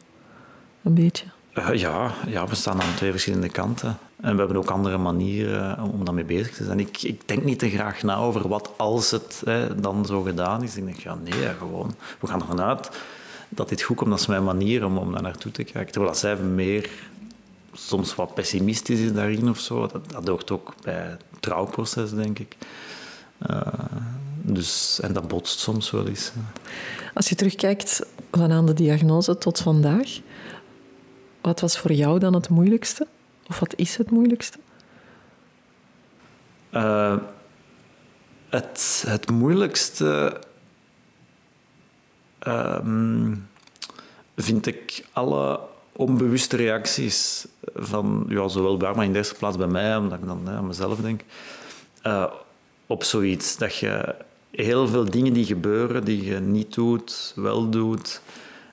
Een 0.84 0.94
beetje. 0.94 1.26
Uh, 1.54 1.74
ja, 1.74 2.12
ja, 2.28 2.48
we 2.48 2.56
staan 2.56 2.82
aan 2.82 2.96
twee 2.96 3.12
verschillende 3.12 3.50
kanten. 3.50 3.98
En 4.22 4.32
we 4.32 4.40
hebben 4.40 4.58
ook 4.58 4.70
andere 4.70 4.98
manieren 4.98 5.80
om 5.82 6.06
daarmee 6.06 6.24
bezig 6.24 6.56
te 6.56 6.64
zijn. 6.64 6.80
Ik, 6.80 7.02
ik 7.02 7.28
denk 7.28 7.44
niet 7.44 7.60
te 7.60 7.70
graag 7.70 8.04
na 8.04 8.16
over 8.16 8.48
wat 8.48 8.72
als 8.78 9.12
het 9.12 9.42
hè, 9.46 9.80
dan 9.80 10.06
zo 10.06 10.22
gedaan 10.22 10.64
is. 10.64 10.78
Ik 10.78 10.86
denk, 10.86 11.00
ja, 11.00 11.18
nee, 11.24 11.54
gewoon. 11.58 11.96
We 12.20 12.28
gaan 12.28 12.42
ervan 12.42 12.62
uit 12.62 12.90
dat 13.56 13.70
dit 13.70 13.82
goed 13.82 13.96
komt. 13.96 14.10
Dat 14.10 14.20
is 14.20 14.26
mijn 14.26 14.44
manier 14.44 14.86
om, 14.86 14.98
om 14.98 15.12
daar 15.12 15.22
naartoe 15.22 15.52
te 15.52 15.64
kijken. 15.64 15.92
Terwijl 15.92 16.16
zij 16.16 16.36
meer 16.36 16.90
soms 17.74 18.16
wat 18.16 18.34
pessimistisch 18.34 19.00
is 19.00 19.14
daarin 19.14 19.50
of 19.50 19.60
zo. 19.60 19.88
Dat, 19.88 20.12
dat 20.12 20.28
hoort 20.28 20.52
ook 20.52 20.74
bij 20.82 20.94
het 20.94 21.22
trouwproces, 21.40 22.12
denk 22.12 22.40
ik. 22.40 22.56
Uh, 23.50 23.62
dus, 24.42 25.00
en 25.02 25.14
dat 25.14 25.28
botst 25.28 25.60
soms 25.60 25.92
wel 25.92 26.08
eens. 26.08 26.32
Als 27.14 27.30
je 27.30 27.36
terugkijkt 27.36 28.06
van 28.32 28.52
aan 28.52 28.66
de 28.66 28.74
diagnose 28.74 29.38
tot 29.38 29.60
vandaag, 29.60 30.20
wat 31.42 31.60
was 31.60 31.78
voor 31.78 31.92
jou 31.92 32.20
dan 32.20 32.34
het 32.34 32.50
moeilijkste? 32.50 33.08
Of 33.48 33.60
wat 33.60 33.74
is 33.76 33.98
het 33.98 34.12
moeilijkste? 34.12 34.58
Uh, 36.72 37.18
het, 38.50 39.04
het 39.08 39.30
moeilijkste 39.32 40.42
uh, 42.48 42.80
vind 44.36 44.66
ik 44.66 45.06
alle 45.12 45.60
onbewuste 45.92 46.56
reacties 46.56 47.48
van 47.76 48.26
ja, 48.28 48.48
zowel 48.48 48.78
bij, 48.78 48.94
maar 48.94 49.06
in 49.06 49.12
de 49.12 49.18
eerste 49.18 49.36
plaats 49.36 49.58
bij 49.58 49.68
mij, 49.68 49.98
omdat 49.98 50.20
ik 50.20 50.26
dan 50.26 50.50
aan 50.50 50.68
mezelf 50.68 51.00
denk, 51.00 51.22
uh, 52.04 52.26
op 52.88 53.04
zoiets. 53.04 53.58
Dat 53.58 53.76
je 53.76 54.16
heel 54.52 54.88
veel 54.88 55.10
dingen 55.10 55.34
die 55.34 55.46
gebeuren, 55.46 56.04
die 56.04 56.24
je 56.24 56.40
niet 56.40 56.74
doet, 56.74 57.34
wel 57.36 57.70
doet, 57.70 58.22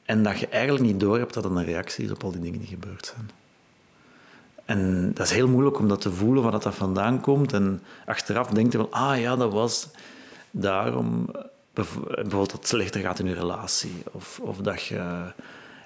en 0.03 0.23
dat 0.23 0.39
je 0.39 0.49
eigenlijk 0.49 0.85
niet 0.85 1.01
doorhebt 1.01 1.35
dat 1.35 1.45
het 1.45 1.53
een 1.53 1.65
reactie 1.65 2.05
is 2.05 2.11
op 2.11 2.25
al 2.25 2.31
die 2.31 2.41
dingen 2.41 2.59
die 2.59 2.69
gebeurd 2.69 3.07
zijn. 3.15 3.31
En 4.65 5.11
dat 5.15 5.27
is 5.27 5.33
heel 5.33 5.49
moeilijk 5.49 5.79
om 5.79 5.89
dat 5.89 6.01
te 6.01 6.13
voelen, 6.13 6.43
waar 6.43 6.53
dat 6.53 6.75
vandaan 6.75 7.21
komt. 7.21 7.53
En 7.53 7.83
achteraf 8.07 8.49
denk 8.49 8.73
je 8.73 8.79
van, 8.79 8.91
ah 8.91 9.21
ja, 9.21 9.37
dat 9.37 9.53
was 9.53 9.89
daarom 10.51 11.31
bijvoorbeeld 11.73 12.31
dat 12.31 12.53
het 12.53 12.69
slechter 12.69 13.01
gaat 13.01 13.19
in 13.19 13.27
je 13.27 13.35
relatie. 13.35 14.03
Of, 14.13 14.41
of 14.43 14.57
dat 14.57 14.83
je 14.83 15.33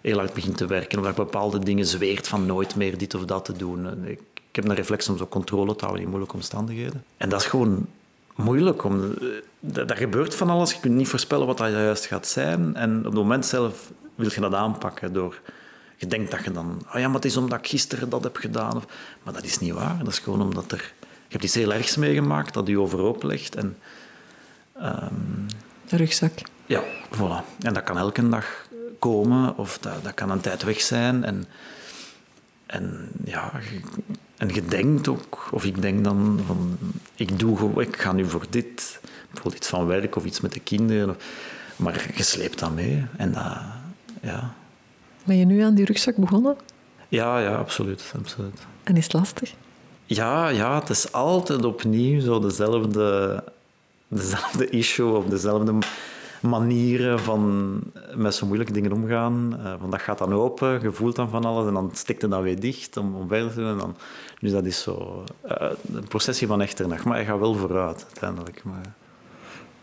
heel 0.03 0.19
hard 0.19 0.35
begint 0.35 0.57
te 0.57 0.67
werken. 0.67 0.99
Of 0.99 1.05
dat 1.05 1.17
je 1.17 1.23
bepaalde 1.23 1.59
dingen 1.59 1.87
zweert 1.87 2.29
van 2.29 2.47
nooit 2.47 2.77
meer 2.77 2.99
dit 2.99 3.15
of 3.15 3.25
dat 3.25 3.45
te 3.45 3.53
doen. 3.53 4.07
Ik, 4.07 4.21
heb 4.53 4.65
een 4.65 4.75
reflex 4.75 5.09
om 5.09 5.17
zo 5.17 5.27
controle 5.27 5.77
te 5.77 5.85
houden 5.85 6.03
in 6.03 6.09
moeilijke 6.09 6.37
omstandigheden. 6.37 7.05
En 7.17 7.29
dat 7.29 7.41
is 7.41 7.47
gewoon 7.47 7.87
moeilijk. 8.35 8.85
Om, 8.85 9.15
dat, 9.61 9.93
gebeurt 9.97 10.35
van 10.35 10.51
alles. 10.51 10.73
Je 10.73 10.81
kunt 10.81 10.95
niet 10.95 11.09
voorspellen 11.09 11.47
wat 11.47 11.59
dat 11.59 11.71
juist 11.71 12.07
gaat 12.07 12.27
zijn. 12.27 12.77
En 12.77 12.99
op 12.99 13.05
het 13.05 13.15
moment 13.15 13.47
zelf 13.47 13.93
wil 14.15 14.31
je 14.35 14.41
dat 14.41 14.55
aanpakken 14.55 15.13
door... 15.13 15.41
Je 15.97 16.07
denkt 16.07 16.31
dat 16.31 16.45
je 16.45 16.51
dan... 16.51 16.83
Oh 16.95 17.01
ja, 17.01 17.07
maar 17.07 17.15
het 17.15 17.25
is 17.25 17.37
omdat 17.37 17.59
ik 17.59 17.67
gisteren 17.67 18.09
dat 18.09 18.23
heb 18.23 18.37
gedaan. 18.37 18.83
Maar 19.23 19.33
dat 19.33 19.45
is 19.45 19.59
niet 19.59 19.73
waar. 19.73 19.99
Dat 19.99 20.09
is 20.13 20.19
gewoon 20.19 20.43
omdat 20.43 20.73
er... 20.73 20.93
Je 21.01 21.33
hebt 21.33 21.45
iets 21.45 21.55
heel 21.55 21.73
ergs 21.73 21.97
meegemaakt 21.97 22.55
dat 22.55 22.67
je 22.67 22.81
overhoop 22.81 23.23
legt. 23.23 23.55
En, 23.55 23.77
um... 24.83 25.47
rugzak. 25.91 26.33
Ja, 26.67 26.83
voilà. 27.11 27.45
En 27.61 27.75
dat 27.75 27.83
kan 27.83 27.99
elke 27.99 28.29
dag 28.29 28.67
komen. 28.99 29.59
Of 29.59 29.79
dat, 29.79 30.05
dat 30.05 30.15
kan 30.15 30.31
een 30.31 30.41
tijd 30.41 30.63
weg 30.63 30.81
zijn. 30.81 31.25
En, 31.25 31.47
en 32.67 33.09
ja, 33.25 33.53
en 34.37 34.55
je 34.55 34.65
denkt 34.65 35.09
ook, 35.09 35.49
of 35.51 35.65
ik 35.65 35.83
denk 35.83 36.05
dan 36.05 36.41
van, 36.47 36.79
ik, 37.15 37.39
doe, 37.39 37.83
ik 37.83 37.97
ga 37.97 38.13
nu 38.13 38.29
voor 38.29 38.47
dit, 38.51 39.01
bijvoorbeeld 39.27 39.55
iets 39.55 39.69
van 39.69 39.87
werk 39.87 40.17
of 40.17 40.25
iets 40.25 40.41
met 40.41 40.53
de 40.53 40.61
kinderen, 40.61 41.17
maar 41.77 42.11
je 42.15 42.23
sleept 42.23 42.59
dat 42.59 42.75
mee. 42.75 43.05
En 43.17 43.33
dat, 43.33 43.57
ja. 44.23 44.55
Ben 45.25 45.37
je 45.37 45.45
nu 45.45 45.61
aan 45.61 45.75
die 45.75 45.85
rugzak 45.85 46.17
begonnen? 46.17 46.57
Ja, 47.09 47.39
ja, 47.39 47.55
absoluut, 47.55 48.13
absoluut. 48.19 48.61
En 48.83 48.97
is 48.97 49.05
het 49.05 49.13
lastig? 49.13 49.55
Ja, 50.05 50.49
ja, 50.49 50.79
het 50.81 50.91
is 50.91 51.13
altijd 51.13 51.65
opnieuw 51.65 52.21
zo 52.21 52.41
dezelfde, 52.41 53.45
dezelfde 54.09 54.69
issue 54.69 55.17
of 55.17 55.25
dezelfde 55.25 55.79
manieren 56.41 57.21
van 57.21 57.81
met 58.15 58.35
zo 58.35 58.47
moeilijke 58.47 58.73
dingen 58.73 58.93
omgaan. 58.93 59.57
Uh, 59.59 59.75
van 59.81 59.91
dat 59.91 60.01
gaat 60.01 60.19
dan 60.19 60.33
open, 60.33 60.81
je 60.83 60.93
voelt 60.93 61.17
dan 61.17 61.29
van 61.29 61.45
alles 61.45 61.67
en 61.67 61.75
dan 61.75 61.91
stikt 61.95 62.23
het 62.23 62.31
dan 62.31 62.43
weer 62.43 62.61
dicht 62.61 62.97
om, 62.97 63.15
om 63.15 63.29
verder 63.29 63.51
te 63.51 63.57
doen. 63.57 63.69
En 63.69 63.79
dan, 63.79 63.97
dus 64.41 64.53
dat 64.53 64.65
is 64.65 64.83
zo 64.83 65.25
uh, 65.45 65.71
een 65.95 66.09
processie 66.09 66.47
van 66.47 66.59
nacht. 66.59 67.05
maar 67.05 67.19
je 67.19 67.25
gaat 67.25 67.39
wel 67.39 67.55
vooruit 67.55 68.05
uiteindelijk. 68.05 68.65
Maar... 68.65 68.95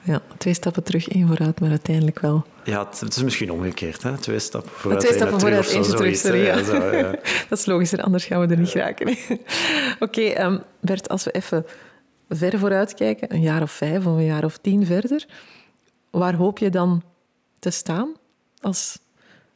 Ja, 0.06 0.22
twee 0.38 0.54
stappen 0.54 0.84
terug, 0.84 1.08
één 1.08 1.28
vooruit, 1.28 1.60
maar 1.60 1.70
uiteindelijk 1.70 2.20
wel. 2.20 2.46
Ja, 2.64 2.88
het, 3.00 3.16
is 3.16 3.24
misschien 3.24 3.52
omgekeerd, 3.52 4.04
hè? 4.04 4.18
twee 4.18 4.40
stappen 4.40 4.72
vooruit. 4.72 5.02
Twee 5.02 5.14
stappen 5.14 5.40
vooruit, 5.40 5.70
eentje 5.70 5.94
terug, 5.94 6.18
sorry. 6.18 6.46
Ja. 6.46 6.64
Zo, 6.64 6.76
ja. 6.76 7.12
dat 7.50 7.60
is 7.60 7.66
logischer, 7.66 8.02
anders 8.02 8.26
gaan 8.26 8.40
we 8.40 8.48
er 8.48 8.60
niet 8.60 8.74
raken. 8.74 9.08
Oké, 9.08 9.40
okay, 10.00 10.46
um, 10.46 10.62
Bert, 10.80 11.10
als 11.10 11.24
we 11.24 11.32
even 11.32 11.66
ver 12.36 12.60
vooruit 12.60 12.94
kijken, 12.94 13.34
een 13.34 13.42
jaar 13.42 13.62
of 13.62 13.72
vijf 13.72 14.06
of 14.06 14.16
een 14.16 14.26
jaar 14.26 14.46
of 14.46 14.58
tien 14.58 14.86
verder, 14.86 15.26
waar 16.10 16.36
hoop 16.36 16.58
je 16.58 16.70
dan 16.70 17.04
te 17.60 17.70
staan 17.70 18.14
als 18.62 19.00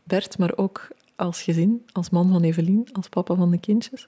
Bert, 0.04 0.38
maar 0.38 0.54
ook 0.56 0.88
als 1.16 1.42
gezin, 1.42 1.86
als 1.92 2.10
man 2.10 2.32
van 2.32 2.44
Evelien, 2.44 2.88
als 2.94 3.10
papa 3.10 3.36
van 3.36 3.52
de 3.52 3.60
kindjes? 3.60 4.08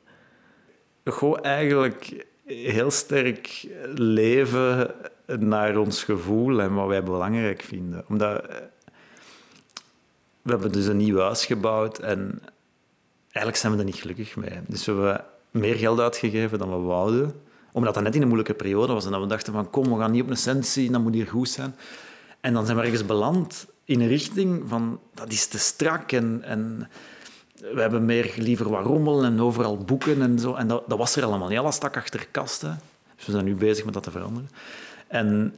Gewoon 1.04 1.44
eigenlijk 1.44 2.26
heel 2.46 2.92
sterk 2.92 3.68
leven 3.96 4.96
naar 5.26 5.78
ons 5.78 6.04
gevoel 6.04 6.62
en 6.62 6.74
wat 6.74 6.88
wij 6.88 7.04
belangrijk 7.04 7.62
vinden. 7.62 8.06
Omdat 8.08 8.46
we 10.42 10.52
hebben 10.52 10.72
dus 10.72 10.86
een 10.86 10.98
nieuw 10.98 11.20
huis 11.20 11.46
gebouwd 11.46 12.00
en 12.00 12.42
eigenlijk 13.22 13.56
zijn 13.56 13.74
we 13.74 13.80
er 13.80 13.86
niet 13.86 13.96
gelukkig 13.96 14.36
mee. 14.36 14.60
Dus 14.68 14.86
we 14.86 14.92
hebben 14.92 15.26
meer 15.52 15.76
geld 15.76 16.00
uitgegeven 16.00 16.60
dan 16.60 16.70
we 16.70 16.88
wouden. 16.88 17.42
Omdat 17.72 17.94
dat 17.94 18.04
net 18.04 18.16
in 18.16 18.22
een 18.22 18.28
moeilijke 18.28 18.54
periode 18.54 18.94
was 18.94 19.06
en 19.06 19.12
dat 19.12 19.22
we 19.22 19.28
dachten 19.28 19.54
van 19.54 19.70
kom, 19.70 19.94
we 19.94 20.00
gaan 20.00 20.12
niet 20.12 20.24
op 20.24 20.30
een 20.30 20.38
cent 20.38 20.66
zien, 20.66 20.92
dat 20.92 21.02
moet 21.02 21.14
hier 21.14 21.28
goed 21.28 21.50
zijn. 21.50 21.76
En 22.40 22.54
dan 22.54 22.66
zijn 22.66 22.78
we 22.78 22.84
ergens 22.84 23.06
beland 23.06 23.68
in 23.86 24.02
een 24.02 24.08
richting 24.08 24.64
van 24.68 25.00
dat 25.14 25.32
is 25.32 25.48
te 25.48 25.60
strak 25.60 26.12
en, 26.12 26.42
en 26.44 26.90
we 27.74 27.82
hebben 27.82 28.06
meer 28.06 28.34
liever 28.38 28.70
wat 28.70 28.86
rommel 28.86 29.24
en 29.24 29.42
overal 29.42 29.78
boeken 29.78 30.22
en 30.22 30.40
zo. 30.40 30.54
En 30.54 30.68
dat, 30.68 30.84
dat 30.88 30.98
was 30.98 31.16
er 31.16 31.24
allemaal 31.24 31.48
niet. 31.48 31.58
Alles 31.58 31.76
stak 31.76 31.98
achter 31.98 32.28
kasten. 32.32 32.80
Dus 33.16 33.26
we 33.26 33.32
zijn 33.32 33.46
nu 33.46 33.56
bezig 33.56 33.86
met 33.86 33.94
dat 33.94 34.04
te 34.04 34.12
veranderen. 34.12 34.50
En 35.08 35.56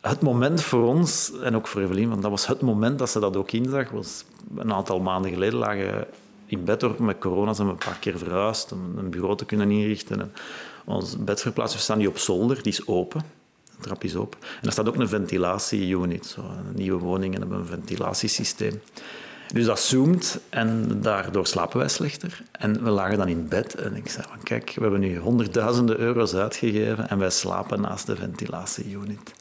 het 0.00 0.20
moment 0.20 0.62
voor 0.62 0.86
ons, 0.86 1.32
en 1.42 1.56
ook 1.56 1.66
voor 1.66 1.82
Evelien, 1.82 2.08
want 2.08 2.22
dat 2.22 2.30
was 2.30 2.46
het 2.46 2.60
moment 2.60 2.98
dat 2.98 3.10
ze 3.10 3.20
dat 3.20 3.36
ook 3.36 3.52
inzag, 3.52 3.90
was 3.90 4.24
een 4.56 4.72
aantal 4.72 5.00
maanden 5.00 5.30
geleden 5.30 5.58
lagen 5.58 6.06
in 6.46 6.64
bed 6.64 6.98
met 6.98 7.18
corona 7.18 7.52
zijn 7.52 7.66
we 7.66 7.72
een 7.72 7.78
paar 7.78 7.98
keer 8.00 8.18
verhuisd 8.18 8.72
om 8.72 8.98
een 8.98 9.10
bureau 9.10 9.36
te 9.36 9.44
kunnen 9.44 9.70
inrichten. 9.70 10.20
En 10.20 10.32
ons 10.84 11.16
bed 11.18 11.40
verplaatst. 11.40 11.74
We 11.74 11.80
staan 11.80 11.98
nu 11.98 12.06
op 12.06 12.18
zolder, 12.18 12.62
die 12.62 12.72
is 12.72 12.86
open 12.86 13.24
trap 13.84 14.04
is 14.04 14.16
open. 14.16 14.38
En 14.40 14.66
er 14.66 14.72
staat 14.72 14.88
ook 14.88 14.96
een 14.96 15.08
ventilatieunit. 15.08 16.26
Zo. 16.26 16.42
Nieuwe 16.74 16.98
woningen 16.98 17.40
hebben 17.40 17.58
een 17.58 17.66
ventilatiesysteem. 17.66 18.82
Dus 19.52 19.64
dat 19.64 19.80
zoomt 19.80 20.40
en 20.48 21.00
daardoor 21.00 21.46
slapen 21.46 21.78
wij 21.78 21.88
slechter. 21.88 22.42
En 22.52 22.84
we 22.84 22.90
lagen 22.90 23.18
dan 23.18 23.28
in 23.28 23.48
bed 23.48 23.74
en 23.74 23.96
ik 23.96 24.08
zei 24.08 24.26
van 24.28 24.42
kijk, 24.42 24.72
we 24.74 24.80
hebben 24.80 25.00
nu 25.00 25.18
honderdduizenden 25.18 25.98
euro's 25.98 26.34
uitgegeven 26.34 27.08
en 27.08 27.18
wij 27.18 27.30
slapen 27.30 27.80
naast 27.80 28.06
de 28.06 28.16
ventilatieunit. 28.16 29.32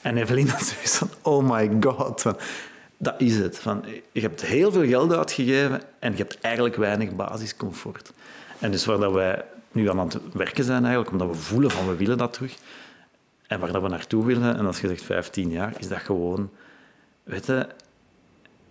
En 0.00 0.16
Evelien 0.16 0.48
had 0.48 0.62
zoiets 0.62 0.96
van, 0.96 1.10
oh 1.22 1.50
my 1.50 1.70
god. 1.80 2.24
Dat 2.96 3.14
is 3.18 3.36
het. 3.36 3.58
Van, 3.58 3.84
je 4.12 4.20
hebt 4.20 4.42
heel 4.42 4.72
veel 4.72 4.86
geld 4.86 5.12
uitgegeven 5.12 5.82
en 5.98 6.10
je 6.10 6.18
hebt 6.18 6.40
eigenlijk 6.40 6.76
weinig 6.76 7.16
basiscomfort. 7.16 8.12
En 8.58 8.70
dus 8.70 8.84
waar 8.84 8.98
dat 8.98 9.12
wij 9.12 9.44
nu 9.72 9.90
aan 9.90 9.98
het 9.98 10.18
werken 10.32 10.64
zijn 10.64 10.84
eigenlijk, 10.84 11.12
omdat 11.12 11.28
we 11.28 11.42
voelen 11.42 11.70
van 11.70 11.88
we 11.88 11.96
willen 11.96 12.18
dat 12.18 12.32
terug, 12.32 12.56
en 13.46 13.60
waar 13.60 13.72
dat 13.72 13.82
we 13.82 13.88
naartoe 13.88 14.24
willen, 14.24 14.56
en 14.56 14.66
als 14.66 14.80
je 14.80 14.88
zegt 14.88 15.02
15 15.02 15.50
jaar, 15.50 15.74
is 15.78 15.88
dat 15.88 15.98
gewoon 15.98 16.50
weet 17.22 17.66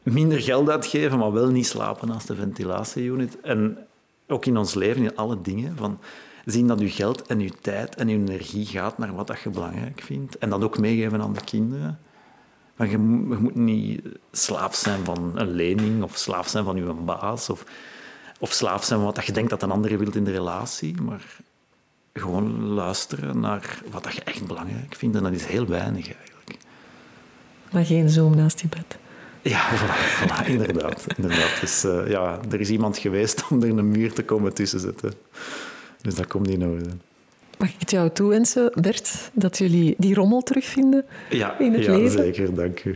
minder 0.04 0.42
geld 0.42 0.70
uitgeven, 0.70 1.18
maar 1.18 1.32
wel 1.32 1.50
niet 1.50 1.68
slapen 1.68 2.08
naast 2.08 2.28
de 2.28 2.36
ventilatieunit. 2.36 3.42
En 3.42 3.78
ook 4.28 4.46
in 4.46 4.58
ons 4.58 4.74
leven, 4.74 5.04
in 5.04 5.16
alle 5.16 5.42
dingen, 5.42 5.78
van 5.78 6.00
zien 6.46 6.68
dat 6.68 6.80
je 6.80 6.90
geld 6.90 7.22
en 7.22 7.40
je 7.40 7.52
tijd 7.62 7.96
en 7.96 8.08
je 8.08 8.18
energie 8.18 8.66
gaat 8.66 8.98
naar 8.98 9.16
wat 9.16 9.28
dat 9.28 9.40
je 9.40 9.50
belangrijk 9.50 10.02
vindt. 10.02 10.38
En 10.38 10.50
dat 10.50 10.64
ook 10.64 10.78
meegeven 10.80 11.22
aan 11.22 11.34
de 11.34 11.44
kinderen. 11.44 12.00
Maar 12.76 12.88
je, 12.88 12.92
je 12.92 13.38
moet 13.40 13.56
niet 13.56 14.02
slaaf 14.32 14.76
zijn 14.76 15.06
van 15.06 15.32
een 15.36 15.52
lening 15.52 16.04
of 16.04 16.17
slaaf 16.17 16.48
zijn 16.48 16.63
van 16.63 16.76
je 16.76 16.94
baas 16.94 17.50
of, 17.50 17.65
of 18.38 18.52
slaaf 18.52 18.83
zijn 18.83 19.00
van 19.00 19.13
wat 19.13 19.25
je 19.25 19.31
denkt 19.31 19.50
dat 19.50 19.63
een 19.63 19.71
andere 19.71 19.98
wilt 19.98 20.15
in 20.15 20.23
de 20.23 20.31
relatie. 20.31 21.02
Maar 21.02 21.38
gewoon 22.13 22.63
luisteren 22.63 23.40
naar 23.40 23.81
wat 23.92 24.04
dat 24.04 24.13
je 24.13 24.21
echt 24.23 24.48
belangrijk 24.48 24.96
vindt. 24.96 25.15
En 25.15 25.23
dat 25.23 25.33
is 25.33 25.46
heel 25.46 25.65
weinig 25.65 26.06
eigenlijk. 26.06 26.58
Maar 27.71 27.85
geen 27.85 28.10
zoom 28.10 28.35
naast 28.35 28.60
je 28.60 28.67
bed. 28.67 28.98
Ja, 29.42 29.69
voilà, 30.19 30.48
inderdaad. 30.48 31.06
inderdaad. 31.15 31.60
Dus 31.62 31.85
uh, 31.85 32.10
ja, 32.10 32.40
er 32.52 32.60
is 32.60 32.69
iemand 32.69 32.98
geweest 32.98 33.48
om 33.50 33.63
er 33.63 33.69
een 33.69 33.90
muur 33.90 34.13
te 34.13 34.23
komen 34.23 34.54
tussen 34.54 34.79
zetten. 34.79 35.13
Dus 36.02 36.15
dat 36.15 36.27
komt 36.27 36.48
niet 36.48 36.60
nodig. 36.60 36.88
Mag 37.58 37.69
ik 37.69 37.79
het 37.79 37.92
jou 37.92 38.10
toewensen, 38.10 38.71
Bert, 38.81 39.31
dat 39.33 39.58
jullie 39.58 39.96
die 39.98 40.13
rommel 40.13 40.42
terugvinden 40.42 41.06
ja, 41.29 41.60
in 41.60 41.73
het 41.73 41.85
ja, 41.85 41.98
leven? 41.98 42.23
zeker, 42.23 42.56
dank 42.56 42.83
u. 42.83 42.96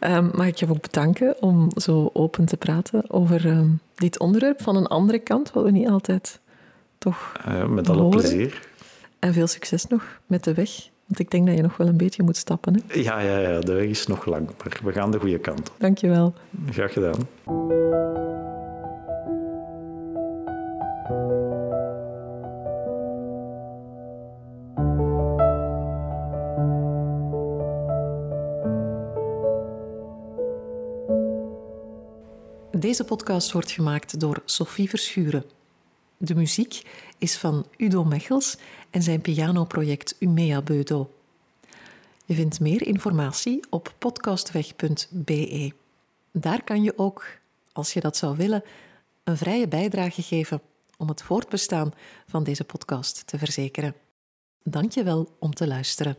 Um, 0.00 0.30
mag 0.34 0.46
ik 0.46 0.56
je 0.56 0.68
ook 0.68 0.80
bedanken 0.80 1.42
om 1.42 1.70
zo 1.76 2.10
open 2.12 2.44
te 2.44 2.56
praten 2.56 3.10
over 3.10 3.46
um, 3.46 3.80
dit 4.00 4.18
onderwerp 4.18 4.62
van 4.62 4.76
een 4.76 4.86
andere 4.86 5.18
kant, 5.18 5.52
wat 5.52 5.64
we 5.64 5.70
niet 5.70 5.88
altijd 5.88 6.40
toch 6.98 7.32
uh, 7.48 7.66
Met 7.66 7.88
alle 7.88 8.00
horen. 8.00 8.18
plezier. 8.18 8.68
En 9.18 9.32
veel 9.32 9.46
succes 9.46 9.86
nog 9.86 10.20
met 10.26 10.44
de 10.44 10.54
weg. 10.54 10.70
Want 11.06 11.18
ik 11.18 11.30
denk 11.30 11.46
dat 11.46 11.56
je 11.56 11.62
nog 11.62 11.76
wel 11.76 11.86
een 11.86 11.96
beetje 11.96 12.22
moet 12.22 12.36
stappen. 12.36 12.74
Hè? 12.86 13.00
Ja, 13.00 13.20
ja, 13.20 13.38
ja, 13.38 13.60
de 13.60 13.72
weg 13.72 13.84
is 13.86 14.06
nog 14.06 14.24
lang, 14.26 14.46
maar 14.46 14.80
we 14.84 14.92
gaan 14.92 15.10
de 15.10 15.18
goede 15.18 15.38
kant 15.38 15.70
op. 15.70 15.74
Dank 15.78 15.98
je 15.98 16.08
wel. 16.08 16.34
Graag 16.70 16.92
gedaan. 16.92 18.29
Deze 32.80 33.04
podcast 33.04 33.52
wordt 33.52 33.70
gemaakt 33.70 34.20
door 34.20 34.42
Sophie 34.44 34.88
Verschuren. 34.88 35.44
De 36.16 36.34
muziek 36.34 36.82
is 37.18 37.36
van 37.36 37.66
Udo 37.76 38.04
Mechels 38.04 38.56
en 38.90 39.02
zijn 39.02 39.20
pianoproject 39.20 40.16
Umea 40.18 40.62
Beudo. 40.62 41.14
Je 42.24 42.34
vindt 42.34 42.60
meer 42.60 42.86
informatie 42.86 43.60
op 43.70 43.94
podcastweg.be. 43.98 45.72
Daar 46.32 46.64
kan 46.64 46.82
je 46.82 46.98
ook, 46.98 47.26
als 47.72 47.92
je 47.92 48.00
dat 48.00 48.16
zou 48.16 48.36
willen, 48.36 48.62
een 49.24 49.36
vrije 49.36 49.68
bijdrage 49.68 50.22
geven 50.22 50.60
om 50.96 51.08
het 51.08 51.22
voortbestaan 51.22 51.92
van 52.26 52.44
deze 52.44 52.64
podcast 52.64 53.26
te 53.26 53.38
verzekeren. 53.38 53.94
Dank 54.62 54.92
je 54.92 55.02
wel 55.02 55.36
om 55.38 55.54
te 55.54 55.66
luisteren. 55.66 56.16